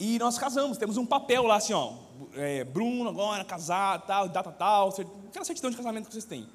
E 0.00 0.18
nós 0.18 0.38
casamos, 0.38 0.78
temos 0.78 0.96
um 0.96 1.06
papel 1.06 1.44
lá 1.44 1.56
assim, 1.56 1.72
ó. 1.72 1.94
É, 2.34 2.64
Bruno 2.64 3.08
agora, 3.08 3.44
casado, 3.44 4.06
tal, 4.06 4.28
data 4.28 4.50
tal, 4.50 4.88
aquela 5.28 5.44
certidão 5.44 5.70
de 5.70 5.76
casamento 5.76 6.06
que 6.06 6.12
vocês 6.12 6.24
têm. 6.24 6.48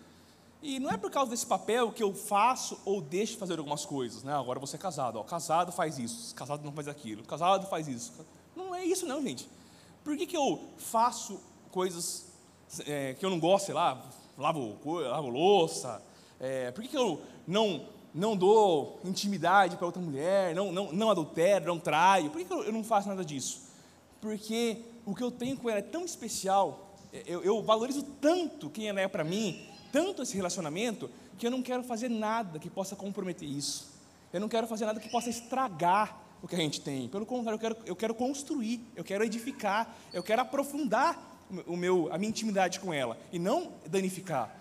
E 0.62 0.80
não 0.80 0.90
é 0.90 0.98
por 0.98 1.12
causa 1.12 1.30
desse 1.30 1.46
papel 1.46 1.92
que 1.92 2.02
eu 2.02 2.14
faço 2.14 2.80
ou 2.84 3.00
deixo 3.00 3.34
de 3.34 3.40
fazer 3.40 3.60
algumas 3.60 3.86
coisas, 3.86 4.24
né? 4.24 4.34
Agora 4.34 4.60
você 4.60 4.76
é 4.76 4.80
casado, 4.80 5.20
ó, 5.20 5.24
casado 5.24 5.72
faz 5.72 6.00
isso, 6.00 6.34
casado 6.36 6.64
não 6.66 6.74
faz 6.74 6.88
aquilo, 6.88 7.24
casado 7.24 7.68
faz 7.68 7.88
isso. 7.88 8.14
Não 8.56 8.74
é 8.74 8.84
isso 8.84 9.06
não, 9.06 9.22
gente. 9.22 9.48
Por 10.04 10.18
que, 10.18 10.26
que 10.26 10.36
eu 10.36 10.60
faço 10.78 11.40
coisas 11.72 12.26
é, 12.86 13.14
que 13.14 13.26
eu 13.26 13.30
não 13.30 13.40
gosto, 13.40 13.68
sei 13.68 13.76
lá, 13.76 14.04
lavo, 14.38 14.78
lavo 14.84 15.30
louça? 15.30 16.02
É, 16.40 16.72
por 16.72 16.82
que, 16.82 16.90
que 16.90 16.98
eu 16.98 17.22
não 17.48 17.86
não 18.18 18.36
dou 18.36 19.00
intimidade 19.06 19.78
para 19.78 19.86
outra 19.86 20.02
mulher, 20.02 20.56
não, 20.56 20.72
não, 20.72 20.92
não 20.92 21.12
adultero, 21.12 21.68
não 21.68 21.80
traio. 21.80 22.32
Por 22.32 22.44
que 22.44 22.52
eu 22.52 22.74
não 22.74 22.84
faço 22.84 23.08
nada 23.08 23.24
disso? 23.24 23.62
Porque 24.20 24.82
o 25.06 25.14
que 25.14 25.22
eu 25.22 25.30
tenho 25.30 25.56
com 25.56 25.70
ela 25.70 25.78
é 25.78 25.84
tão 25.84 26.04
especial, 26.04 26.96
é, 27.14 27.22
eu, 27.28 27.44
eu 27.44 27.62
valorizo 27.62 28.02
tanto 28.20 28.72
quem 28.72 28.90
ela 28.90 29.00
é 29.00 29.08
para 29.08 29.24
mim, 29.24 29.64
tanto 29.92 30.24
esse 30.24 30.36
relacionamento, 30.36 31.12
que 31.38 31.46
eu 31.46 31.52
não 31.52 31.62
quero 31.62 31.84
fazer 31.84 32.10
nada 32.10 32.58
que 32.58 32.72
possa 32.72 32.96
comprometer 32.96 33.48
isso. 33.48 33.96
Eu 34.34 34.40
não 34.40 34.50
quero 34.50 34.66
fazer 34.66 34.86
nada 34.86 35.00
que 35.00 35.10
possa 35.10 35.30
estragar 35.30 36.20
o 36.42 36.48
que 36.48 36.56
a 36.56 36.60
gente 36.60 36.82
tem. 36.82 37.08
Pelo 37.08 37.26
contrário, 37.26 37.56
eu 37.56 37.60
quero, 37.60 37.78
eu 37.86 37.96
quero 37.96 38.16
construir, 38.16 38.82
eu 38.96 39.04
quero 39.04 39.24
edificar, 39.24 39.96
eu 40.12 40.24
quero 40.24 40.42
aprofundar 40.42 41.38
o 41.68 41.78
meu, 41.78 42.12
a 42.12 42.18
minha 42.18 42.30
intimidade 42.30 42.80
com 42.80 42.92
ela 42.92 43.16
e 43.32 43.38
não 43.38 43.74
danificar. 43.86 44.54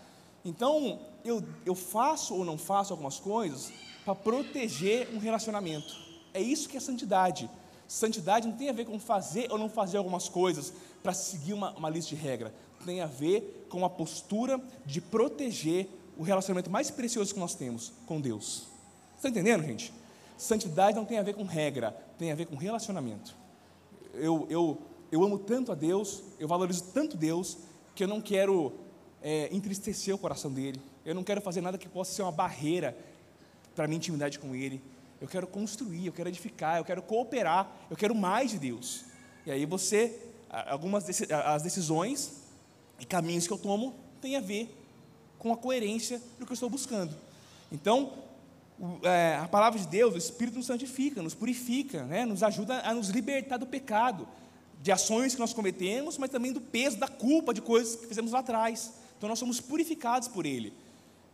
Então, 0.47 1.01
eu, 1.25 1.43
eu 1.65 1.75
faço 1.75 2.33
ou 2.33 2.45
não 2.45 2.57
faço 2.57 2.93
algumas 2.93 3.19
coisas 3.19 3.73
para 4.05 4.15
proteger 4.15 5.13
um 5.13 5.19
relacionamento. 5.19 5.93
É 6.33 6.41
isso 6.41 6.69
que 6.69 6.77
é 6.77 6.81
santidade. 6.81 7.51
Santidade 7.89 8.47
não 8.47 8.57
tem 8.57 8.69
a 8.69 8.73
ver 8.73 8.85
com 8.85 8.97
fazer 9.01 9.51
ou 9.51 9.59
não 9.59 9.69
fazer 9.69 9.97
algumas 9.97 10.29
coisas 10.29 10.73
para 11.03 11.13
seguir 11.13 11.53
uma, 11.53 11.73
uma 11.73 11.91
lista 11.91 12.15
de 12.15 12.23
regra. 12.23 12.55
Tem 12.85 13.01
a 13.01 13.07
ver 13.07 13.67
com 13.69 13.85
a 13.85 13.91
postura 13.91 14.61
de 14.85 15.01
proteger 15.01 15.89
o 16.17 16.23
relacionamento 16.23 16.71
mais 16.71 16.93
precioso 16.93 17.35
que 17.35 17.41
nós 17.41 17.57
temos 17.57 17.93
com 18.07 18.21
Deus. 18.21 18.69
Está 19.17 19.29
entendendo, 19.29 19.65
gente? 19.65 19.93
Santidade 20.39 20.97
não 20.97 21.05
tem 21.05 21.19
a 21.19 21.25
ver 21.25 21.35
com 21.35 21.43
regra, 21.43 21.91
tem 22.17 22.31
a 22.31 22.37
ver 22.37 22.47
com 22.47 22.55
relacionamento. 22.55 23.35
Eu, 24.15 24.47
eu, 24.49 24.79
eu 25.11 25.25
amo 25.25 25.41
tanto 25.41 25.73
a 25.73 25.75
Deus, 25.75 26.23
eu 26.39 26.47
valorizo 26.47 26.85
tanto 26.95 27.17
Deus, 27.17 27.59
que 27.97 28.05
eu 28.05 28.09
não 28.09 28.21
quero 28.21 28.86
é, 29.27 29.49
entristecer 29.51 30.15
o 30.15 30.19
coração 30.19 30.53
dele. 30.53 30.81
Eu 31.05 31.12
não 31.12 31.25
quero 31.25 31.41
fazer 31.41 31.61
nada 31.61 31.77
que 31.77 31.89
possa 31.89 32.15
ser 32.15 32.23
uma 32.23 32.31
barreira 32.31 32.97
para 33.75 33.85
a 33.85 33.89
minha 33.89 33.97
intimidade 33.97 34.39
com 34.39 34.55
ele. 34.55 34.81
Eu 35.21 35.27
quero 35.27 35.49
construir, 35.49 36.07
eu 36.07 36.12
quero 36.12 36.29
edificar, 36.29 36.79
eu 36.79 36.85
quero 36.85 37.03
cooperar, 37.03 37.69
eu 37.91 37.97
quero 37.97 38.15
mais 38.15 38.53
de 38.53 38.59
Deus. 38.61 39.05
E 39.45 39.51
aí 39.51 39.67
você, 39.67 40.17
algumas 40.69 41.05
as 41.29 41.61
decisões 41.61 42.35
e 43.01 43.05
caminhos 43.05 43.49
que 43.49 43.53
eu 43.53 43.59
tomo 43.59 43.97
têm 44.21 44.37
a 44.37 44.41
ver 44.41 44.73
com 45.41 45.53
a 45.53 45.57
coerência 45.57 46.23
do 46.39 46.47
que 46.47 46.53
eu 46.53 46.55
estou 46.55 46.71
buscando. 46.71 47.12
Então, 47.73 48.12
é, 49.03 49.41
a 49.43 49.49
palavra 49.49 49.81
de 49.81 49.89
Deus, 49.89 50.15
o 50.15 50.19
Espírito 50.19 50.57
nos 50.57 50.67
santifica, 50.67 51.21
nos 51.21 51.35
purifica, 51.35 52.05
né? 52.05 52.25
nos 52.25 52.45
ajuda 52.45 52.81
a 52.83 52.95
nos 52.95 53.09
libertar 53.09 53.57
do 53.57 53.67
pecado, 53.67 54.29
de 54.81 54.93
ações 54.93 55.35
que 55.35 55.41
nós 55.41 55.53
cometemos, 55.53 56.17
mas 56.17 56.31
também 56.31 56.53
do 56.53 56.61
peso 56.61 56.97
da 56.97 57.09
culpa 57.09 57.53
de 57.53 57.61
coisas 57.61 57.97
que 57.97 58.07
fizemos 58.07 58.31
lá 58.31 58.39
atrás. 58.39 59.05
Então 59.16 59.29
nós 59.29 59.38
somos 59.38 59.61
purificados 59.61 60.29
por 60.29 60.46
Ele. 60.46 60.72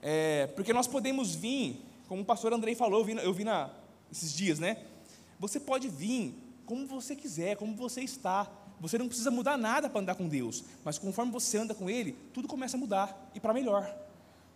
É, 0.00 0.48
porque 0.48 0.72
nós 0.72 0.86
podemos 0.86 1.34
vir, 1.34 1.80
como 2.08 2.22
o 2.22 2.24
pastor 2.24 2.52
Andrei 2.52 2.74
falou, 2.74 3.00
eu 3.00 3.04
vi, 3.04 3.12
eu 3.16 3.32
vi 3.32 3.44
na, 3.44 3.70
esses 4.10 4.32
dias, 4.32 4.58
né? 4.58 4.78
Você 5.38 5.58
pode 5.58 5.88
vir 5.88 6.34
como 6.66 6.86
você 6.86 7.16
quiser, 7.16 7.56
como 7.56 7.74
você 7.74 8.02
está. 8.02 8.50
Você 8.80 8.98
não 8.98 9.06
precisa 9.06 9.30
mudar 9.30 9.56
nada 9.56 9.88
para 9.88 10.00
andar 10.00 10.14
com 10.16 10.28
Deus, 10.28 10.64
mas 10.84 10.98
conforme 10.98 11.30
você 11.30 11.58
anda 11.58 11.74
com 11.74 11.88
Ele, 11.88 12.12
tudo 12.32 12.48
começa 12.48 12.76
a 12.76 12.80
mudar 12.80 13.30
e 13.34 13.40
para 13.40 13.54
melhor. 13.54 13.94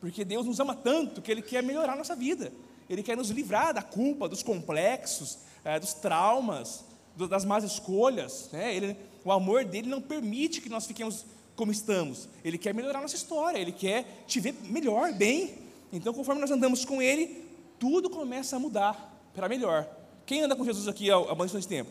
Porque 0.01 0.25
Deus 0.25 0.47
nos 0.47 0.59
ama 0.59 0.75
tanto 0.75 1.23
que 1.23 1.31
Ele 1.31 1.43
quer 1.43 1.63
melhorar 1.63 1.93
a 1.93 1.97
nossa 1.97 2.17
vida. 2.17 2.53
Ele 2.89 3.03
quer 3.03 3.17
nos 3.17 3.31
livrar 3.31 3.75
da 3.75 3.83
culpa, 3.83 4.29
dos 4.29 4.43
complexos, 4.43 5.39
é, 5.65 5.79
dos 5.79 5.95
traumas, 5.95 6.85
das 7.29 7.45
más 7.45 7.65
escolhas. 7.65 8.51
Né? 8.53 8.75
Ele, 8.75 8.97
o 9.25 9.33
amor 9.33 9.65
dele 9.65 9.89
não 9.89 10.01
permite 10.01 10.61
que 10.61 10.69
nós 10.69 10.87
fiquemos 10.87 11.25
como 11.57 11.73
estamos. 11.73 12.29
Ele 12.45 12.59
quer 12.59 12.75
melhorar 12.75 13.01
nossa 13.01 13.17
história, 13.17 13.59
ele 13.59 13.73
quer 13.73 14.25
te 14.27 14.39
ver 14.39 14.55
melhor, 14.65 15.13
bem. 15.13 15.59
Então, 15.93 16.13
conforme 16.13 16.41
nós 16.41 16.51
andamos 16.51 16.85
com 16.85 17.01
ele, 17.01 17.45
tudo 17.79 18.11
começa 18.11 18.57
a 18.57 18.59
mudar 18.59 19.31
para 19.35 19.49
melhor. 19.49 19.89
Quem 20.25 20.43
anda 20.43 20.55
com 20.55 20.65
Jesus 20.65 20.87
aqui 20.87 21.11
há 21.11 21.35
bastante 21.35 21.67
tempo? 21.67 21.91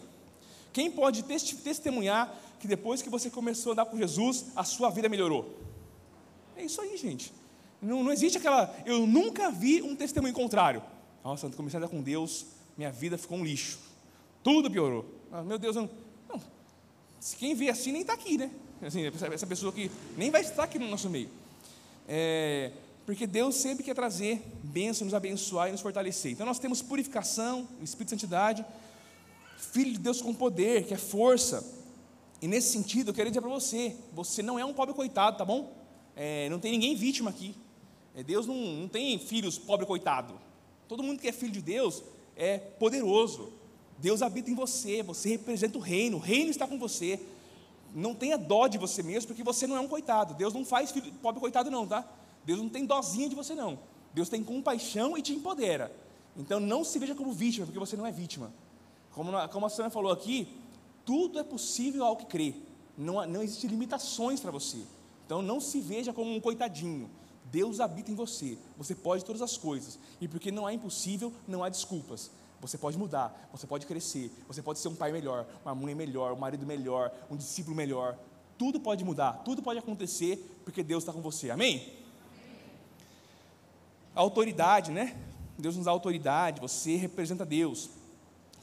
Quem 0.72 0.92
pode 0.92 1.24
testemunhar 1.24 2.34
que 2.60 2.68
depois 2.68 3.02
que 3.02 3.10
você 3.10 3.30
começou 3.30 3.72
a 3.72 3.74
andar 3.74 3.86
com 3.86 3.98
Jesus, 3.98 4.48
a 4.56 4.64
sua 4.64 4.90
vida 4.90 5.10
melhorou? 5.10 5.58
É 6.56 6.64
isso 6.64 6.80
aí, 6.82 6.96
gente. 6.98 7.34
Não, 7.82 8.04
não 8.04 8.12
existe 8.12 8.38
aquela. 8.38 8.76
Eu 8.86 9.06
nunca 9.06 9.52
vi 9.52 9.82
um 9.82 9.96
testemunho 9.96 10.34
contrário. 10.34 10.82
Nossa, 11.24 11.48
quando 11.48 11.56
comecei 11.56 11.78
a 11.78 11.80
andar 11.80 11.90
com 11.90 12.02
Deus, 12.02 12.46
minha 12.78 12.92
vida 12.92 13.18
ficou 13.18 13.38
um 13.38 13.46
lixo. 13.46 13.80
Tudo 14.44 14.70
piorou. 14.70 15.06
Ah, 15.32 15.44
meu 15.44 15.58
Deus, 15.58 15.76
não. 15.76 15.90
não. 16.30 16.42
Quem 17.38 17.56
vê 17.56 17.70
assim 17.70 17.92
nem 17.92 18.02
está 18.02 18.14
aqui, 18.14 18.38
né? 18.38 18.52
Assim, 18.86 19.04
essa 19.06 19.48
pessoa 19.48 19.72
que 19.72 19.90
nem 20.16 20.30
vai 20.30 20.42
estar 20.42 20.64
aqui 20.64 20.78
no 20.78 20.88
nosso 20.88 21.10
meio. 21.10 21.30
É, 22.08 22.72
porque 23.06 23.26
Deus 23.26 23.56
sempre 23.56 23.84
quer 23.84 23.96
trazer 23.96 24.42
bênção, 24.64 25.06
nos 25.06 25.14
abençoar 25.14 25.70
e 25.70 25.72
nos 25.72 25.82
fortalecer. 25.82 26.32
Então 26.32 26.46
nós 26.46 26.60
temos 26.60 26.82
purificação, 26.82 27.68
Espírito 27.82 28.10
de 28.10 28.22
Santidade, 28.22 28.66
Filho 29.58 29.94
de 29.94 30.00
Deus 30.00 30.22
com 30.22 30.34
poder, 30.34 30.86
que 30.86 30.94
é 30.94 30.98
força. 30.98 31.66
E 32.42 32.48
nesse 32.48 32.72
sentido, 32.72 33.10
eu 33.10 33.14
quero 33.14 33.30
dizer 33.30 33.42
para 33.42 33.50
você: 33.50 33.96
você 34.14 34.44
não 34.44 34.60
é 34.60 34.66
um 34.66 34.74
pobre 34.74 34.94
coitado, 34.94 35.38
tá 35.38 35.46
bom? 35.46 35.74
É, 36.16 36.48
não 36.50 36.60
tem 36.60 36.72
ninguém 36.72 36.96
vítima 36.96 37.32
aqui. 37.32 37.56
É, 38.16 38.22
Deus 38.22 38.46
não, 38.46 38.56
não 38.56 38.88
tem 38.88 39.18
filhos 39.18 39.58
pobre 39.58 39.86
coitado. 39.86 40.40
Todo 40.88 41.02
mundo 41.02 41.20
que 41.20 41.28
é 41.28 41.32
filho 41.32 41.52
de 41.52 41.62
Deus 41.62 42.04
é 42.36 42.58
poderoso. 42.58 43.52
Deus 43.98 44.22
habita 44.22 44.52
em 44.52 44.56
você, 44.56 45.02
você 45.02 45.30
representa 45.30 45.78
o 45.78 45.82
reino, 45.82 46.18
o 46.18 46.20
reino 46.20 46.52
está 46.52 46.68
com 46.68 46.78
você. 46.78 47.20
Não 47.96 48.14
tenha 48.14 48.38
dó 48.38 48.68
de 48.68 48.78
você 48.78 49.02
mesmo, 49.02 49.30
porque 49.30 49.42
você 49.42 49.66
não 49.66 49.78
é 49.78 49.80
um 49.80 49.88
coitado. 49.88 50.34
Deus 50.34 50.54
não 50.54 50.66
faz 50.66 50.92
filho, 50.92 51.14
pobre 51.22 51.40
coitado, 51.40 51.72
não, 51.72 51.88
tá? 51.88 52.06
Deus 52.44 52.60
não 52.60 52.68
tem 52.68 52.86
dozinha 52.86 53.30
de 53.30 53.36
você, 53.36 53.56
não. 53.56 53.80
Deus 54.14 54.28
tem 54.28 54.44
compaixão 54.44 55.18
e 55.18 55.22
te 55.22 55.34
empodera. 55.34 55.96
Então 56.36 56.60
não 56.60 56.84
se 56.84 57.00
veja 57.00 57.16
como 57.16 57.32
vítima, 57.32 57.66
porque 57.66 57.80
você 57.80 57.96
não 57.96 58.06
é 58.06 58.12
vítima. 58.12 58.52
Como, 59.14 59.32
como 59.48 59.66
a 59.66 59.70
senhora 59.70 59.90
falou 59.90 60.12
aqui, 60.12 60.46
tudo 61.06 61.40
é 61.40 61.44
possível 61.44 62.04
ao 62.04 62.18
que 62.18 62.26
crê. 62.26 62.56
Não, 62.98 63.26
não 63.26 63.42
existem 63.42 63.70
limitações 63.70 64.42
para 64.42 64.52
você. 64.52 64.80
Então 65.26 65.42
não 65.42 65.62
se 65.62 65.80
veja 65.80 66.12
como 66.12 66.36
um 66.36 66.42
coitadinho. 66.42 67.10
Deus 67.46 67.80
habita 67.80 68.12
em 68.12 68.16
você. 68.16 68.58
Você 68.78 68.94
pode 68.94 69.24
todas 69.24 69.42
as 69.42 69.56
coisas. 69.56 69.98
E 70.20 70.28
porque 70.28 70.52
não 70.52 70.68
há 70.68 70.74
impossível, 70.74 71.32
não 71.48 71.64
há 71.64 71.70
desculpas. 71.70 72.30
Você 72.62 72.78
pode 72.78 72.98
mudar, 72.98 73.50
você 73.52 73.68
pode 73.68 73.86
crescer, 73.86 74.32
você 74.48 74.62
pode 74.62 74.80
ser 74.80 74.88
um 74.88 74.96
pai 74.96 75.12
melhor, 75.12 75.46
uma 75.64 75.76
mãe 75.76 75.94
melhor, 75.94 76.34
um 76.34 76.38
marido 76.38 76.66
melhor, 76.66 77.12
um 77.30 77.36
discípulo 77.36 77.76
melhor. 77.76 78.18
Tudo 78.58 78.80
pode 78.80 79.04
mudar, 79.04 79.42
tudo 79.44 79.62
pode 79.62 79.80
acontecer 79.80 80.60
porque 80.64 80.82
Deus 80.82 81.04
está 81.04 81.14
com 81.14 81.22
você. 81.22 81.52
Amém? 81.52 81.94
A 84.16 84.22
autoridade, 84.22 84.92
né? 84.92 85.16
Deus 85.58 85.76
nos 85.76 85.86
dá 85.86 85.92
autoridade, 85.92 86.60
você 86.60 86.96
representa 86.96 87.46
Deus. 87.46 87.90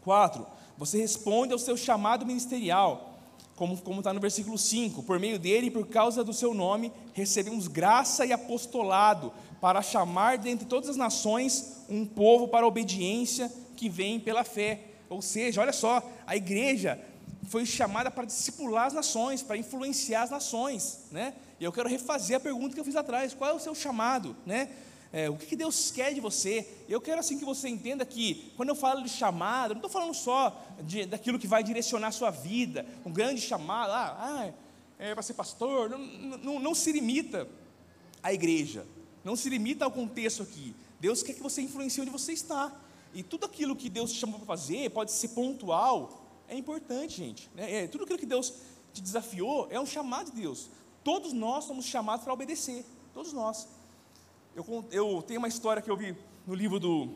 Quatro, 0.03 0.47
você 0.77 0.99
responde 0.99 1.53
ao 1.53 1.59
seu 1.59 1.77
chamado 1.77 2.27
ministerial 2.27 3.13
como 3.55 3.99
está 3.99 4.13
no 4.13 4.21
versículo 4.21 4.59
5, 4.59 5.03
por 5.03 5.21
meio 5.21 5.39
dele 5.39 5.67
e 5.67 5.71
por 5.71 5.87
causa 5.87 6.25
do 6.25 6.33
seu 6.33 6.53
nome, 6.53 6.93
recebemos 7.13 7.69
graça 7.69 8.27
e 8.27 8.33
apostolado 8.33 9.33
para 9.61 9.83
chamar 9.83 10.39
dentre 10.39 10.67
todas 10.67 10.91
as 10.91 10.97
nações 10.97 11.85
um 11.89 12.05
povo 12.05 12.49
para 12.49 12.65
a 12.65 12.69
obediência 12.69 13.53
que 13.77 13.89
vem 13.89 14.21
pela 14.21 14.45
fé. 14.45 14.81
Ou 15.09 15.21
seja, 15.21 15.61
olha 15.61 15.73
só, 15.73 16.03
a 16.27 16.37
igreja 16.37 16.99
foi 17.49 17.67
chamada 17.67 18.11
para 18.11 18.25
discipular 18.25 18.87
as 18.87 18.93
nações, 18.93 19.43
para 19.43 19.57
influenciar 19.57 20.23
as 20.23 20.31
nações, 20.31 21.01
né? 21.11 21.35
E 21.61 21.65
eu 21.65 21.73
quero 21.73 21.89
refazer 21.89 22.37
a 22.37 22.41
pergunta 22.41 22.75
que 22.75 22.81
eu 22.81 22.85
fiz 22.85 22.97
atrás: 22.97 23.35
qual 23.35 23.51
é 23.51 23.53
o 23.53 23.61
seu 23.61 23.75
chamado, 23.75 24.37
né? 24.47 24.69
É, 25.13 25.29
o 25.29 25.37
que 25.37 25.55
Deus 25.55 25.91
quer 25.91 26.15
de 26.15 26.21
você. 26.21 26.67
Eu 26.89 26.99
quero 26.99 27.21
assim 27.21 27.39
que 27.39 27.45
você 27.45 27.69
entenda 27.69 28.07
que, 28.07 28.51
quando 28.57 28.71
eu 28.71 28.75
falo 28.75 29.03
de 29.03 29.11
chamado, 29.11 29.75
não 29.75 29.79
estou 29.79 29.91
falando 29.91 30.15
só 30.15 30.59
de, 30.83 31.05
daquilo 31.05 31.39
que 31.39 31.47
vai 31.47 31.63
direcionar 31.63 32.09
a 32.09 32.13
sua 32.13 32.31
vida, 32.31 32.87
um 33.05 33.13
grande 33.13 33.41
chamado, 33.41 33.93
ah, 33.93 34.17
ah 34.19 34.53
é 34.99 35.13
para 35.13 35.23
ser 35.23 35.35
pastor. 35.35 35.91
Não, 35.91 35.99
não, 35.99 36.59
não 36.59 36.75
se 36.75 36.91
limita 36.91 37.47
à 38.23 38.33
igreja, 38.33 38.87
não 39.23 39.37
se 39.37 39.51
limita 39.51 39.85
ao 39.85 39.91
contexto 39.91 40.43
aqui. 40.43 40.75
Deus 40.99 41.23
quer 41.23 41.35
que 41.35 41.43
você 41.43 41.61
influencie 41.61 42.01
onde 42.01 42.11
você 42.11 42.33
está. 42.33 42.73
E 43.15 43.23
tudo 43.23 43.47
aquilo 43.47 43.77
que 43.77 43.89
Deus 43.89 44.13
te 44.13 44.19
chamou 44.19 44.39
para 44.39 44.47
fazer, 44.47 44.91
pode 44.91 45.13
ser 45.13 45.29
pontual, 45.29 46.23
é 46.49 46.57
importante, 46.57 47.17
gente. 47.17 47.51
Né? 47.55 47.85
É, 47.85 47.87
tudo 47.87 48.05
aquilo 48.05 48.19
que 48.19 48.27
Deus 48.27 48.55
te 48.93 49.01
desafiou 49.01 49.69
é 49.71 49.79
um 49.81 49.87
chamado 49.87 50.31
de 50.31 50.41
Deus. 50.41 50.69
Todos 51.05 51.33
nós 51.33 51.65
somos 51.65 51.85
chamados 51.85 52.25
para 52.25 52.33
obedecer, 52.33 52.85
todos 53.13 53.33
nós. 53.33 53.69
Eu, 54.55 54.85
eu 54.91 55.23
tenho 55.27 55.39
uma 55.39 55.49
história 55.49 55.83
que 55.83 55.91
eu 55.91 55.97
vi 55.97 56.17
no 56.47 56.55
livro 56.55 56.79
do 56.79 57.09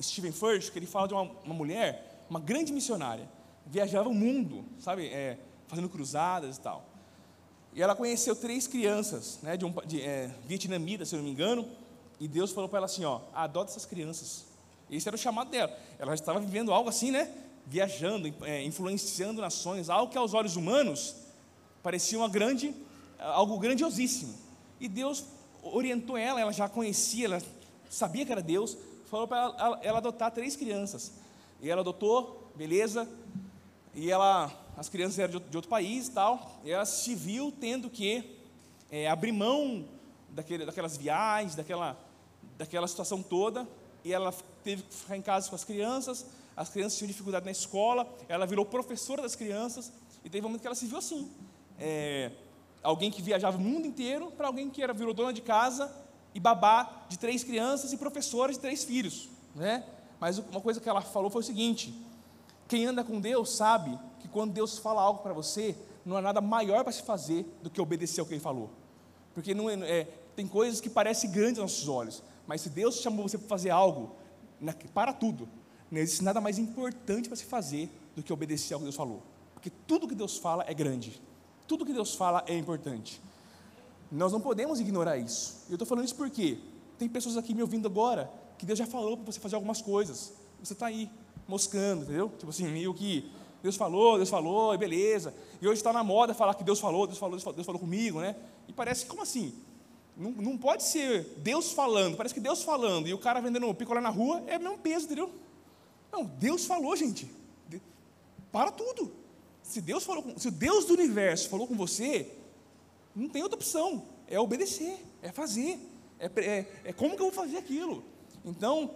Stephen 0.00 0.32
Furst, 0.32 0.70
que 0.70 0.78
ele 0.78 0.86
fala 0.86 1.08
de 1.08 1.14
uma, 1.14 1.30
uma 1.44 1.54
mulher, 1.54 2.24
uma 2.28 2.40
grande 2.40 2.72
missionária, 2.72 3.28
viajava 3.66 4.08
o 4.08 4.14
mundo, 4.14 4.64
sabe, 4.78 5.06
é, 5.06 5.38
fazendo 5.66 5.88
cruzadas 5.88 6.56
e 6.56 6.60
tal. 6.60 6.84
E 7.74 7.82
ela 7.82 7.96
conheceu 7.96 8.36
três 8.36 8.66
crianças, 8.66 9.38
né, 9.42 9.56
de, 9.56 9.64
um, 9.64 9.72
de 9.86 10.02
é, 10.02 10.34
vietnamitas, 10.46 11.08
se 11.08 11.14
eu 11.14 11.18
não 11.18 11.24
me 11.24 11.30
engano, 11.30 11.66
e 12.20 12.28
Deus 12.28 12.52
falou 12.52 12.68
para 12.68 12.78
ela 12.78 12.86
assim, 12.86 13.04
ó, 13.04 13.20
adota 13.32 13.70
essas 13.70 13.86
crianças. 13.86 14.51
Esse 14.96 15.08
era 15.08 15.16
o 15.16 15.18
chamado 15.18 15.50
dela. 15.50 15.76
Ela 15.98 16.14
estava 16.14 16.38
vivendo 16.38 16.72
algo 16.72 16.88
assim, 16.88 17.10
né, 17.10 17.32
viajando, 17.66 18.32
é, 18.42 18.62
influenciando 18.62 19.40
nações, 19.40 19.88
algo 19.88 20.12
que 20.12 20.18
aos 20.18 20.34
olhos 20.34 20.56
humanos 20.56 21.16
parecia 21.82 22.18
uma 22.18 22.28
grande, 22.28 22.74
algo 23.18 23.58
grandiosíssimo. 23.58 24.34
E 24.78 24.88
Deus 24.88 25.24
orientou 25.62 26.16
ela, 26.16 26.40
ela 26.40 26.52
já 26.52 26.68
conhecia, 26.68 27.26
ela 27.26 27.42
sabia 27.88 28.26
que 28.26 28.32
era 28.32 28.42
Deus, 28.42 28.76
falou 29.06 29.26
para 29.26 29.38
ela, 29.38 29.80
ela, 29.82 29.98
adotar 29.98 30.30
três 30.30 30.56
crianças. 30.56 31.12
E 31.60 31.70
ela 31.70 31.80
adotou, 31.80 32.50
beleza, 32.54 33.08
e 33.94 34.10
ela, 34.10 34.52
as 34.76 34.88
crianças 34.88 35.18
eram 35.18 35.40
de, 35.40 35.56
outro 35.56 35.70
país 35.70 36.08
e 36.08 36.10
tal, 36.10 36.60
e 36.64 36.70
ela 36.70 36.84
se 36.84 37.14
viu 37.14 37.52
tendo 37.52 37.88
que 37.88 38.38
é, 38.90 39.08
abrir 39.08 39.32
mão 39.32 39.84
daquele, 40.30 40.66
daquelas 40.66 40.96
viagens, 40.96 41.54
daquela, 41.54 41.96
daquela 42.58 42.88
situação 42.88 43.22
toda, 43.22 43.66
e 44.04 44.12
ela 44.12 44.32
teve 44.64 44.82
que 44.82 44.94
ficar 44.94 45.16
em 45.16 45.22
casa 45.22 45.48
com 45.48 45.54
as 45.54 45.64
crianças, 45.64 46.26
as 46.56 46.68
crianças 46.68 46.98
tinham 46.98 47.08
dificuldade 47.08 47.44
na 47.44 47.52
escola, 47.52 48.06
ela 48.28 48.46
virou 48.46 48.64
professora 48.64 49.22
das 49.22 49.34
crianças, 49.34 49.92
e 50.24 50.30
teve 50.30 50.44
um 50.44 50.48
momento 50.48 50.60
que 50.60 50.66
ela 50.66 50.76
se 50.76 50.86
viu 50.86 50.98
assim, 50.98 51.30
é, 51.78 52.30
alguém 52.82 53.10
que 53.10 53.22
viajava 53.22 53.56
o 53.56 53.60
mundo 53.60 53.86
inteiro 53.86 54.30
para 54.32 54.46
alguém 54.46 54.68
que 54.68 54.82
era 54.82 54.92
virou 54.92 55.14
dona 55.14 55.32
de 55.32 55.40
casa 55.40 55.90
e 56.34 56.40
babá 56.40 57.04
de 57.08 57.18
três 57.18 57.44
crianças 57.44 57.92
e 57.92 57.96
professora 57.96 58.52
de 58.52 58.58
três 58.58 58.84
filhos, 58.84 59.28
né? 59.54 59.84
Mas 60.20 60.38
uma 60.38 60.60
coisa 60.60 60.80
que 60.80 60.88
ela 60.88 61.00
falou 61.00 61.30
foi 61.30 61.40
o 61.40 61.44
seguinte: 61.44 61.94
quem 62.68 62.86
anda 62.86 63.02
com 63.02 63.20
Deus 63.20 63.56
sabe 63.56 63.98
que 64.20 64.28
quando 64.28 64.52
Deus 64.52 64.78
fala 64.78 65.02
algo 65.02 65.20
para 65.20 65.32
você, 65.32 65.76
não 66.04 66.16
há 66.16 66.22
nada 66.22 66.40
maior 66.40 66.84
para 66.84 66.92
se 66.92 67.02
fazer 67.02 67.44
do 67.62 67.70
que 67.70 67.80
obedecer 67.80 68.20
ao 68.20 68.26
que 68.26 68.34
Ele 68.34 68.40
falou, 68.40 68.70
porque 69.34 69.54
não 69.54 69.68
é, 69.68 69.74
é, 69.74 70.04
tem 70.34 70.46
coisas 70.46 70.80
que 70.80 70.88
parecem 70.88 71.30
grandes 71.30 71.58
aos 71.58 71.72
nossos 71.72 71.88
olhos, 71.88 72.22
mas 72.46 72.60
se 72.60 72.70
Deus 72.70 72.96
chamou 72.96 73.28
você 73.28 73.38
para 73.38 73.48
fazer 73.48 73.70
algo, 73.70 74.16
para 74.94 75.12
tudo, 75.12 75.48
não 75.90 76.00
existe 76.00 76.22
nada 76.22 76.40
mais 76.40 76.58
importante 76.58 77.28
para 77.28 77.36
se 77.36 77.44
fazer 77.44 77.90
do 78.14 78.22
que 78.22 78.32
obedecer 78.32 78.74
ao 78.74 78.80
que 78.80 78.84
Deus 78.84 78.96
falou, 78.96 79.22
porque 79.54 79.70
tudo 79.86 80.08
que 80.08 80.14
Deus 80.14 80.38
fala 80.38 80.64
é 80.66 80.74
grande. 80.74 81.20
Tudo 81.66 81.86
que 81.86 81.92
Deus 81.92 82.14
fala 82.14 82.44
é 82.46 82.56
importante. 82.56 83.20
Nós 84.10 84.32
não 84.32 84.40
podemos 84.40 84.80
ignorar 84.80 85.16
isso. 85.16 85.64
Eu 85.68 85.76
estou 85.76 85.86
falando 85.86 86.04
isso 86.04 86.14
porque 86.14 86.58
tem 86.98 87.08
pessoas 87.08 87.36
aqui 87.36 87.54
me 87.54 87.62
ouvindo 87.62 87.86
agora 87.86 88.30
que 88.58 88.66
Deus 88.66 88.78
já 88.78 88.86
falou 88.86 89.16
para 89.16 89.32
você 89.32 89.40
fazer 89.40 89.54
algumas 89.54 89.80
coisas. 89.80 90.34
Você 90.62 90.72
está 90.72 90.86
aí, 90.86 91.08
moscando, 91.48 92.02
entendeu? 92.02 92.28
Tipo 92.38 92.50
assim, 92.50 92.68
meio 92.68 92.92
que 92.92 93.30
Deus 93.62 93.76
falou, 93.76 94.16
Deus 94.16 94.28
falou, 94.28 94.76
beleza. 94.76 95.32
E 95.60 95.66
hoje 95.66 95.78
está 95.78 95.92
na 95.92 96.04
moda 96.04 96.34
falar 96.34 96.54
que 96.54 96.64
Deus 96.64 96.80
falou, 96.80 97.06
Deus 97.06 97.18
falou, 97.18 97.36
Deus 97.36 97.42
falou, 97.42 97.56
Deus 97.56 97.66
falou 97.66 97.80
comigo, 97.80 98.20
né? 98.20 98.36
E 98.68 98.72
parece, 98.72 99.06
como 99.06 99.22
assim? 99.22 99.54
Não, 100.22 100.30
não 100.30 100.56
pode 100.56 100.84
ser 100.84 101.24
Deus 101.38 101.72
falando, 101.72 102.16
parece 102.16 102.32
que 102.32 102.40
Deus 102.40 102.62
falando 102.62 103.08
e 103.08 103.12
o 103.12 103.18
cara 103.18 103.40
vendendo 103.40 103.74
picolé 103.74 104.00
na 104.00 104.08
rua 104.08 104.40
é 104.46 104.56
o 104.56 104.60
mesmo 104.60 104.78
peso, 104.78 105.06
entendeu? 105.06 105.28
Não, 106.12 106.24
Deus 106.24 106.64
falou, 106.64 106.94
gente. 106.94 107.28
Para 108.52 108.70
tudo. 108.70 109.12
Se 109.64 109.80
Deus 109.80 110.04
falou, 110.04 110.22
com, 110.22 110.38
se 110.38 110.48
Deus 110.50 110.84
do 110.84 110.94
universo 110.94 111.48
falou 111.48 111.66
com 111.66 111.74
você, 111.74 112.30
não 113.16 113.28
tem 113.28 113.42
outra 113.42 113.56
opção. 113.56 114.04
É 114.28 114.38
obedecer, 114.38 114.96
é 115.22 115.32
fazer. 115.32 115.78
É, 116.20 116.26
é, 116.36 116.66
é 116.84 116.92
como 116.92 117.16
que 117.16 117.22
eu 117.22 117.30
vou 117.30 117.34
fazer 117.34 117.56
aquilo? 117.56 118.04
Então, 118.44 118.92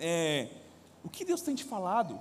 é, 0.00 0.48
o 1.04 1.10
que 1.10 1.26
Deus 1.26 1.42
tem 1.42 1.54
te 1.54 1.64
falado? 1.64 2.18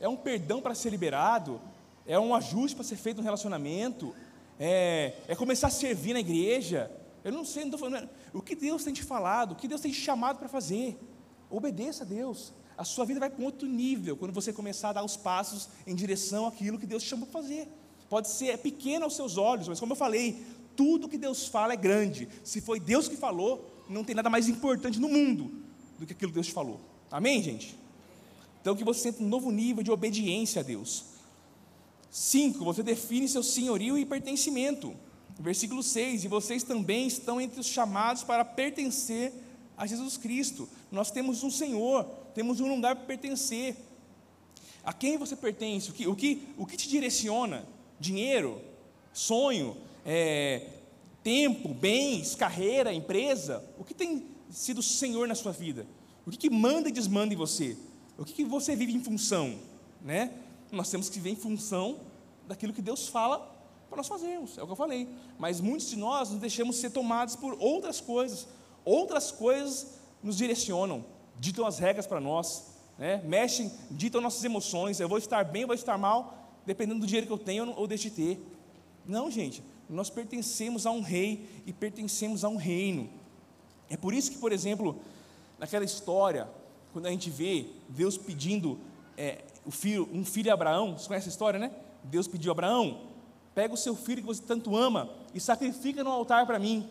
É 0.00 0.08
um 0.08 0.16
perdão 0.16 0.62
para 0.62 0.74
ser 0.74 0.88
liberado? 0.88 1.60
É 2.06 2.18
um 2.18 2.34
ajuste 2.34 2.74
para 2.74 2.84
ser 2.84 2.96
feito 2.96 3.18
no 3.18 3.24
relacionamento? 3.24 4.14
É, 4.58 5.12
é 5.28 5.36
começar 5.36 5.66
a 5.66 5.70
servir 5.70 6.14
na 6.14 6.20
igreja? 6.20 6.90
Eu 7.26 7.32
não 7.32 7.44
sei, 7.44 7.64
não 7.64 7.72
estou 7.74 7.80
falando. 7.80 8.08
O 8.32 8.40
que 8.40 8.54
Deus 8.54 8.84
tem 8.84 8.94
te 8.94 9.02
falado? 9.02 9.52
O 9.52 9.56
que 9.56 9.68
Deus 9.68 9.80
tem 9.80 9.92
te 9.92 10.00
chamado 10.00 10.38
para 10.38 10.48
fazer? 10.48 10.98
Obedeça 11.50 12.04
a 12.04 12.06
Deus 12.06 12.52
a 12.76 12.84
sua 12.84 13.04
vida 13.04 13.18
vai 13.18 13.30
para 13.30 13.40
um 13.40 13.46
outro 13.46 13.66
nível 13.66 14.16
quando 14.16 14.32
você 14.32 14.52
começar 14.52 14.90
a 14.90 14.94
dar 14.94 15.04
os 15.04 15.16
passos 15.16 15.68
em 15.86 15.94
direção 15.94 16.46
àquilo 16.46 16.78
que 16.78 16.86
Deus 16.86 17.02
te 17.02 17.08
chamou 17.08 17.26
para 17.26 17.40
fazer. 17.40 17.68
Pode 18.08 18.28
ser 18.28 18.58
pequeno 18.58 19.04
aos 19.04 19.16
seus 19.16 19.36
olhos, 19.36 19.66
mas 19.66 19.80
como 19.80 19.92
eu 19.92 19.96
falei, 19.96 20.44
tudo 20.76 21.08
que 21.08 21.16
Deus 21.16 21.46
fala 21.46 21.72
é 21.72 21.76
grande. 21.76 22.28
Se 22.44 22.60
foi 22.60 22.78
Deus 22.78 23.08
que 23.08 23.16
falou, 23.16 23.84
não 23.88 24.04
tem 24.04 24.14
nada 24.14 24.28
mais 24.28 24.48
importante 24.48 25.00
no 25.00 25.08
mundo 25.08 25.50
do 25.98 26.06
que 26.06 26.12
aquilo 26.12 26.30
que 26.30 26.34
Deus 26.34 26.48
te 26.48 26.52
falou. 26.52 26.80
Amém, 27.10 27.42
gente? 27.42 27.76
Então 28.60 28.76
que 28.76 28.84
você 28.84 29.10
sinta 29.10 29.22
um 29.22 29.28
novo 29.28 29.50
nível 29.50 29.82
de 29.82 29.90
obediência 29.90 30.60
a 30.60 30.62
Deus. 30.62 31.06
Cinco, 32.10 32.64
você 32.64 32.82
define 32.82 33.26
seu 33.26 33.42
senhorio 33.42 33.96
e 33.96 34.04
pertencimento. 34.04 34.94
Versículo 35.38 35.82
6: 35.82 36.24
E 36.24 36.28
vocês 36.28 36.62
também 36.62 37.06
estão 37.06 37.40
entre 37.40 37.60
os 37.60 37.66
chamados 37.66 38.22
para 38.22 38.44
pertencer 38.44 39.32
a 39.76 39.86
Jesus 39.86 40.16
Cristo. 40.16 40.68
Nós 40.90 41.10
temos 41.10 41.42
um 41.42 41.50
Senhor, 41.50 42.04
temos 42.34 42.60
um 42.60 42.74
lugar 42.74 42.96
para 42.96 43.04
pertencer. 43.04 43.76
A 44.82 44.92
quem 44.92 45.18
você 45.18 45.34
pertence? 45.34 45.90
O 45.90 45.92
que, 45.92 46.06
o 46.06 46.14
que, 46.14 46.42
o 46.56 46.64
que 46.64 46.76
te 46.76 46.88
direciona? 46.88 47.66
Dinheiro? 47.98 48.60
Sonho? 49.12 49.76
É, 50.04 50.68
tempo? 51.22 51.74
Bens? 51.74 52.34
Carreira? 52.34 52.92
Empresa? 52.92 53.64
O 53.78 53.84
que 53.84 53.92
tem 53.92 54.24
sido 54.48 54.78
o 54.78 54.82
Senhor 54.82 55.26
na 55.26 55.34
sua 55.34 55.52
vida? 55.52 55.86
O 56.24 56.30
que, 56.30 56.36
que 56.36 56.50
manda 56.50 56.88
e 56.88 56.92
desmanda 56.92 57.34
em 57.34 57.36
você? 57.36 57.76
O 58.16 58.24
que, 58.24 58.32
que 58.32 58.44
você 58.44 58.74
vive 58.76 58.92
em 58.92 59.02
função? 59.02 59.58
Né? 60.00 60.32
Nós 60.70 60.88
temos 60.88 61.08
que 61.08 61.16
viver 61.16 61.30
em 61.30 61.36
função 61.36 62.00
daquilo 62.46 62.72
que 62.72 62.80
Deus 62.80 63.08
fala 63.08 63.55
para 63.88 63.96
nós 63.98 64.08
fazermos, 64.08 64.58
é 64.58 64.62
o 64.62 64.66
que 64.66 64.72
eu 64.72 64.76
falei. 64.76 65.08
Mas 65.38 65.60
muitos 65.60 65.88
de 65.88 65.96
nós 65.96 66.30
nos 66.30 66.40
deixamos 66.40 66.76
ser 66.76 66.90
tomados 66.90 67.36
por 67.36 67.56
outras 67.58 68.00
coisas, 68.00 68.46
Outras 68.86 69.32
coisas 69.32 69.98
nos 70.22 70.36
direcionam, 70.36 71.04
ditam 71.40 71.66
as 71.66 71.80
regras 71.80 72.06
para 72.06 72.20
nós, 72.20 72.68
né? 72.96 73.20
mexem, 73.24 73.72
ditam 73.90 74.20
nossas 74.20 74.44
emoções. 74.44 75.00
Eu 75.00 75.08
vou 75.08 75.18
estar 75.18 75.44
bem, 75.44 75.62
eu 75.62 75.66
vou 75.66 75.74
estar 75.74 75.98
mal, 75.98 76.52
dependendo 76.64 77.00
do 77.00 77.06
dinheiro 77.06 77.26
que 77.26 77.32
eu 77.32 77.38
tenho 77.38 77.74
ou 77.76 77.88
deixe 77.88 78.08
de 78.08 78.14
ter. 78.14 78.46
Não, 79.04 79.28
gente, 79.28 79.60
nós 79.90 80.08
pertencemos 80.08 80.86
a 80.86 80.92
um 80.92 81.00
rei 81.00 81.48
e 81.66 81.72
pertencemos 81.72 82.44
a 82.44 82.48
um 82.48 82.54
reino. 82.54 83.10
É 83.90 83.96
por 83.96 84.14
isso 84.14 84.30
que, 84.30 84.38
por 84.38 84.52
exemplo, 84.52 85.00
naquela 85.58 85.84
história, 85.84 86.48
quando 86.92 87.06
a 87.06 87.10
gente 87.10 87.28
vê 87.28 87.66
Deus 87.88 88.16
pedindo 88.16 88.78
é, 89.16 89.42
filho, 89.68 90.08
um 90.12 90.24
filho 90.24 90.52
a 90.52 90.54
Abraão, 90.54 90.96
você 90.96 91.08
conhece 91.08 91.28
a 91.28 91.30
história, 91.30 91.58
né? 91.58 91.72
Deus 92.04 92.28
pediu 92.28 92.52
a 92.52 92.54
Abraão, 92.54 93.05
Pega 93.56 93.72
o 93.72 93.76
seu 93.76 93.96
filho 93.96 94.20
que 94.20 94.26
você 94.26 94.42
tanto 94.42 94.76
ama 94.76 95.08
e 95.32 95.40
sacrifica 95.40 96.04
no 96.04 96.10
altar 96.10 96.44
para 96.44 96.58
mim. 96.58 96.90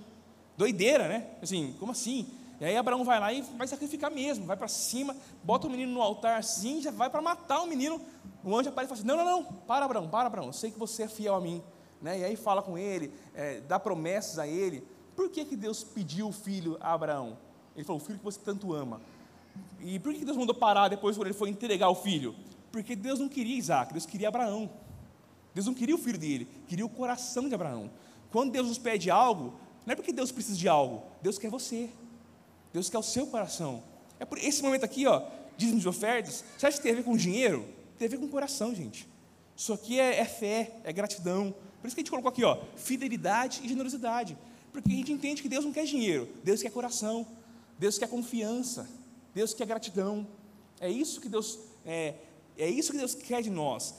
Doideira, 0.57 1.07
né? 1.07 1.27
Assim, 1.39 1.75
como 1.79 1.91
assim? 1.91 2.25
E 2.59 2.65
aí 2.65 2.75
Abraão 2.75 3.03
vai 3.03 3.19
lá 3.19 3.31
e 3.31 3.43
vai 3.43 3.67
sacrificar 3.67 4.09
mesmo, 4.09 4.47
vai 4.47 4.57
para 4.57 4.67
cima, 4.67 5.15
bota 5.43 5.67
o 5.67 5.69
menino 5.69 5.91
no 5.91 6.01
altar 6.01 6.39
assim, 6.39 6.81
já 6.81 6.89
vai 6.89 7.07
para 7.07 7.21
matar 7.21 7.61
o 7.61 7.67
menino. 7.67 8.01
O 8.43 8.57
anjo 8.57 8.69
aparece 8.69 8.91
e 8.91 8.97
fala 8.97 8.99
assim: 8.99 9.07
Não, 9.07 9.15
não, 9.15 9.43
não, 9.43 9.43
para 9.67 9.85
Abraão, 9.85 10.09
para 10.09 10.25
Abraão, 10.25 10.47
eu 10.47 10.53
sei 10.53 10.71
que 10.71 10.79
você 10.79 11.03
é 11.03 11.07
fiel 11.07 11.35
a 11.35 11.39
mim. 11.39 11.61
Né? 12.01 12.21
E 12.21 12.23
aí 12.23 12.35
fala 12.35 12.63
com 12.63 12.75
ele, 12.75 13.13
é, 13.35 13.59
dá 13.59 13.79
promessas 13.79 14.39
a 14.39 14.47
ele. 14.47 14.83
Por 15.15 15.29
que, 15.29 15.45
que 15.45 15.55
Deus 15.55 15.83
pediu 15.83 16.29
o 16.29 16.31
filho 16.31 16.79
a 16.81 16.93
Abraão? 16.93 17.37
Ele 17.75 17.85
falou: 17.85 18.01
O 18.01 18.03
filho 18.03 18.17
que 18.17 18.25
você 18.25 18.39
tanto 18.39 18.73
ama. 18.73 18.99
E 19.79 19.99
por 19.99 20.15
que 20.15 20.25
Deus 20.25 20.35
mandou 20.35 20.55
parar 20.55 20.87
depois 20.87 21.15
quando 21.15 21.27
ele 21.27 21.37
foi 21.37 21.49
entregar 21.49 21.89
o 21.89 21.95
filho? 21.95 22.33
Porque 22.71 22.95
Deus 22.95 23.19
não 23.19 23.29
queria 23.29 23.55
Isaac, 23.55 23.93
Deus 23.93 24.07
queria 24.07 24.29
Abraão. 24.29 24.67
Deus 25.55 25.65
não 25.65 25.73
queria 25.73 25.95
o 25.95 25.97
filho 25.97 26.19
dele, 26.19 26.47
queria 26.67 26.85
o 26.85 26.89
coração 26.89 27.47
de 27.47 27.55
Abraão. 27.55 27.89
Quando 28.29 28.51
Deus 28.51 28.67
nos 28.67 28.77
pede 28.77 29.09
algo, 29.09 29.53
não 29.85 29.93
é 29.93 29.95
porque 29.95 30.11
Deus 30.11 30.29
precisa 30.29 30.57
de 30.57 30.67
algo, 30.67 31.01
Deus 31.21 31.39
quer 31.39 31.49
você. 31.49 31.89
Deus 32.73 32.89
quer 32.89 32.97
o 32.97 33.03
seu 33.03 33.25
coração. 33.27 33.81
É 34.19 34.25
por 34.25 34.37
esse 34.37 34.61
momento 34.61 34.83
aqui, 34.83 35.07
ó, 35.07 35.23
dízimos 35.55 35.81
de 35.81 35.87
ofertas, 35.87 36.43
você 36.57 36.67
acha 36.67 36.75
que 36.75 36.83
tem 36.83 36.91
a 36.91 36.95
ver 36.95 37.03
com 37.03 37.15
dinheiro? 37.15 37.65
Tem 37.97 38.05
a 38.05 38.11
ver 38.11 38.17
com 38.17 38.27
coração, 38.27 38.75
gente. 38.75 39.07
Isso 39.55 39.71
aqui 39.71 39.97
é, 39.97 40.19
é, 40.19 40.25
fé, 40.25 40.73
é 40.83 40.91
gratidão. 40.91 41.55
Por 41.79 41.87
isso 41.87 41.95
que 41.95 42.01
a 42.01 42.03
gente 42.03 42.09
colocou 42.09 42.29
aqui, 42.29 42.43
ó, 42.43 42.57
fidelidade 42.75 43.61
e 43.63 43.69
generosidade. 43.69 44.37
Porque 44.73 44.91
a 44.91 44.95
gente 44.95 45.13
entende 45.13 45.41
que 45.41 45.47
Deus 45.47 45.63
não 45.63 45.71
quer 45.71 45.85
dinheiro, 45.85 46.27
Deus 46.43 46.61
quer 46.61 46.69
coração, 46.69 47.25
Deus 47.79 47.97
quer 47.97 48.09
confiança, 48.09 48.89
Deus 49.33 49.53
quer 49.53 49.65
gratidão. 49.65 50.27
É 50.81 50.89
isso 50.89 51.21
que 51.21 51.29
Deus 51.29 51.57
é, 51.85 52.15
é 52.57 52.69
isso 52.69 52.91
que 52.91 52.97
Deus 52.97 53.15
quer 53.15 53.41
de 53.41 53.49
nós. 53.49 53.95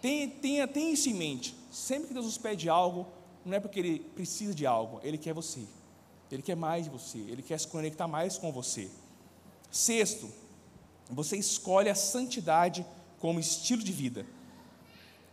Tenha, 0.00 0.28
tenha, 0.28 0.68
tenha 0.68 0.90
isso 0.90 1.08
em 1.08 1.14
mente. 1.14 1.54
Sempre 1.70 2.08
que 2.08 2.14
Deus 2.14 2.26
nos 2.26 2.38
pede 2.38 2.68
algo, 2.68 3.06
não 3.44 3.56
é 3.56 3.60
porque 3.60 3.78
Ele 3.78 4.00
precisa 4.14 4.54
de 4.54 4.66
algo, 4.66 5.00
Ele 5.02 5.18
quer 5.18 5.34
você. 5.34 5.64
Ele 6.30 6.42
quer 6.42 6.56
mais 6.56 6.84
de 6.84 6.90
você, 6.90 7.18
Ele 7.18 7.42
quer 7.42 7.58
se 7.58 7.66
conectar 7.66 8.06
mais 8.06 8.38
com 8.38 8.52
você. 8.52 8.88
Sexto, 9.70 10.30
você 11.08 11.36
escolhe 11.36 11.88
a 11.88 11.94
santidade 11.94 12.86
como 13.18 13.40
estilo 13.40 13.82
de 13.82 13.92
vida. 13.92 14.26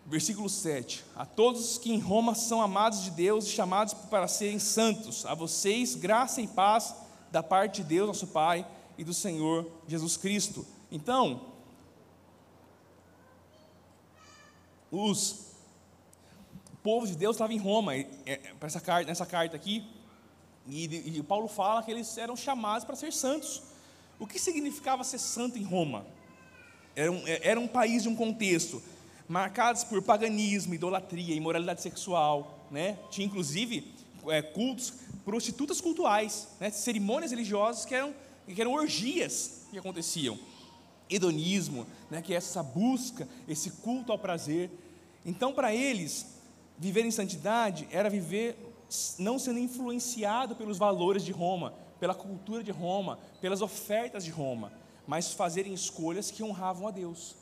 Versículo 0.05 0.49
7: 0.49 1.03
A 1.15 1.25
todos 1.25 1.77
que 1.77 1.91
em 1.91 1.99
Roma 1.99 2.33
são 2.33 2.61
amados 2.61 3.03
de 3.03 3.11
Deus 3.11 3.45
e 3.45 3.49
chamados 3.49 3.93
para 3.93 4.27
serem 4.27 4.57
santos, 4.57 5.25
a 5.25 5.33
vocês 5.33 5.95
graça 5.95 6.41
e 6.41 6.47
paz 6.47 6.95
da 7.31 7.43
parte 7.43 7.81
de 7.81 7.89
Deus, 7.89 8.07
nosso 8.07 8.27
Pai, 8.27 8.65
e 8.97 9.03
do 9.03 9.13
Senhor 9.13 9.69
Jesus 9.87 10.17
Cristo. 10.17 10.65
Então, 10.91 11.56
os 14.91 15.47
o 16.73 16.77
povo 16.87 17.07
de 17.07 17.15
Deus 17.15 17.35
estava 17.35 17.53
em 17.53 17.57
Roma, 17.57 17.95
é, 17.95 18.05
carta, 18.83 19.07
nessa 19.07 19.25
carta 19.25 19.55
aqui, 19.55 19.83
e, 20.67 21.17
e 21.17 21.23
Paulo 21.23 21.47
fala 21.47 21.83
que 21.83 21.91
eles 21.91 22.17
eram 22.17 22.35
chamados 22.35 22.85
para 22.85 22.95
ser 22.95 23.11
santos. 23.11 23.61
O 24.19 24.25
que 24.25 24.39
significava 24.39 25.03
ser 25.03 25.17
santo 25.17 25.57
em 25.57 25.63
Roma? 25.63 26.05
Era 26.95 27.11
um, 27.11 27.27
é, 27.27 27.39
era 27.43 27.59
um 27.59 27.67
país 27.67 28.03
de 28.03 28.09
um 28.09 28.15
contexto 28.15 28.81
marcados 29.27 29.83
por 29.83 30.01
paganismo, 30.01 30.73
idolatria, 30.73 31.35
imoralidade 31.35 31.81
sexual, 31.81 32.65
né? 32.71 32.97
Tinha 33.09 33.27
inclusive 33.27 33.93
é, 34.27 34.41
cultos, 34.41 34.93
prostitutas 35.25 35.81
cultuais, 35.81 36.47
né? 36.59 36.69
cerimônias 36.69 37.31
religiosas 37.31 37.85
que 37.85 37.93
eram, 37.93 38.13
que 38.45 38.59
eram 38.59 38.73
orgias 38.73 39.67
que 39.69 39.77
aconteciam, 39.77 40.39
hedonismo, 41.09 41.85
né? 42.09 42.21
que 42.21 42.33
é 42.33 42.37
essa 42.37 42.61
busca, 42.61 43.27
esse 43.47 43.71
culto 43.71 44.11
ao 44.11 44.19
prazer. 44.19 44.69
Então, 45.25 45.53
para 45.53 45.73
eles, 45.73 46.37
viver 46.77 47.05
em 47.05 47.11
santidade 47.11 47.87
era 47.91 48.09
viver 48.09 48.57
não 49.19 49.37
sendo 49.37 49.59
influenciado 49.59 50.55
pelos 50.55 50.77
valores 50.77 51.23
de 51.23 51.31
Roma, 51.31 51.73
pela 51.99 52.13
cultura 52.13 52.63
de 52.63 52.71
Roma, 52.71 53.19
pelas 53.41 53.61
ofertas 53.61 54.23
de 54.23 54.31
Roma, 54.31 54.71
mas 55.05 55.33
fazerem 55.33 55.73
escolhas 55.73 56.31
que 56.31 56.43
honravam 56.43 56.87
a 56.87 56.91
Deus. 56.91 57.35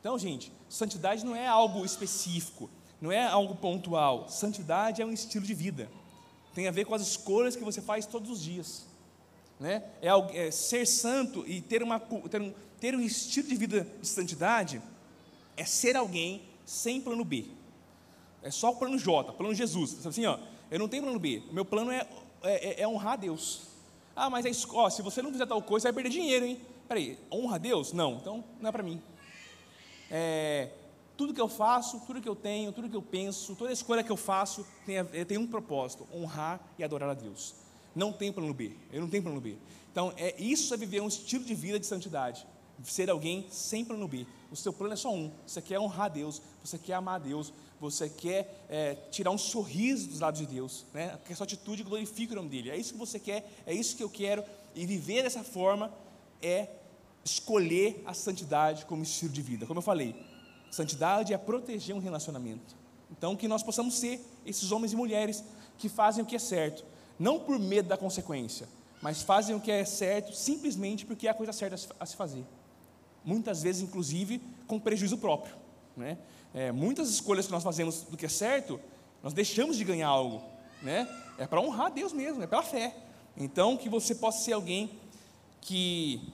Então, 0.00 0.18
gente, 0.18 0.52
santidade 0.68 1.24
não 1.24 1.36
é 1.36 1.46
algo 1.46 1.84
específico, 1.84 2.70
não 3.00 3.12
é 3.12 3.24
algo 3.24 3.54
pontual. 3.56 4.28
Santidade 4.28 5.00
é 5.00 5.06
um 5.06 5.12
estilo 5.12 5.44
de 5.44 5.54
vida. 5.54 5.90
Tem 6.54 6.66
a 6.66 6.70
ver 6.70 6.84
com 6.84 6.94
as 6.94 7.02
escolhas 7.02 7.54
que 7.54 7.64
você 7.64 7.80
faz 7.80 8.06
todos 8.06 8.30
os 8.30 8.42
dias. 8.42 8.86
Né? 9.60 9.84
É, 10.00 10.08
é 10.46 10.50
ser 10.50 10.86
santo 10.86 11.44
e 11.46 11.60
ter, 11.60 11.82
uma, 11.82 12.00
ter, 12.00 12.40
um, 12.40 12.54
ter 12.80 12.96
um 12.96 13.00
estilo 13.00 13.46
de 13.46 13.54
vida 13.54 13.86
de 14.00 14.08
santidade 14.08 14.80
é 15.54 15.64
ser 15.66 15.96
alguém 15.96 16.42
sem 16.64 16.98
plano 16.98 17.22
B. 17.22 17.44
É 18.42 18.50
só 18.50 18.70
o 18.70 18.76
plano 18.76 18.98
J, 18.98 19.34
plano 19.34 19.54
Jesus. 19.54 20.06
Assim, 20.06 20.24
ó, 20.24 20.38
eu 20.70 20.78
não 20.78 20.88
tenho 20.88 21.02
plano 21.02 21.18
B. 21.18 21.42
O 21.50 21.52
meu 21.52 21.64
plano 21.64 21.90
é, 21.90 22.08
é, 22.42 22.82
é 22.82 22.88
honrar 22.88 23.12
a 23.12 23.16
Deus. 23.16 23.68
Ah, 24.16 24.30
mas 24.30 24.46
é, 24.46 24.50
ó, 24.72 24.88
se 24.88 25.02
você 25.02 25.20
não 25.20 25.30
fizer 25.30 25.44
tal 25.44 25.60
coisa, 25.60 25.82
você 25.82 25.92
vai 25.92 26.02
perder 26.02 26.18
dinheiro, 26.18 26.46
hein? 26.46 26.60
Peraí, 26.88 27.18
honra 27.30 27.56
a 27.56 27.58
Deus? 27.58 27.92
Não, 27.92 28.14
então 28.14 28.42
não 28.58 28.68
é 28.70 28.72
para 28.72 28.82
mim. 28.82 29.00
É, 30.10 30.70
tudo 31.16 31.34
que 31.34 31.40
eu 31.40 31.48
faço, 31.48 32.00
tudo 32.06 32.20
que 32.20 32.28
eu 32.28 32.34
tenho, 32.34 32.72
tudo 32.72 32.88
que 32.88 32.96
eu 32.96 33.02
penso, 33.02 33.54
toda 33.54 33.70
escolha 33.70 34.02
que 34.02 34.10
eu 34.10 34.16
faço 34.16 34.66
tem, 34.86 35.04
tem 35.26 35.36
um 35.36 35.46
propósito: 35.46 36.08
honrar 36.12 36.60
e 36.78 36.82
adorar 36.82 37.10
a 37.10 37.14
Deus. 37.14 37.54
Não 37.94 38.12
tem 38.12 38.32
plano 38.32 38.54
B. 38.54 38.72
Eu 38.92 39.00
não 39.00 39.08
tenho 39.08 39.22
plano 39.22 39.40
B. 39.40 39.56
Então, 39.90 40.12
é 40.16 40.40
isso 40.40 40.72
é 40.72 40.76
viver 40.76 41.00
um 41.00 41.08
estilo 41.08 41.44
de 41.44 41.54
vida 41.54 41.78
de 41.78 41.86
santidade 41.86 42.46
ser 42.84 43.10
alguém 43.10 43.46
sem 43.50 43.84
plano 43.84 44.08
B. 44.08 44.26
O 44.50 44.56
seu 44.56 44.72
plano 44.72 44.94
é 44.94 44.96
só 44.96 45.12
um. 45.12 45.30
Você 45.46 45.60
quer 45.60 45.78
honrar 45.78 46.06
a 46.06 46.08
Deus, 46.08 46.40
você 46.62 46.78
quer 46.78 46.94
amar 46.94 47.16
a 47.16 47.18
Deus, 47.18 47.52
você 47.80 48.08
quer 48.08 48.66
é, 48.68 48.94
tirar 49.10 49.30
um 49.30 49.38
sorriso 49.38 50.08
dos 50.08 50.20
lábios 50.20 50.46
de 50.46 50.54
Deus, 50.54 50.86
né? 50.92 51.18
que 51.24 51.32
a 51.32 51.36
sua 51.36 51.44
atitude 51.44 51.82
glorifique 51.82 52.32
o 52.32 52.36
nome 52.36 52.48
dele. 52.48 52.70
É 52.70 52.76
isso 52.76 52.92
que 52.92 52.98
você 52.98 53.18
quer, 53.18 53.50
é 53.66 53.72
isso 53.72 53.96
que 53.96 54.02
eu 54.02 54.10
quero. 54.10 54.44
E 54.74 54.86
viver 54.86 55.22
dessa 55.22 55.42
forma 55.42 55.92
é 56.42 56.68
escolher 57.24 58.02
a 58.06 58.14
santidade 58.14 58.86
como 58.86 59.02
estilo 59.02 59.32
de 59.32 59.42
vida. 59.42 59.66
Como 59.66 59.78
eu 59.78 59.82
falei, 59.82 60.14
santidade 60.70 61.34
é 61.34 61.38
proteger 61.38 61.94
um 61.94 62.00
relacionamento. 62.00 62.76
Então, 63.10 63.36
que 63.36 63.48
nós 63.48 63.62
possamos 63.62 63.98
ser 63.98 64.24
esses 64.46 64.70
homens 64.70 64.92
e 64.92 64.96
mulheres 64.96 65.44
que 65.76 65.88
fazem 65.88 66.22
o 66.22 66.26
que 66.26 66.36
é 66.36 66.38
certo, 66.38 66.84
não 67.20 67.38
por 67.38 67.56
medo 67.56 67.88
da 67.88 67.96
consequência, 67.96 68.68
mas 69.00 69.22
fazem 69.22 69.54
o 69.54 69.60
que 69.60 69.70
é 69.70 69.84
certo 69.84 70.34
simplesmente 70.34 71.06
porque 71.06 71.28
é 71.28 71.30
a 71.30 71.34
coisa 71.34 71.52
certa 71.52 71.76
a 72.00 72.04
se 72.04 72.16
fazer 72.16 72.44
muitas 73.24 73.62
vezes, 73.62 73.82
inclusive, 73.82 74.40
com 74.66 74.78
prejuízo 74.78 75.18
próprio. 75.18 75.54
Né? 75.96 76.18
É, 76.54 76.72
muitas 76.72 77.08
escolhas 77.10 77.46
que 77.46 77.52
nós 77.52 77.62
fazemos 77.62 78.02
do 78.02 78.16
que 78.16 78.26
é 78.26 78.28
certo, 78.28 78.80
nós 79.22 79.32
deixamos 79.32 79.76
de 79.76 79.84
ganhar 79.84 80.08
algo. 80.08 80.42
Né? 80.82 81.08
É 81.38 81.46
para 81.46 81.60
honrar 81.60 81.92
Deus 81.92 82.12
mesmo, 82.12 82.42
é 82.42 82.46
pela 82.46 82.62
fé. 82.62 82.94
Então, 83.36 83.76
que 83.76 83.88
você 83.88 84.14
possa 84.14 84.44
ser 84.44 84.52
alguém 84.52 84.90
que 85.60 86.32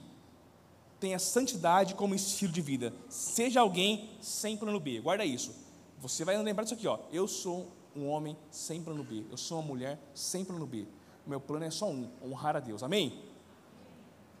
tenha 0.99 1.19
santidade 1.19 1.93
como 1.93 2.15
estilo 2.15 2.51
de 2.51 2.61
vida. 2.61 2.93
Seja 3.09 3.61
alguém 3.61 4.09
sem 4.21 4.57
plano 4.57 4.79
B. 4.79 4.99
Guarda 4.99 5.23
isso. 5.23 5.53
Você 5.99 6.25
vai 6.25 6.37
lembrar 6.41 6.63
disso 6.63 6.73
aqui, 6.73 6.87
ó. 6.87 6.99
Eu 7.11 7.27
sou 7.27 7.67
um 7.97 8.07
homem 8.07 8.37
sem 8.51 8.81
plano 8.81 9.03
B. 9.03 9.23
Eu 9.29 9.37
sou 9.37 9.59
uma 9.59 9.67
mulher 9.67 9.99
sem 10.13 10.45
plano 10.45 10.65
B. 10.65 10.85
O 11.25 11.29
meu 11.29 11.41
plano 11.41 11.65
é 11.65 11.71
só 11.71 11.89
um: 11.89 12.09
honrar 12.23 12.55
a 12.55 12.59
Deus. 12.59 12.83
Amém? 12.83 13.21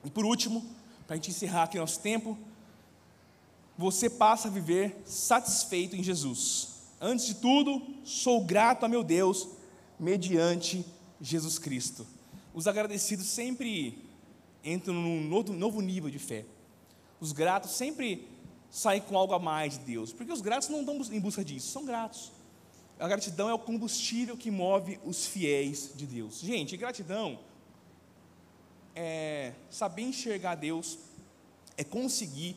E 0.05 0.11
por 0.11 0.25
último, 0.25 0.63
para 1.05 1.15
a 1.15 1.17
gente 1.17 1.31
encerrar 1.31 1.63
aqui 1.63 1.77
nosso 1.77 1.99
tempo, 1.99 2.37
você 3.77 4.09
passa 4.09 4.47
a 4.47 4.51
viver 4.51 5.01
satisfeito 5.05 5.95
em 5.95 6.03
Jesus. 6.03 6.75
Antes 6.99 7.25
de 7.25 7.35
tudo, 7.35 7.81
sou 8.03 8.43
grato 8.43 8.85
a 8.85 8.89
meu 8.89 9.03
Deus 9.03 9.47
mediante 9.99 10.85
Jesus 11.19 11.59
Cristo. 11.59 12.05
Os 12.53 12.67
agradecidos 12.67 13.25
sempre 13.27 14.03
entram 14.63 14.93
num 14.93 15.27
novo 15.53 15.81
nível 15.81 16.09
de 16.09 16.19
fé. 16.19 16.45
Os 17.19 17.31
gratos 17.31 17.71
sempre 17.71 18.27
saem 18.69 19.01
com 19.01 19.17
algo 19.17 19.33
a 19.33 19.39
mais 19.39 19.77
de 19.77 19.85
Deus, 19.85 20.11
porque 20.11 20.31
os 20.31 20.41
gratos 20.41 20.69
não 20.69 20.81
estão 20.81 20.99
em 21.15 21.19
busca 21.19 21.43
disso, 21.43 21.71
são 21.71 21.85
gratos. 21.85 22.31
A 22.99 23.07
gratidão 23.07 23.49
é 23.49 23.53
o 23.53 23.59
combustível 23.59 24.35
que 24.35 24.49
move 24.49 24.99
os 25.05 25.27
fiéis 25.27 25.91
de 25.95 26.05
Deus. 26.05 26.39
Gente, 26.39 26.75
gratidão 26.75 27.39
é 28.95 29.53
saber 29.69 30.01
enxergar 30.01 30.55
Deus, 30.55 30.97
é 31.77 31.83
conseguir 31.83 32.55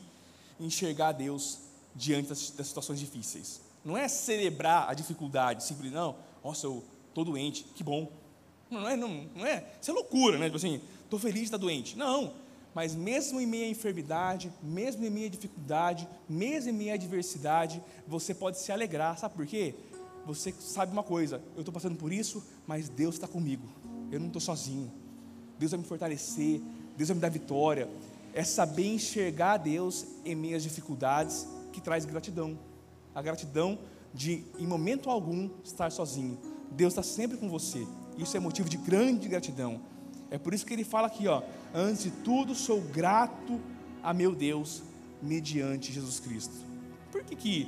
enxergar 0.59 1.11
Deus 1.11 1.59
diante 1.95 2.29
das, 2.29 2.49
das 2.51 2.67
situações 2.67 2.99
difíceis. 2.99 3.61
Não 3.85 3.95
é 3.95 4.07
celebrar 4.07 4.89
a 4.89 4.93
dificuldade, 4.93 5.63
simplesmente, 5.63 5.95
não, 5.95 6.15
nossa, 6.43 6.65
eu 6.65 6.83
estou 7.09 7.23
doente, 7.23 7.63
que 7.75 7.83
bom. 7.83 8.11
Não 8.69 8.87
é, 8.87 8.95
não, 8.95 9.27
não 9.35 9.45
é, 9.45 9.65
isso 9.79 9.91
é 9.91 9.93
loucura, 9.93 10.37
né? 10.37 10.45
Tipo 10.45 10.57
assim, 10.57 10.81
estou 11.03 11.19
feliz 11.19 11.41
de 11.41 11.45
estar 11.45 11.57
doente. 11.57 11.95
Não, 11.97 12.33
mas 12.73 12.95
mesmo 12.95 13.39
em 13.39 13.45
meio 13.45 13.65
à 13.65 13.67
enfermidade, 13.67 14.51
mesmo 14.63 15.05
em 15.05 15.09
meio 15.09 15.27
à 15.27 15.29
dificuldade, 15.29 16.07
mesmo 16.27 16.69
em 16.69 16.73
meio 16.73 16.91
à 16.91 16.95
adversidade, 16.95 17.83
você 18.07 18.33
pode 18.33 18.57
se 18.57 18.71
alegrar, 18.71 19.17
sabe 19.17 19.35
por 19.35 19.45
quê? 19.45 19.75
Você 20.25 20.53
sabe 20.59 20.91
uma 20.91 21.03
coisa, 21.03 21.41
eu 21.55 21.61
estou 21.61 21.73
passando 21.73 21.95
por 21.95 22.13
isso, 22.13 22.43
mas 22.67 22.89
Deus 22.89 23.15
está 23.15 23.27
comigo, 23.27 23.67
eu 24.11 24.19
não 24.19 24.27
estou 24.27 24.41
sozinho. 24.41 24.91
Deus 25.57 25.71
vai 25.71 25.79
me 25.79 25.85
fortalecer, 25.85 26.61
Deus 26.97 27.09
vai 27.09 27.15
me 27.15 27.21
dar 27.21 27.29
vitória. 27.29 27.89
É 28.33 28.43
saber 28.43 28.87
enxergar 28.87 29.57
Deus 29.57 30.05
em 30.23 30.53
às 30.53 30.63
dificuldades 30.63 31.47
que 31.71 31.81
traz 31.81 32.05
gratidão. 32.05 32.57
A 33.13 33.21
gratidão 33.21 33.77
de, 34.13 34.43
em 34.57 34.65
momento 34.65 35.09
algum, 35.09 35.49
estar 35.63 35.91
sozinho. 35.91 36.37
Deus 36.71 36.93
está 36.93 37.03
sempre 37.03 37.37
com 37.37 37.49
você. 37.49 37.85
Isso 38.17 38.35
é 38.35 38.39
motivo 38.39 38.69
de 38.69 38.77
grande 38.77 39.27
gratidão. 39.27 39.81
É 40.29 40.37
por 40.37 40.53
isso 40.53 40.65
que 40.65 40.73
ele 40.73 40.83
fala 40.83 41.07
aqui, 41.07 41.27
ó, 41.27 41.43
antes 41.73 42.03
de 42.03 42.11
tudo 42.11 42.55
sou 42.55 42.81
grato 42.81 43.59
a 44.01 44.13
meu 44.13 44.33
Deus 44.33 44.81
mediante 45.21 45.91
Jesus 45.91 46.19
Cristo. 46.19 46.55
Por 47.11 47.23
que 47.23 47.35
que 47.35 47.67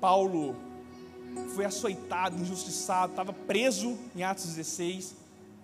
Paulo 0.00 0.54
foi 1.54 1.64
açoitado, 1.64 2.40
injustiçado, 2.40 3.12
estava 3.12 3.32
preso 3.32 3.98
em 4.14 4.22
Atos 4.22 4.46
16, 4.46 5.16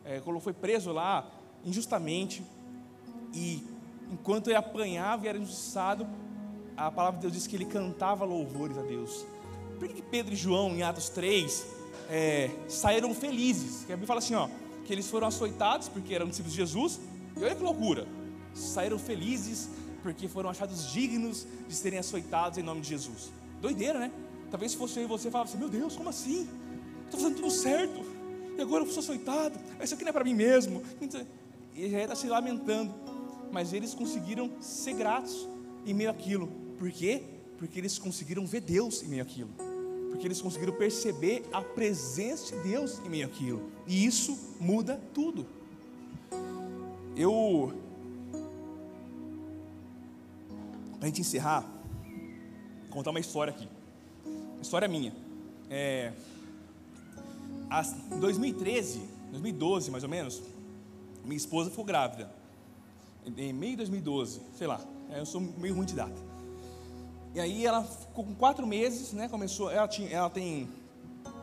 é, 0.04 0.20
foi 0.40 0.52
preso 0.52 0.92
lá 0.92 1.28
injustamente, 1.64 2.42
e 3.34 3.62
enquanto 4.10 4.48
ele 4.48 4.56
apanhava 4.56 5.26
e 5.26 5.28
era 5.28 5.38
injustiçado, 5.38 6.06
a 6.76 6.90
palavra 6.90 7.18
de 7.18 7.22
Deus 7.22 7.32
diz 7.32 7.46
que 7.46 7.56
ele 7.56 7.64
cantava 7.64 8.24
louvores 8.24 8.78
a 8.78 8.82
Deus. 8.82 9.26
Por 9.78 9.88
que, 9.88 10.00
Pedro 10.00 10.32
e 10.32 10.36
João, 10.36 10.70
em 10.70 10.82
Atos 10.82 11.08
3, 11.08 11.66
é, 12.08 12.50
saíram 12.68 13.14
felizes? 13.14 13.84
Que 13.84 13.92
a 13.92 13.96
Bíblia 13.96 14.06
fala 14.06 14.20
assim, 14.20 14.34
ó, 14.34 14.48
que 14.86 14.92
eles 14.92 15.08
foram 15.08 15.26
açoitados 15.26 15.88
porque 15.88 16.14
eram 16.14 16.26
discípulos 16.26 16.54
de 16.54 16.60
Jesus, 16.60 17.00
e 17.36 17.44
olha 17.44 17.54
que 17.54 17.62
loucura, 17.62 18.06
saíram 18.54 18.98
felizes 18.98 19.68
porque 20.02 20.28
foram 20.28 20.48
achados 20.48 20.90
dignos 20.90 21.46
de 21.68 21.74
serem 21.74 21.98
açoitados 21.98 22.58
em 22.58 22.62
nome 22.62 22.80
de 22.80 22.88
Jesus. 22.88 23.30
Doideira, 23.60 23.98
né? 23.98 24.12
Talvez 24.50 24.72
se 24.72 24.78
fosse 24.78 24.98
eu 24.98 25.04
e 25.04 25.06
você 25.06 25.30
falava 25.30 25.48
assim: 25.48 25.58
Meu 25.58 25.68
Deus, 25.68 25.96
como 25.96 26.08
assim? 26.08 26.48
Estou 27.04 27.20
fazendo 27.20 27.36
tudo 27.36 27.50
certo, 27.50 28.04
e 28.56 28.60
agora 28.60 28.84
eu 28.84 28.90
sou 28.90 29.00
açoitado, 29.00 29.58
isso 29.82 29.94
aqui 29.94 30.04
não 30.04 30.10
é 30.10 30.12
para 30.12 30.24
mim 30.24 30.34
mesmo. 30.34 30.82
E 31.74 31.88
já 31.88 32.02
está 32.02 32.14
se 32.14 32.26
lamentando, 32.26 32.92
mas 33.52 33.72
eles 33.72 33.94
conseguiram 33.94 34.50
ser 34.60 34.94
gratos 34.94 35.48
em 35.86 35.94
meio 35.94 36.10
àquilo, 36.10 36.48
por 36.76 36.90
quê? 36.90 37.22
Porque 37.56 37.78
eles 37.78 37.98
conseguiram 37.98 38.44
ver 38.46 38.60
Deus 38.60 39.02
em 39.02 39.08
meio 39.08 39.22
àquilo, 39.22 39.50
porque 40.10 40.26
eles 40.26 40.42
conseguiram 40.42 40.74
perceber 40.74 41.44
a 41.52 41.62
presença 41.62 42.56
de 42.56 42.62
Deus 42.62 42.98
em 42.98 43.08
meio 43.08 43.26
àquilo, 43.26 43.70
e 43.86 44.04
isso 44.04 44.38
muda 44.60 45.00
tudo. 45.14 45.46
Eu 47.16 47.72
para 50.98 51.06
a 51.06 51.06
gente 51.06 51.20
encerrar, 51.20 51.64
contar 52.90 53.10
uma 53.10 53.20
história 53.20 53.52
aqui. 53.52 53.68
História 54.60 54.88
minha. 54.88 55.12
É, 55.70 56.12
em 58.12 58.18
2013, 58.18 59.00
2012 59.30 59.90
mais 59.90 60.02
ou 60.02 60.10
menos, 60.10 60.42
minha 61.24 61.36
esposa 61.36 61.70
ficou 61.70 61.84
grávida. 61.84 62.30
Em 63.36 63.52
meio 63.52 63.72
de 63.72 63.78
2012, 63.78 64.40
sei 64.56 64.66
lá, 64.66 64.80
é, 65.10 65.20
eu 65.20 65.26
sou 65.26 65.40
meio 65.40 65.74
ruim 65.74 65.84
de 65.84 65.94
data. 65.94 66.20
E 67.34 67.40
aí 67.40 67.66
ela 67.66 67.84
ficou 67.84 68.24
com 68.24 68.34
quatro 68.34 68.66
meses, 68.66 69.12
né? 69.12 69.28
Começou, 69.28 69.70
ela, 69.70 69.86
tinha, 69.86 70.08
ela 70.08 70.30
tem 70.30 70.68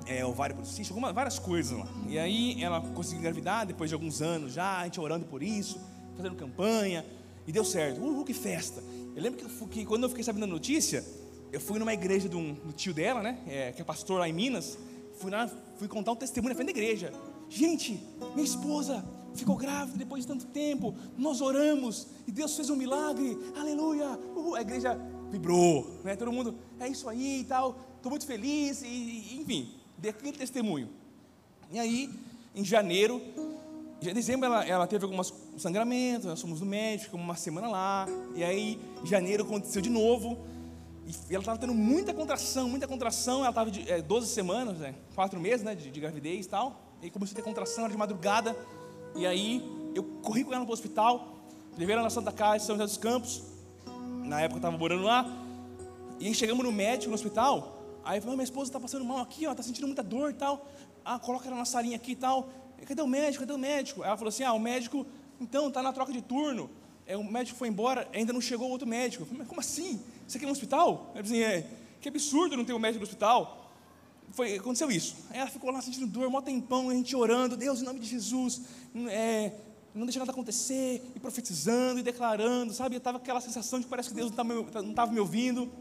é, 0.07 0.25
ovário 0.25 0.55
policístico, 0.55 0.93
algumas, 0.93 1.13
várias 1.13 1.37
coisas 1.37 1.77
lá. 1.77 1.87
E 2.07 2.17
aí 2.17 2.61
ela 2.61 2.81
conseguiu 2.81 3.19
engravidar 3.19 3.65
depois 3.65 3.89
de 3.89 3.93
alguns 3.93 4.21
anos 4.21 4.53
já, 4.53 4.79
a 4.79 4.83
gente 4.85 4.99
orando 4.99 5.25
por 5.25 5.43
isso, 5.43 5.79
fazendo 6.17 6.35
campanha, 6.35 7.05
e 7.47 7.51
deu 7.51 7.63
certo. 7.63 8.01
Uhul, 8.01 8.25
que 8.25 8.33
festa! 8.33 8.83
Eu 9.15 9.21
lembro 9.21 9.39
que, 9.39 9.67
que 9.67 9.85
quando 9.85 10.03
eu 10.03 10.09
fiquei 10.09 10.23
sabendo 10.23 10.41
da 10.41 10.47
notícia, 10.47 11.05
eu 11.51 11.59
fui 11.59 11.79
numa 11.79 11.93
igreja 11.93 12.27
de 12.27 12.35
um, 12.35 12.53
do 12.53 12.73
tio 12.73 12.93
dela, 12.93 13.21
né? 13.21 13.39
É, 13.47 13.71
que 13.71 13.81
é 13.81 13.85
pastor 13.85 14.19
lá 14.19 14.27
em 14.27 14.33
Minas. 14.33 14.77
Fui 15.19 15.31
lá, 15.31 15.49
fui 15.77 15.87
contar 15.87 16.11
um 16.11 16.15
testemunho 16.15 16.53
na 16.53 16.55
frente 16.55 16.73
da 16.73 16.79
igreja. 16.79 17.13
Gente, 17.49 17.99
minha 18.33 18.45
esposa 18.45 19.05
ficou 19.35 19.55
grávida 19.55 19.97
depois 19.97 20.23
de 20.23 20.27
tanto 20.27 20.45
tempo. 20.47 20.95
Nós 21.17 21.41
oramos 21.41 22.07
e 22.27 22.31
Deus 22.31 22.55
fez 22.55 22.69
um 22.69 22.75
milagre. 22.75 23.37
Aleluia! 23.55 24.17
Uhul. 24.35 24.55
A 24.55 24.61
igreja 24.61 24.99
vibrou, 25.29 25.99
né? 26.03 26.15
Todo 26.15 26.31
mundo, 26.31 26.55
é 26.79 26.87
isso 26.87 27.07
aí 27.07 27.41
e 27.41 27.43
tal. 27.43 27.79
Estou 27.95 28.09
muito 28.09 28.25
feliz 28.25 28.81
e, 28.81 28.87
e 28.87 29.39
enfim, 29.41 29.73
dei 29.97 30.11
aquele 30.11 30.37
testemunho. 30.37 30.89
E 31.71 31.79
aí, 31.79 32.09
em 32.53 32.63
janeiro, 32.63 33.21
em 34.01 34.13
dezembro 34.13 34.45
ela, 34.45 34.65
ela 34.65 34.87
teve 34.87 35.05
alguns 35.05 35.33
sangramentos, 35.57 36.25
nós 36.25 36.41
fomos 36.41 36.59
no 36.59 36.65
médico, 36.65 37.17
uma 37.17 37.35
semana 37.35 37.67
lá. 37.67 38.07
E 38.35 38.43
aí, 38.43 38.79
em 39.03 39.05
janeiro 39.05 39.43
aconteceu 39.43 39.81
de 39.81 39.89
novo. 39.89 40.37
E 41.05 41.33
ela 41.33 41.41
estava 41.41 41.57
tendo 41.57 41.73
muita 41.73 42.13
contração, 42.13 42.67
muita 42.67 42.87
contração. 42.87 43.39
Ela 43.39 43.49
estava 43.49 43.69
de 43.69 43.89
é, 43.89 44.01
12 44.01 44.27
semanas, 44.27 44.77
né, 44.77 44.95
4 45.13 45.39
meses 45.39 45.63
né, 45.63 45.75
de, 45.75 45.91
de 45.91 45.99
gravidez 45.99 46.45
e 46.45 46.49
tal. 46.49 46.81
E 47.01 47.09
começou 47.09 47.33
a 47.33 47.35
ter 47.35 47.43
contração, 47.43 47.83
era 47.83 47.91
de 47.91 47.97
madrugada. 47.97 48.55
E 49.15 49.25
aí 49.25 49.63
eu 49.93 50.03
corri 50.21 50.43
com 50.43 50.53
ela 50.53 50.63
para 50.63 50.71
o 50.71 50.73
hospital, 50.73 51.37
levei 51.77 51.93
ela 51.93 52.03
na 52.03 52.09
Santa 52.09 52.31
Casa 52.31 52.65
São 52.65 52.75
José 52.75 52.85
dos 52.85 52.97
Campos. 52.97 53.43
Na 54.23 54.41
época 54.41 54.55
eu 54.55 54.59
estava 54.59 54.77
morando 54.77 55.03
lá. 55.03 55.25
E 56.19 56.27
aí 56.27 56.33
chegamos 56.33 56.65
no 56.65 56.71
médico, 56.71 57.09
no 57.09 57.15
hospital. 57.15 57.83
Aí 58.03 58.17
eu 58.17 58.21
falei, 58.21 58.37
minha 58.37 58.43
esposa 58.45 58.69
está 58.69 58.79
passando 58.79 59.05
mal 59.05 59.19
aqui, 59.19 59.45
está 59.45 59.61
sentindo 59.61 59.85
muita 59.87 60.03
dor 60.03 60.31
e 60.31 60.33
tal. 60.33 60.67
Ah, 61.03 61.19
coloca 61.19 61.47
ela 61.47 61.57
na 61.57 61.65
salinha 61.65 61.95
aqui 61.95 62.13
e 62.13 62.15
tal. 62.15 62.49
Cadê 62.85 63.01
o 63.01 63.07
médico? 63.07 63.41
Cadê 63.41 63.53
o 63.53 63.57
médico? 63.57 64.03
Ela 64.03 64.17
falou 64.17 64.29
assim: 64.29 64.43
ah, 64.43 64.53
o 64.53 64.59
médico, 64.59 65.05
então, 65.39 65.67
está 65.67 65.81
na 65.81 65.93
troca 65.93 66.11
de 66.11 66.21
turno. 66.21 66.69
É, 67.05 67.15
o 67.15 67.23
médico 67.23 67.57
foi 67.57 67.67
embora, 67.67 68.07
ainda 68.13 68.33
não 68.33 68.41
chegou 68.41 68.69
outro 68.69 68.87
médico. 68.87 69.23
Eu 69.23 69.27
falei, 69.27 69.39
mas 69.39 69.47
como 69.47 69.61
assim? 69.61 70.01
Você 70.27 70.43
é 70.43 70.47
um 70.47 70.51
hospital? 70.51 71.11
Ele 71.13 71.23
assim, 71.23 71.39
é, 71.41 71.67
que 72.01 72.09
absurdo 72.09 72.57
não 72.57 72.65
ter 72.65 72.73
um 72.73 72.79
médico 72.79 72.99
no 72.99 73.03
hospital. 73.03 73.71
Foi, 74.31 74.55
aconteceu 74.55 74.91
isso. 74.91 75.15
Aí 75.29 75.39
ela 75.39 75.49
ficou 75.49 75.71
lá 75.71 75.81
sentindo 75.81 76.07
dor, 76.07 76.29
mó 76.29 76.41
tempão, 76.41 76.89
a 76.89 76.93
gente 76.93 77.15
orando, 77.15 77.55
Deus, 77.55 77.81
em 77.81 77.85
nome 77.85 77.99
de 77.99 78.07
Jesus, 78.07 78.61
é, 79.09 79.51
não 79.93 80.05
deixa 80.05 80.19
nada 80.19 80.31
acontecer, 80.31 81.01
e 81.15 81.19
profetizando, 81.19 81.99
e 81.99 82.03
declarando, 82.03 82.73
sabe? 82.73 82.95
Eu 82.95 82.97
estava 82.97 83.17
aquela 83.17 83.39
sensação 83.39 83.79
de 83.79 83.85
que 83.85 83.89
parece 83.89 84.09
que 84.09 84.15
Deus 84.15 84.31
não 84.31 84.89
estava 84.89 85.11
me 85.11 85.19
ouvindo 85.19 85.71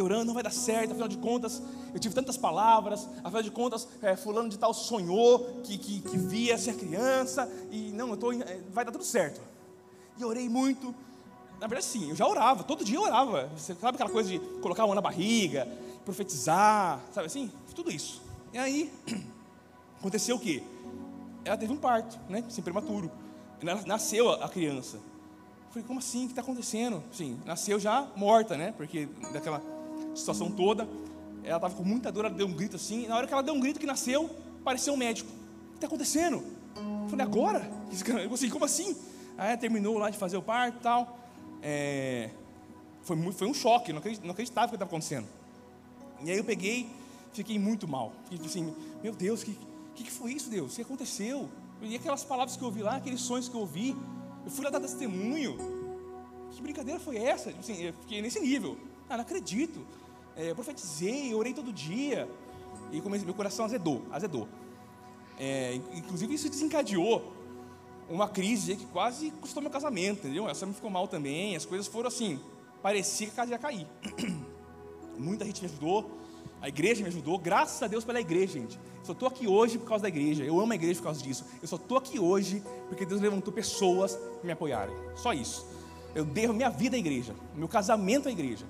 orando, 0.00 0.24
não 0.24 0.34
vai 0.34 0.42
dar 0.42 0.52
certo, 0.52 0.92
afinal 0.92 1.08
de 1.08 1.18
contas, 1.18 1.60
eu 1.92 2.00
tive 2.00 2.14
tantas 2.14 2.38
palavras, 2.38 3.06
afinal 3.22 3.42
de 3.42 3.50
contas, 3.50 3.86
é, 4.00 4.16
fulano 4.16 4.48
de 4.48 4.58
tal 4.58 4.72
sonhou 4.72 5.60
que, 5.64 5.76
que, 5.76 6.00
que 6.00 6.16
via 6.16 6.56
ser 6.56 6.76
criança, 6.76 7.50
e 7.70 7.90
não, 7.92 8.08
eu 8.10 8.16
tô, 8.16 8.32
é, 8.32 8.60
vai 8.72 8.84
dar 8.84 8.92
tudo 8.92 9.04
certo. 9.04 9.40
E 10.16 10.24
orei 10.24 10.48
muito, 10.48 10.94
na 11.62 11.68
verdade 11.68 11.86
sim, 11.86 12.10
eu 12.10 12.16
já 12.16 12.26
orava, 12.26 12.64
todo 12.64 12.84
dia 12.84 12.96
eu 12.96 13.02
orava, 13.02 13.48
você 13.56 13.72
sabe 13.76 13.94
aquela 13.94 14.10
coisa 14.10 14.28
de 14.28 14.40
colocar 14.60 14.82
a 14.82 14.86
mão 14.86 14.96
na 14.96 15.00
barriga, 15.00 15.68
profetizar, 16.04 17.00
sabe 17.14 17.28
assim, 17.28 17.52
tudo 17.72 17.88
isso. 17.88 18.20
E 18.52 18.58
aí, 18.58 18.92
aconteceu 19.96 20.34
o 20.34 20.40
quê? 20.40 20.60
Ela 21.44 21.56
teve 21.56 21.72
um 21.72 21.76
parto, 21.76 22.18
né, 22.28 22.42
sem 22.48 22.64
prematuro, 22.64 23.08
nasceu 23.86 24.32
a 24.32 24.48
criança. 24.48 24.96
Eu 24.96 25.70
falei, 25.70 25.86
como 25.86 26.00
assim? 26.00 26.24
O 26.24 26.26
que 26.26 26.32
está 26.32 26.42
acontecendo? 26.42 27.00
Sim, 27.12 27.38
nasceu 27.46 27.78
já 27.78 28.08
morta, 28.16 28.56
né? 28.56 28.74
Porque 28.76 29.08
daquela 29.32 29.62
situação 30.16 30.50
toda. 30.50 30.88
Ela 31.44 31.56
estava 31.56 31.74
com 31.74 31.84
muita 31.84 32.10
dor, 32.10 32.24
ela 32.24 32.34
deu 32.34 32.46
um 32.46 32.52
grito 32.52 32.74
assim. 32.74 33.06
Na 33.06 33.16
hora 33.16 33.26
que 33.26 33.32
ela 33.32 33.42
deu 33.42 33.54
um 33.54 33.60
grito 33.60 33.78
que 33.78 33.86
nasceu, 33.86 34.28
apareceu 34.60 34.92
um 34.92 34.96
médico. 34.96 35.30
O 35.30 35.68
que 35.70 35.74
está 35.76 35.86
acontecendo? 35.86 36.44
Eu 36.76 37.08
falei, 37.08 37.24
agora? 37.24 37.70
Eu 38.22 38.34
assim, 38.34 38.50
como 38.50 38.64
assim? 38.64 38.96
Aí 39.38 39.56
terminou 39.56 39.96
lá 39.96 40.10
de 40.10 40.18
fazer 40.18 40.36
o 40.36 40.42
parto 40.42 40.78
e 40.78 40.82
tal. 40.82 41.21
É, 41.62 42.30
foi, 43.02 43.16
muito, 43.16 43.38
foi 43.38 43.46
um 43.46 43.54
choque, 43.54 43.92
não 43.92 44.00
acreditava, 44.00 44.66
o 44.66 44.70
que 44.70 44.74
estava 44.74 44.84
acontecendo. 44.84 45.26
E 46.24 46.30
aí 46.30 46.36
eu 46.36 46.44
peguei, 46.44 46.88
fiquei 47.32 47.58
muito 47.58 47.86
mal. 47.86 48.12
Fiquei 48.28 48.46
assim, 48.46 48.74
meu 49.02 49.14
Deus, 49.14 49.42
o 49.42 49.46
que, 49.46 49.58
que, 49.94 50.04
que 50.04 50.10
foi 50.10 50.32
isso, 50.32 50.50
Deus? 50.50 50.72
O 50.72 50.76
que 50.76 50.82
aconteceu? 50.82 51.48
E 51.80 51.96
aquelas 51.96 52.24
palavras 52.24 52.56
que 52.56 52.62
eu 52.62 52.66
ouvi 52.66 52.82
lá, 52.82 52.96
aqueles 52.96 53.20
sonhos 53.20 53.48
que 53.48 53.54
eu 53.54 53.60
ouvi, 53.60 53.96
eu 54.44 54.50
fui 54.50 54.64
lá 54.64 54.70
dar 54.70 54.80
testemunho. 54.80 55.56
Que 56.50 56.62
brincadeira 56.62 57.00
foi 57.00 57.16
essa? 57.16 57.50
Assim, 57.50 57.82
eu 57.82 57.92
fiquei 57.94 58.20
nesse 58.20 58.38
nível. 58.40 58.76
Ah, 59.08 59.16
não 59.16 59.22
acredito. 59.22 59.84
É, 60.36 60.50
eu 60.50 60.54
profetizei, 60.54 61.32
eu 61.32 61.38
orei 61.38 61.52
todo 61.52 61.72
dia. 61.72 62.28
E 62.92 63.00
comecei, 63.00 63.24
meu 63.24 63.34
coração 63.34 63.64
azedou, 63.64 64.02
azedou. 64.10 64.48
É, 65.38 65.74
inclusive 65.94 66.34
isso 66.34 66.48
desencadeou 66.48 67.32
uma 68.14 68.28
crise 68.28 68.76
que 68.76 68.84
quase 68.86 69.30
custou 69.40 69.62
meu 69.62 69.70
casamento, 69.70 70.20
entendeu? 70.20 70.48
Essa 70.48 70.66
me 70.66 70.74
ficou 70.74 70.90
mal 70.90 71.08
também, 71.08 71.56
as 71.56 71.64
coisas 71.64 71.86
foram 71.86 72.08
assim, 72.08 72.38
parecia 72.82 73.26
que 73.26 73.32
a 73.32 73.36
casa 73.36 73.52
ia 73.52 73.58
cair. 73.58 73.86
Muita 75.18 75.44
gente 75.44 75.62
me 75.62 75.68
ajudou, 75.68 76.10
a 76.60 76.68
igreja 76.68 77.02
me 77.02 77.08
ajudou, 77.08 77.38
graças 77.38 77.82
a 77.82 77.86
Deus 77.86 78.04
pela 78.04 78.20
igreja, 78.20 78.52
gente. 78.52 78.78
Eu 79.00 79.06
só 79.06 79.12
estou 79.12 79.28
aqui 79.28 79.48
hoje 79.48 79.78
por 79.78 79.88
causa 79.88 80.02
da 80.02 80.08
igreja, 80.08 80.44
eu 80.44 80.60
amo 80.60 80.72
a 80.72 80.74
igreja 80.74 81.00
por 81.00 81.04
causa 81.04 81.22
disso. 81.22 81.44
Eu 81.60 81.66
só 81.66 81.76
estou 81.76 81.96
aqui 81.96 82.20
hoje 82.20 82.62
porque 82.88 83.06
Deus 83.06 83.20
levantou 83.20 83.52
pessoas 83.52 84.14
para 84.14 84.44
me 84.44 84.52
apoiarem, 84.52 84.94
só 85.16 85.32
isso. 85.32 85.66
Eu 86.14 86.24
devo 86.24 86.52
minha 86.52 86.68
vida 86.68 86.96
à 86.96 86.98
igreja, 86.98 87.34
meu 87.56 87.66
casamento 87.66 88.28
à 88.28 88.32
igreja. 88.32 88.66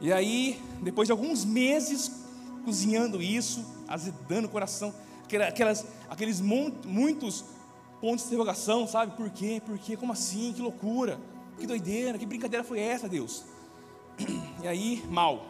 E 0.00 0.12
aí, 0.12 0.62
depois 0.80 1.08
de 1.08 1.12
alguns 1.12 1.44
meses 1.44 2.10
cozinhando 2.64 3.20
isso, 3.20 3.64
azedando 3.88 4.46
o 4.46 4.50
coração, 4.50 4.94
aquelas, 5.48 5.84
aqueles 6.08 6.40
muitos 6.40 7.44
pontos 8.04 8.24
de 8.24 8.34
interrogação, 8.34 8.86
sabe? 8.86 9.16
Por 9.16 9.30
quê? 9.30 9.62
Por 9.64 9.78
quê? 9.78 9.96
Como 9.96 10.12
assim? 10.12 10.52
Que 10.52 10.60
loucura! 10.60 11.18
Que 11.58 11.66
doideira! 11.66 12.18
Que 12.18 12.26
brincadeira 12.26 12.62
foi 12.62 12.78
essa, 12.78 13.08
Deus? 13.08 13.44
E 14.62 14.68
aí, 14.68 15.02
mal, 15.08 15.46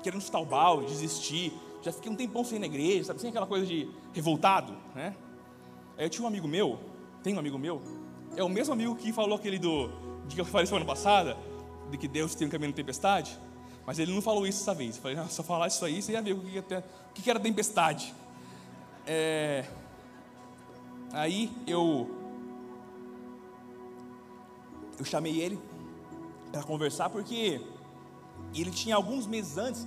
querendo 0.00 0.20
chutar 0.20 0.38
o 0.38 0.46
balde, 0.46 0.86
desistir. 0.86 1.52
Já 1.82 1.92
fiquei 1.92 2.10
um 2.10 2.14
tempão 2.14 2.44
sem 2.44 2.56
ir 2.56 2.60
na 2.60 2.66
igreja, 2.66 3.04
sabe? 3.04 3.20
Sem 3.20 3.30
aquela 3.30 3.48
coisa 3.48 3.66
de 3.66 3.88
revoltado, 4.12 4.76
né? 4.94 5.14
Aí 5.98 6.06
eu 6.06 6.10
tinha 6.10 6.24
um 6.24 6.28
amigo 6.28 6.46
meu, 6.46 6.78
tem 7.22 7.34
um 7.34 7.38
amigo 7.40 7.58
meu, 7.58 7.82
é 8.36 8.44
o 8.44 8.48
mesmo 8.48 8.72
amigo 8.72 8.94
que 8.94 9.12
falou 9.12 9.36
aquele 9.36 9.58
do, 9.58 9.88
de 10.28 10.36
que 10.36 10.40
eu 10.40 10.44
falei 10.44 10.66
semana 10.66 10.86
passada, 10.86 11.36
de 11.90 11.98
que 11.98 12.06
Deus 12.06 12.34
tem 12.34 12.46
um 12.46 12.50
caminho 12.50 12.70
de 12.70 12.76
tempestade. 12.76 13.36
Mas 13.84 13.98
ele 13.98 14.12
não 14.12 14.22
falou 14.22 14.46
isso 14.46 14.60
dessa 14.60 14.74
vez. 14.74 14.96
Eu 14.96 15.02
falei, 15.02 15.16
não, 15.16 15.24
eu 15.24 15.44
falar 15.44 15.66
isso 15.66 15.84
aí, 15.84 16.00
você 16.00 16.12
ia 16.12 16.22
ver 16.22 16.32
o 16.32 16.40
que, 17.12 17.22
que 17.22 17.30
era 17.30 17.40
tempestade. 17.40 18.14
É... 19.04 19.64
Aí 21.12 21.50
eu 21.66 22.08
eu 24.98 25.04
chamei 25.04 25.40
ele 25.40 25.58
para 26.52 26.62
conversar 26.62 27.08
porque 27.08 27.60
ele 28.54 28.70
tinha 28.70 28.94
alguns 28.94 29.26
meses 29.26 29.56
antes 29.56 29.86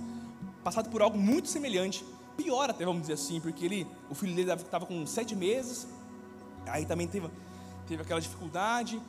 passado 0.64 0.88
por 0.88 1.02
algo 1.02 1.18
muito 1.18 1.48
semelhante, 1.48 2.04
pior 2.36 2.70
até 2.70 2.84
vamos 2.84 3.02
dizer 3.02 3.12
assim, 3.12 3.38
porque 3.38 3.64
ele, 3.64 3.86
o 4.10 4.14
filho 4.14 4.34
dele 4.34 4.50
estava 4.50 4.86
com 4.86 5.06
sete 5.06 5.36
meses, 5.36 5.86
aí 6.66 6.86
também 6.86 7.06
teve, 7.06 7.28
teve 7.86 8.02
aquela 8.02 8.20
dificuldade, 8.20 9.00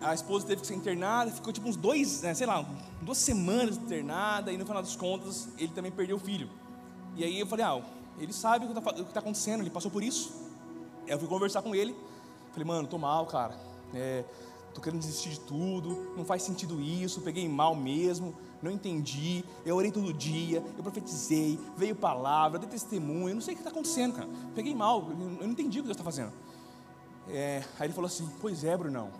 a 0.00 0.14
esposa 0.14 0.46
teve 0.46 0.62
que 0.62 0.66
ser 0.66 0.74
internada, 0.74 1.30
ficou 1.30 1.52
tipo 1.52 1.68
uns 1.68 1.76
dois, 1.76 2.22
né, 2.22 2.32
sei 2.34 2.46
lá, 2.46 2.66
duas 3.02 3.18
semanas 3.18 3.76
internada, 3.76 4.50
e 4.50 4.56
no 4.56 4.64
final 4.64 4.82
das 4.82 4.96
contas 4.96 5.48
ele 5.58 5.72
também 5.72 5.92
perdeu 5.92 6.16
o 6.16 6.20
filho. 6.20 6.48
E 7.14 7.22
aí 7.22 7.38
eu 7.38 7.46
falei, 7.46 7.64
ah, 7.64 7.82
ele 8.18 8.32
sabe 8.32 8.64
o 8.64 8.72
que 8.72 8.78
está 8.78 8.92
tá 8.92 9.20
acontecendo, 9.20 9.60
ele 9.60 9.70
passou 9.70 9.90
por 9.90 10.02
isso. 10.02 10.45
Eu 11.06 11.18
fui 11.18 11.28
conversar 11.28 11.62
com 11.62 11.74
ele, 11.74 11.96
falei, 12.50 12.64
mano, 12.64 12.88
tô 12.88 12.98
mal, 12.98 13.26
cara. 13.26 13.56
É, 13.94 14.24
tô 14.74 14.80
querendo 14.80 15.00
desistir 15.00 15.30
de 15.30 15.40
tudo, 15.40 16.12
não 16.16 16.24
faz 16.24 16.42
sentido 16.42 16.80
isso, 16.80 17.22
peguei 17.22 17.48
mal 17.48 17.74
mesmo, 17.74 18.34
não 18.60 18.70
entendi, 18.70 19.42
eu 19.64 19.76
orei 19.76 19.90
todo 19.90 20.12
dia, 20.12 20.62
eu 20.76 20.82
profetizei, 20.82 21.58
veio 21.76 21.96
palavra, 21.96 22.58
dei 22.58 22.68
testemunho, 22.68 23.34
não 23.34 23.40
sei 23.40 23.54
o 23.54 23.56
que 23.56 23.62
está 23.62 23.70
acontecendo, 23.70 24.14
cara. 24.14 24.28
Peguei 24.54 24.74
mal, 24.74 25.08
eu 25.10 25.16
não 25.16 25.50
entendi 25.52 25.78
o 25.78 25.82
que 25.82 25.88
Deus 25.88 25.96
está 25.96 26.04
fazendo. 26.04 26.32
É, 27.28 27.64
aí 27.78 27.86
ele 27.86 27.94
falou 27.94 28.06
assim, 28.06 28.28
pois 28.40 28.64
é, 28.64 28.76
Brunão, 28.76 29.10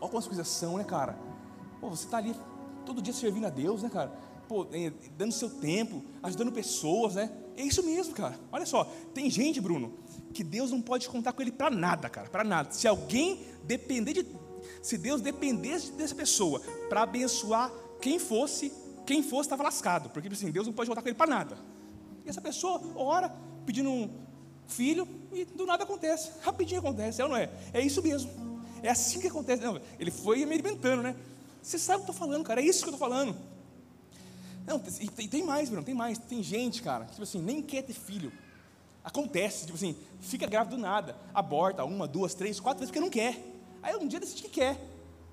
olha 0.00 0.08
como 0.08 0.18
as 0.18 0.26
coisas 0.26 0.48
são, 0.48 0.78
né, 0.78 0.84
cara? 0.84 1.18
Pô, 1.80 1.88
você 1.88 2.04
está 2.04 2.16
ali 2.16 2.34
todo 2.86 3.02
dia 3.02 3.12
servindo 3.12 3.46
a 3.46 3.50
Deus, 3.50 3.82
né, 3.82 3.90
cara? 3.90 4.10
Pô, 4.48 4.66
é, 4.72 4.90
dando 5.16 5.32
seu 5.32 5.50
tempo, 5.50 6.02
ajudando 6.22 6.50
pessoas, 6.50 7.14
né? 7.14 7.30
É 7.56 7.62
isso 7.62 7.82
mesmo, 7.84 8.14
cara. 8.14 8.38
Olha 8.50 8.64
só, 8.64 8.84
tem 9.12 9.30
gente, 9.30 9.60
Bruno, 9.60 9.92
que 10.32 10.44
Deus 10.44 10.70
não 10.70 10.80
pode 10.80 11.08
contar 11.08 11.32
com 11.32 11.42
ele 11.42 11.52
para 11.52 11.70
nada, 11.70 12.08
cara, 12.08 12.28
para 12.28 12.44
nada. 12.44 12.72
Se 12.72 12.86
alguém 12.86 13.44
depender 13.64 14.12
de, 14.12 14.26
se 14.82 14.96
Deus 14.96 15.20
dependesse 15.20 15.92
dessa 15.92 16.14
pessoa 16.14 16.60
para 16.88 17.02
abençoar 17.02 17.70
quem 18.00 18.18
fosse, 18.18 18.72
quem 19.06 19.22
fosse 19.22 19.46
estava 19.46 19.62
lascado, 19.62 20.10
porque 20.10 20.28
tipo 20.28 20.40
assim, 20.40 20.50
Deus 20.50 20.66
não 20.66 20.72
pode 20.72 20.88
contar 20.88 21.02
com 21.02 21.08
ele 21.08 21.16
para 21.16 21.26
nada. 21.26 21.58
E 22.24 22.28
essa 22.28 22.40
pessoa 22.40 22.80
ora 22.94 23.34
pedindo 23.66 23.90
um 23.90 24.10
filho 24.66 25.06
e 25.32 25.44
do 25.44 25.66
nada 25.66 25.84
acontece, 25.84 26.30
rapidinho 26.42 26.80
acontece, 26.80 27.20
é 27.20 27.24
ou 27.24 27.30
não 27.30 27.36
é? 27.36 27.50
É 27.72 27.80
isso 27.80 28.02
mesmo. 28.02 28.30
É 28.82 28.90
assim 28.90 29.20
que 29.20 29.26
acontece. 29.26 29.62
Não, 29.62 29.80
ele 29.98 30.10
foi 30.10 30.44
me 30.46 30.54
alimentando, 30.54 31.02
né? 31.02 31.14
Você 31.62 31.78
sabe 31.78 32.00
o 32.00 32.04
que 32.04 32.10
eu 32.10 32.14
estou 32.14 32.26
falando, 32.26 32.44
cara, 32.44 32.60
é 32.60 32.64
isso 32.64 32.82
que 32.82 32.88
eu 32.88 32.94
estou 32.94 33.08
falando. 33.08 33.36
Não, 34.66 34.82
e 35.00 35.08
tem, 35.08 35.28
tem 35.28 35.42
mais, 35.42 35.68
Bruno, 35.68 35.84
tem 35.84 35.94
mais. 35.94 36.18
Tem 36.18 36.42
gente, 36.42 36.82
cara, 36.82 37.04
que 37.04 37.12
tipo 37.12 37.22
assim, 37.22 37.42
nem 37.42 37.60
quer 37.60 37.82
ter 37.82 37.92
filho. 37.92 38.32
Acontece, 39.02 39.64
tipo 39.64 39.76
assim, 39.76 39.96
fica 40.20 40.46
grávida 40.46 40.76
do 40.76 40.82
nada, 40.82 41.16
aborta 41.34 41.84
uma, 41.84 42.06
duas, 42.06 42.34
três, 42.34 42.60
quatro 42.60 42.80
vezes 42.80 42.90
porque 42.90 43.00
não 43.00 43.10
quer. 43.10 43.38
Aí 43.82 43.96
um 43.96 44.06
dia 44.06 44.20
decide 44.20 44.42
que 44.42 44.48
quer. 44.50 44.78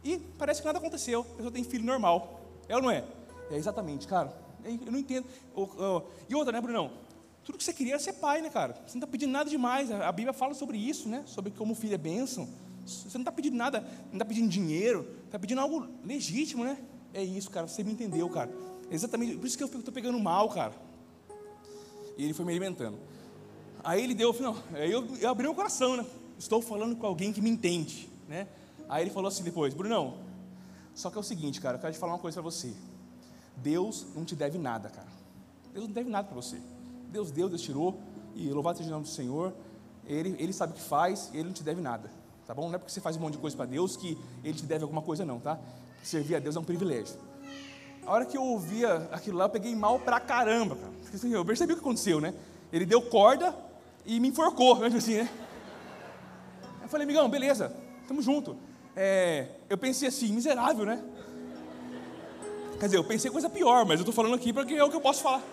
E 0.03 0.17
parece 0.37 0.61
que 0.61 0.67
nada 0.67 0.79
aconteceu. 0.79 1.21
A 1.21 1.35
pessoa 1.35 1.51
tem 1.51 1.63
filho 1.63 1.83
normal. 1.83 2.39
É 2.69 2.75
ou 2.75 2.81
não 2.81 2.89
é? 2.89 3.03
É 3.51 3.57
exatamente, 3.57 4.07
cara. 4.07 4.33
Eu 4.63 4.91
não 4.91 4.99
entendo. 4.99 5.25
E 6.29 6.35
outra, 6.35 6.51
né, 6.51 6.61
Brunão? 6.61 6.91
Tudo 7.43 7.57
que 7.57 7.63
você 7.63 7.73
queria 7.73 7.93
era 7.93 7.99
ser 7.99 8.13
pai, 8.13 8.41
né, 8.41 8.49
cara? 8.49 8.73
Você 8.73 8.97
não 8.97 8.99
está 8.99 9.07
pedindo 9.07 9.31
nada 9.31 9.49
demais. 9.49 9.91
A 9.91 10.11
Bíblia 10.11 10.33
fala 10.33 10.53
sobre 10.53 10.77
isso, 10.77 11.07
né? 11.09 11.23
Sobre 11.25 11.51
como 11.51 11.73
o 11.73 11.75
filho 11.75 11.93
é 11.93 11.97
bênção. 11.97 12.47
Você 12.85 13.17
não 13.17 13.23
está 13.23 13.31
pedindo 13.31 13.55
nada, 13.57 13.81
não 14.07 14.13
está 14.13 14.25
pedindo 14.25 14.49
dinheiro, 14.49 15.13
está 15.25 15.37
pedindo 15.37 15.59
algo 15.59 15.87
legítimo, 16.05 16.63
né? 16.63 16.77
É 17.13 17.23
isso, 17.23 17.49
cara. 17.49 17.67
Você 17.67 17.83
me 17.83 17.91
entendeu, 17.91 18.29
cara. 18.29 18.49
É 18.89 18.95
exatamente. 18.95 19.35
Por 19.37 19.45
isso 19.45 19.57
que 19.57 19.63
eu 19.63 19.67
estou 19.67 19.93
pegando 19.93 20.17
mal, 20.19 20.49
cara. 20.49 20.73
E 22.17 22.23
ele 22.23 22.33
foi 22.33 22.45
me 22.45 22.51
alimentando. 22.51 22.97
Aí 23.87 24.03
ele 24.03 24.13
deu, 24.13 24.35
não, 24.41 24.57
aí 24.73 24.91
eu, 24.91 25.07
eu 25.15 25.29
abri 25.29 25.47
o 25.47 25.55
coração, 25.55 25.95
né? 25.95 26.05
Estou 26.37 26.61
falando 26.61 26.93
com 26.97 27.07
alguém 27.07 27.31
que 27.31 27.39
me 27.39 27.49
entende, 27.49 28.09
né? 28.27 28.45
Aí 28.89 29.01
ele 29.01 29.09
falou 29.09 29.29
assim 29.29 29.43
depois, 29.43 29.73
Brunão, 29.73 30.15
só 30.93 31.09
que 31.09 31.15
é 31.15 31.21
o 31.21 31.23
seguinte, 31.23 31.61
cara, 31.61 31.77
eu 31.77 31.79
quero 31.79 31.93
te 31.93 31.97
falar 31.97 32.11
uma 32.11 32.19
coisa 32.19 32.35
para 32.35 32.51
você. 32.51 32.73
Deus 33.55 34.05
não 34.13 34.25
te 34.25 34.35
deve 34.35 34.57
nada, 34.57 34.89
cara. 34.89 35.07
Deus 35.71 35.85
não 35.85 35.93
deve 35.93 36.09
nada 36.09 36.27
para 36.27 36.35
você. 36.35 36.57
Deus 37.09 37.31
deu, 37.31 37.47
Deus 37.47 37.61
tirou, 37.61 37.97
e 38.35 38.49
louvado 38.49 38.77
seja 38.77 38.89
o 38.89 38.91
nome 38.91 39.05
do 39.05 39.09
Senhor. 39.09 39.53
Ele, 40.05 40.35
ele 40.37 40.51
sabe 40.51 40.73
o 40.73 40.75
que 40.75 40.81
faz, 40.81 41.29
e 41.33 41.37
ele 41.37 41.45
não 41.45 41.53
te 41.53 41.63
deve 41.63 41.79
nada, 41.79 42.11
tá 42.45 42.53
bom? 42.53 42.67
Não 42.67 42.75
é 42.75 42.77
porque 42.77 42.91
você 42.91 42.99
faz 42.99 43.15
um 43.15 43.21
monte 43.21 43.35
de 43.35 43.39
coisa 43.39 43.55
para 43.55 43.67
Deus 43.67 43.95
que 43.95 44.17
ele 44.43 44.53
te 44.53 44.65
deve 44.65 44.83
alguma 44.83 45.01
coisa, 45.01 45.23
não, 45.23 45.39
tá? 45.39 45.57
Servir 46.03 46.35
a 46.35 46.39
Deus 46.39 46.57
é 46.57 46.59
um 46.59 46.65
privilégio. 46.65 47.15
A 48.05 48.11
hora 48.11 48.25
que 48.25 48.35
eu 48.37 48.43
ouvia 48.43 49.07
aquilo 49.13 49.37
lá, 49.37 49.45
eu 49.45 49.49
peguei 49.49 49.73
mal 49.73 49.97
pra 49.97 50.19
caramba, 50.19 50.75
cara. 50.75 50.91
Assim, 51.13 51.31
eu 51.31 51.45
percebi 51.45 51.71
o 51.71 51.77
que 51.77 51.81
aconteceu, 51.81 52.19
né? 52.19 52.33
Ele 52.69 52.85
deu 52.85 53.01
corda, 53.01 53.55
e 54.07 54.19
me 54.21 54.29
enforcou, 54.29 54.81
assim, 54.83 55.17
né? 55.17 55.29
Eu 56.81 56.87
falei, 56.87 57.03
amigão, 57.03 57.27
beleza, 57.29 57.75
tamo 58.07 58.21
junto. 58.21 58.55
É, 58.95 59.49
eu 59.69 59.77
pensei 59.77 60.07
assim, 60.07 60.31
miserável, 60.31 60.85
né? 60.85 61.03
Quer 62.79 62.85
dizer, 62.85 62.97
eu 62.97 63.03
pensei 63.03 63.29
coisa 63.29 63.49
pior, 63.49 63.85
mas 63.85 63.99
eu 63.99 64.05
tô 64.05 64.13
falando 64.13 64.35
aqui 64.35 64.53
porque 64.53 64.73
é 64.73 64.83
o 64.83 64.89
que 64.89 64.95
eu 64.95 65.01
posso 65.01 65.21
falar. 65.21 65.43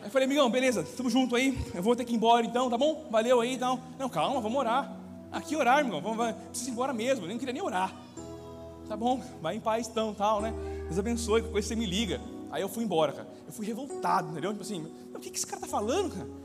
Aí 0.00 0.08
eu 0.08 0.10
falei, 0.10 0.26
amigão, 0.26 0.50
beleza, 0.50 0.86
tamo 0.96 1.08
junto 1.08 1.34
aí, 1.34 1.58
eu 1.74 1.82
vou 1.82 1.96
ter 1.96 2.04
que 2.04 2.12
ir 2.12 2.16
embora 2.16 2.44
então, 2.44 2.68
tá 2.68 2.76
bom? 2.76 3.06
Valeu 3.10 3.40
aí 3.40 3.52
e 3.52 3.54
então. 3.54 3.78
tal. 3.78 3.86
Não, 3.98 4.08
calma, 4.10 4.40
vamos 4.40 4.58
orar. 4.58 4.94
Aqui 5.30 5.56
orar, 5.56 5.78
amigão, 5.78 6.02
vamos, 6.02 6.18
vamos, 6.18 6.66
ir 6.66 6.70
embora 6.70 6.92
mesmo, 6.92 7.24
eu 7.24 7.28
nem 7.28 7.38
queria 7.38 7.54
nem 7.54 7.62
orar. 7.62 7.94
Tá 8.86 8.96
bom, 8.96 9.22
vai 9.40 9.56
em 9.56 9.60
paz 9.60 9.88
então, 9.88 10.12
tal, 10.12 10.42
né? 10.42 10.52
Deus 10.84 10.98
abençoe, 10.98 11.40
qualquer 11.40 11.52
coisa 11.52 11.68
você 11.68 11.76
me 11.76 11.86
liga. 11.86 12.20
Aí 12.50 12.60
eu 12.60 12.68
fui 12.68 12.84
embora, 12.84 13.12
cara. 13.12 13.28
Eu 13.46 13.52
fui 13.52 13.64
revoltado, 13.64 14.28
entendeu? 14.30 14.50
Tipo 14.50 14.62
assim, 14.62 14.86
o 15.14 15.18
que, 15.18 15.30
que 15.30 15.38
esse 15.38 15.46
cara 15.46 15.62
tá 15.62 15.66
falando, 15.66 16.14
cara? 16.14 16.41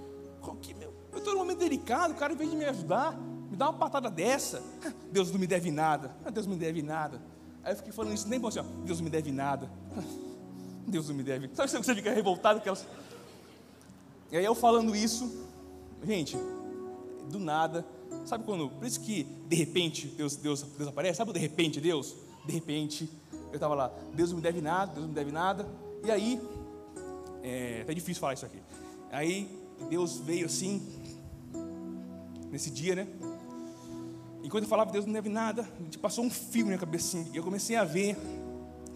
Eu 1.12 1.18
estou 1.18 1.34
num 1.34 1.40
momento 1.40 1.60
delicado, 1.60 2.14
o 2.14 2.16
cara, 2.16 2.34
em 2.34 2.36
vez 2.36 2.50
de 2.50 2.56
me 2.56 2.66
ajudar, 2.66 3.18
me 3.50 3.56
dá 3.56 3.70
uma 3.70 3.78
patada 3.78 4.10
dessa. 4.10 4.62
Deus 5.12 5.32
não 5.32 5.40
me 5.40 5.48
deve 5.48 5.72
nada. 5.72 6.16
Ah, 6.24 6.30
Deus 6.30 6.46
não 6.46 6.54
me 6.54 6.60
deve 6.60 6.82
nada. 6.82 7.22
Aí 7.64 7.74
eu 7.74 7.78
fiquei 7.78 7.92
falando 7.92 8.14
isso 8.14 8.28
nem 8.28 8.40
bom 8.40 8.48
assim, 8.48 8.60
ó, 8.60 8.64
Deus 8.86 9.00
não 9.00 9.06
me 9.06 9.10
deve 9.10 9.32
nada. 9.32 9.70
Deus 10.88 11.10
não 11.10 11.16
me 11.16 11.24
deve. 11.24 11.50
Sabe 11.54 11.70
se 11.70 11.78
você 11.78 11.96
fica 11.96 12.14
revoltado? 12.14 12.60
Aquelas... 12.60 12.86
E 14.32 14.38
aí 14.38 14.46
eu 14.46 14.56
falando 14.56 14.96
isso, 14.96 15.46
gente, 16.04 16.38
do 17.30 17.40
nada, 17.40 17.86
sabe 18.26 18.44
quando? 18.44 18.70
Por 18.70 18.86
isso 18.86 19.02
que 19.02 19.24
de 19.24 19.56
repente 19.56 20.08
Deus, 20.08 20.36
Deus, 20.36 20.62
Deus 20.62 20.90
aparece, 20.90 21.18
sabe 21.18 21.32
o 21.32 21.34
de 21.34 21.40
repente 21.40 21.82
Deus? 21.82 22.16
De 22.46 22.54
repente, 22.54 23.10
eu 23.50 23.56
estava 23.56 23.76
lá, 23.76 23.92
Deus 24.14 24.30
não 24.30 24.38
me 24.38 24.44
deve 24.44 24.62
nada, 24.62 24.92
Deus 24.94 25.02
não 25.02 25.10
me 25.10 25.16
deve 25.16 25.32
nada. 25.32 25.68
E 26.06 26.12
aí, 26.12 26.42
é, 27.44 27.84
tá 27.86 27.94
difícil 27.94 28.22
falar 28.22 28.34
isso 28.34 28.46
aqui. 28.46 28.62
Aí 29.12 29.57
Deus 29.90 30.18
veio 30.18 30.46
assim, 30.46 30.82
nesse 32.52 32.70
dia, 32.70 32.96
né? 32.96 33.08
Enquanto 34.44 34.64
eu 34.64 34.70
falava, 34.70 34.92
Deus 34.92 35.06
não 35.06 35.14
deve 35.14 35.30
nada, 35.30 35.68
passou 36.02 36.24
um 36.24 36.30
fio 36.30 36.62
na 36.62 36.68
minha 36.68 36.78
cabeça 36.78 37.18
assim, 37.18 37.30
e 37.34 37.38
eu 37.38 37.44
comecei 37.44 37.76
a 37.76 37.84
ver 37.84 38.16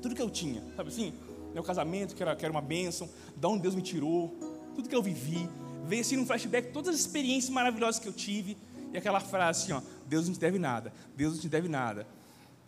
tudo 0.01 0.15
que 0.15 0.21
eu 0.21 0.29
tinha, 0.29 0.63
sabe 0.75 0.89
assim? 0.89 1.13
Meu 1.53 1.63
casamento, 1.63 2.15
que 2.15 2.23
era, 2.23 2.35
que 2.35 2.45
era 2.45 2.51
uma 2.51 2.61
bênção, 2.61 3.09
de 3.35 3.45
onde 3.45 3.61
Deus 3.61 3.75
me 3.75 3.81
tirou, 3.81 4.29
tudo 4.75 4.87
que 4.87 4.95
eu 4.95 5.03
vivi, 5.03 5.49
veio 5.85 6.01
assim 6.01 6.15
num 6.15 6.25
flashback 6.25 6.71
todas 6.71 6.95
as 6.95 7.01
experiências 7.01 7.51
maravilhosas 7.51 7.99
que 7.99 8.07
eu 8.07 8.13
tive, 8.13 8.57
e 8.93 8.97
aquela 8.97 9.19
frase 9.19 9.63
assim, 9.63 9.73
ó, 9.73 9.81
Deus 10.07 10.27
não 10.27 10.33
te 10.33 10.39
deve 10.39 10.57
nada, 10.57 10.93
Deus 11.15 11.33
não 11.33 11.41
te 11.41 11.49
deve 11.49 11.67
nada. 11.67 12.07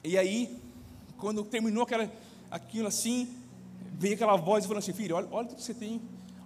E 0.03 0.18
aí, 0.18 0.59
quando 1.18 1.43
terminou 1.43 1.84
aquela, 1.84 2.11
aquilo 2.51 2.88
assim, 2.88 3.30
veio 3.93 4.16
aquela 4.16 4.36
voz 4.36 4.66
e 4.66 4.68
falou 4.68 4.80
assim, 4.80 4.93
filho, 4.93 5.16
olha, 5.16 5.28
olha 5.32 5.47
tudo 5.47 5.57
que 5.57 5.64
você 5.64 5.74
tem, 5.74 6.01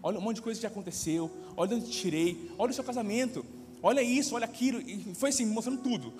olha 0.07 0.19
um 0.19 0.21
monte 0.21 0.37
de 0.37 0.41
coisa 0.41 0.57
que 0.57 0.61
já 0.61 0.69
aconteceu, 0.69 1.29
olha 1.57 1.75
onde 1.75 1.87
te 1.87 1.91
tirei, 1.91 2.49
olha 2.57 2.71
o 2.71 2.73
seu 2.73 2.83
casamento, 2.83 3.45
olha 3.83 4.01
isso, 4.01 4.35
olha 4.35 4.45
aquilo, 4.45 4.79
e 4.79 5.13
foi 5.13 5.31
assim, 5.31 5.45
mostrando 5.45 5.81
tudo. 5.81 6.13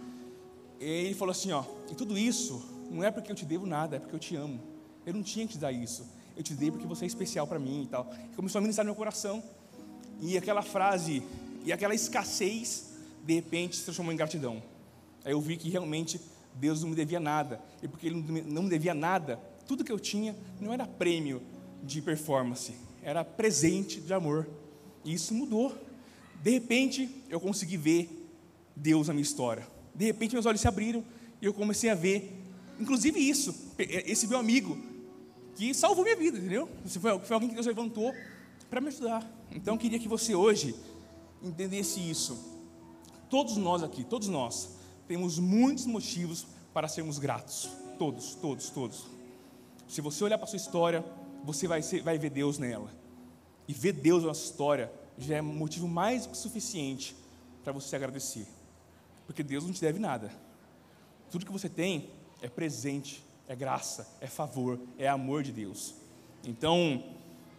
E 0.77 0.83
ele 0.83 1.13
falou 1.13 1.31
assim: 1.31 1.53
ó, 1.53 1.63
e 1.89 1.95
tudo 1.95 2.17
isso 2.17 2.61
não 2.91 3.01
é 3.01 3.09
porque 3.09 3.31
eu 3.31 3.35
te 3.35 3.45
devo 3.45 3.65
nada, 3.65 3.95
é 3.95 3.99
porque 3.99 4.13
eu 4.13 4.19
te 4.19 4.35
amo. 4.35 4.59
Eu 5.05 5.13
não 5.13 5.23
tinha 5.23 5.47
que 5.47 5.53
te 5.53 5.57
dar 5.57 5.71
isso, 5.71 6.05
eu 6.35 6.43
te 6.43 6.53
dei 6.53 6.69
porque 6.69 6.85
você 6.85 7.05
é 7.05 7.07
especial 7.07 7.47
para 7.47 7.57
mim 7.57 7.83
e 7.83 7.88
tal. 7.88 8.13
E 8.29 8.35
começou 8.35 8.59
a 8.59 8.61
ministrar 8.61 8.83
no 8.83 8.91
meu 8.91 8.95
coração, 8.97 9.41
e 10.19 10.38
aquela 10.38 10.61
frase, 10.61 11.23
e 11.63 11.71
aquela 11.71 11.95
escassez, 11.95 12.89
de 13.23 13.35
repente 13.35 13.77
se 13.77 13.85
transformou 13.85 14.13
em 14.13 14.17
gratidão. 14.17 14.61
Aí 15.23 15.31
eu 15.31 15.39
vi 15.39 15.55
que 15.55 15.69
realmente 15.69 16.19
Deus 16.53 16.81
não 16.81 16.89
me 16.89 16.95
devia 16.95 17.21
nada, 17.21 17.61
e 17.81 17.88
porque 17.88 18.07
Ele 18.07 18.21
não 18.47 18.63
me 18.63 18.69
devia 18.69 18.93
nada, 18.93 19.39
tudo 19.65 19.81
que 19.81 19.91
eu 19.93 19.99
tinha 19.99 20.35
não 20.59 20.73
era 20.73 20.85
prêmio 20.85 21.41
de 21.81 22.01
performance, 22.01 22.73
era 23.07 23.23
presente 23.23 24.01
de 24.01 24.13
amor. 24.13 24.45
E 25.05 25.13
isso 25.13 25.33
mudou. 25.33 25.73
De 26.43 26.51
repente, 26.51 27.09
eu 27.29 27.39
consegui 27.39 27.77
ver 27.77 28.27
Deus 28.75 29.07
na 29.07 29.13
minha 29.13 29.23
história. 29.23 29.65
De 29.95 30.03
repente, 30.03 30.33
meus 30.33 30.45
olhos 30.45 30.59
se 30.59 30.67
abriram 30.67 31.01
e 31.41 31.45
eu 31.45 31.53
comecei 31.53 31.89
a 31.89 31.95
ver, 31.95 32.37
inclusive 32.77 33.17
isso, 33.17 33.55
esse 33.77 34.27
meu 34.27 34.37
amigo, 34.37 34.77
que 35.55 35.73
salvou 35.73 36.03
minha 36.03 36.17
vida, 36.17 36.37
entendeu? 36.37 36.67
Foi, 36.85 37.19
foi 37.19 37.33
alguém 37.33 37.47
que 37.47 37.55
Deus 37.55 37.65
levantou 37.65 38.13
para 38.69 38.81
me 38.81 38.89
ajudar. 38.89 39.25
Então, 39.51 39.75
eu 39.75 39.79
queria 39.79 39.99
que 39.99 40.09
você 40.09 40.35
hoje 40.35 40.75
entendesse 41.41 42.01
isso. 42.01 42.37
Todos 43.29 43.55
nós 43.55 43.83
aqui, 43.83 44.03
todos 44.03 44.27
nós, 44.27 44.71
temos 45.07 45.39
muitos 45.39 45.85
motivos 45.85 46.45
para 46.73 46.89
sermos 46.89 47.19
gratos. 47.19 47.69
Todos, 47.97 48.35
todos, 48.35 48.69
todos. 48.69 49.05
Se 49.87 50.01
você 50.01 50.25
olhar 50.25 50.37
para 50.37 50.45
a 50.45 50.49
sua 50.49 50.57
história, 50.57 51.05
você 51.47 51.65
vai, 51.65 51.81
ser, 51.81 52.03
vai 52.03 52.17
ver 52.17 52.29
Deus 52.29 52.59
nela. 52.59 52.91
E 53.67 53.73
ver 53.73 53.93
Deus 53.93 54.21
na 54.21 54.27
nossa 54.27 54.43
história 54.43 54.91
já 55.17 55.37
é 55.37 55.41
motivo 55.41 55.87
mais 55.87 56.27
que 56.27 56.35
suficiente 56.35 57.15
para 57.63 57.71
você 57.71 57.95
agradecer. 57.95 58.45
Porque 59.25 59.41
Deus 59.41 59.63
não 59.63 59.71
te 59.71 59.79
deve 59.79 59.97
nada. 59.97 60.29
Tudo 61.31 61.45
que 61.45 61.51
você 61.51 61.69
tem 61.69 62.09
é 62.41 62.49
presente, 62.49 63.23
é 63.47 63.55
graça, 63.55 64.07
é 64.19 64.27
favor, 64.27 64.77
é 64.97 65.07
amor 65.07 65.41
de 65.41 65.53
Deus. 65.53 65.95
Então, 66.43 67.01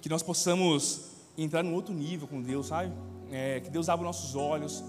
que 0.03 0.09
nós 0.09 0.22
possamos 0.22 1.12
entrar 1.36 1.62
num 1.62 1.72
outro 1.72 1.95
nível 1.95 2.28
com 2.28 2.43
Deus, 2.43 2.66
sabe? 2.66 2.93
É, 3.30 3.61
que 3.61 3.70
Deus 3.70 3.89
abra 3.89 4.05
nossos 4.05 4.34
olhos. 4.34 4.84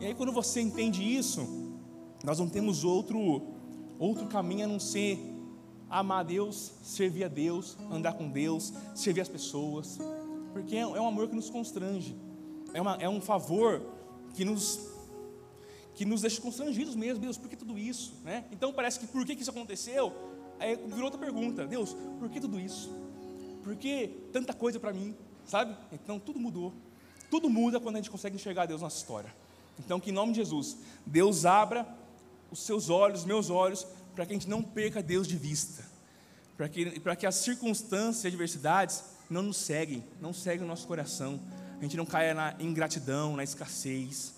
E 0.00 0.06
aí, 0.06 0.14
quando 0.14 0.32
você 0.32 0.60
entende 0.60 1.02
isso, 1.02 1.72
nós 2.22 2.38
não 2.38 2.48
temos 2.48 2.84
outro, 2.84 3.42
outro 3.98 4.26
caminho 4.26 4.66
a 4.66 4.68
não 4.68 4.78
ser 4.78 5.18
amar 5.90 6.20
a 6.20 6.22
Deus, 6.22 6.72
servir 6.82 7.24
a 7.24 7.28
Deus, 7.28 7.76
andar 7.90 8.14
com 8.14 8.28
Deus, 8.28 8.72
servir 8.94 9.20
as 9.20 9.28
pessoas, 9.28 9.98
porque 10.52 10.76
é, 10.76 10.80
é 10.80 11.00
um 11.00 11.08
amor 11.08 11.28
que 11.28 11.34
nos 11.34 11.50
constrange, 11.50 12.16
é, 12.74 12.80
uma, 12.80 12.96
é 12.96 13.08
um 13.08 13.20
favor 13.20 13.82
que 14.34 14.44
nos 14.44 14.88
que 15.94 16.04
nos 16.04 16.20
deixa 16.20 16.40
constrangidos 16.40 16.94
mesmo, 16.94 17.20
Deus, 17.20 17.36
por 17.36 17.48
que 17.48 17.56
tudo 17.56 17.76
isso? 17.76 18.14
Né? 18.22 18.44
Então 18.52 18.72
parece 18.72 19.00
que 19.00 19.06
por 19.08 19.26
que, 19.26 19.32
isso 19.32 19.50
aconteceu? 19.50 20.12
Aí 20.60 20.76
virou 20.76 21.06
outra 21.06 21.18
pergunta, 21.18 21.66
Deus, 21.66 21.96
por 22.20 22.30
que 22.30 22.40
tudo 22.40 22.60
isso? 22.60 22.88
Por 23.64 23.74
que 23.74 24.06
tanta 24.32 24.54
coisa 24.54 24.78
para 24.78 24.92
mim? 24.92 25.16
Sabe? 25.44 25.76
Então 25.90 26.20
tudo 26.20 26.38
mudou. 26.38 26.72
Tudo 27.28 27.50
muda 27.50 27.80
quando 27.80 27.96
a 27.96 27.98
gente 27.98 28.12
consegue 28.12 28.36
enxergar 28.36 28.66
Deus 28.66 28.80
na 28.80 28.86
nossa 28.86 28.96
história. 28.96 29.34
Então 29.76 29.98
que 29.98 30.10
em 30.10 30.12
nome 30.12 30.30
de 30.30 30.38
Jesus, 30.38 30.78
Deus 31.04 31.44
abra 31.44 31.84
os 32.48 32.60
seus 32.60 32.88
olhos, 32.88 33.20
os 33.20 33.26
meus 33.26 33.50
olhos, 33.50 33.84
para 34.18 34.26
que 34.26 34.32
a 34.32 34.34
gente 34.34 34.48
não 34.48 34.64
perca 34.64 35.00
Deus 35.00 35.28
de 35.28 35.36
vista. 35.36 35.84
Para 36.56 36.68
que, 36.68 36.98
para 36.98 37.14
que 37.14 37.24
as 37.24 37.36
circunstâncias 37.36 38.24
e 38.24 38.26
adversidades 38.26 39.04
não 39.30 39.44
nos 39.44 39.58
seguem, 39.58 40.02
não 40.20 40.32
seguem 40.32 40.64
o 40.64 40.66
nosso 40.66 40.88
coração. 40.88 41.40
A 41.78 41.82
gente 41.84 41.96
não 41.96 42.04
caia 42.04 42.34
na 42.34 42.56
ingratidão, 42.58 43.36
na 43.36 43.44
escassez 43.44 44.34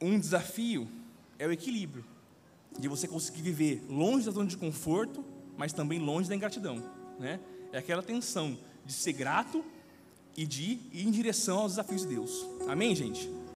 um 0.00 0.18
desafio 0.18 0.88
é 1.38 1.46
o 1.46 1.52
equilíbrio 1.52 2.02
de 2.78 2.88
você 2.88 3.06
conseguir 3.06 3.42
viver 3.42 3.84
longe 3.90 4.24
da 4.24 4.32
zona 4.32 4.48
de 4.48 4.56
conforto, 4.56 5.22
mas 5.58 5.74
também 5.74 5.98
longe 5.98 6.30
da 6.30 6.34
ingratidão, 6.34 6.82
né? 7.18 7.40
É 7.72 7.78
aquela 7.78 8.02
tensão 8.02 8.58
de 8.86 8.92
ser 8.94 9.12
grato 9.12 9.62
e 10.34 10.46
de 10.46 10.80
ir 10.92 11.06
em 11.06 11.10
direção 11.10 11.58
aos 11.58 11.72
desafios 11.72 12.02
de 12.02 12.08
Deus. 12.08 12.46
Amém, 12.68 12.96
gente? 12.96 13.36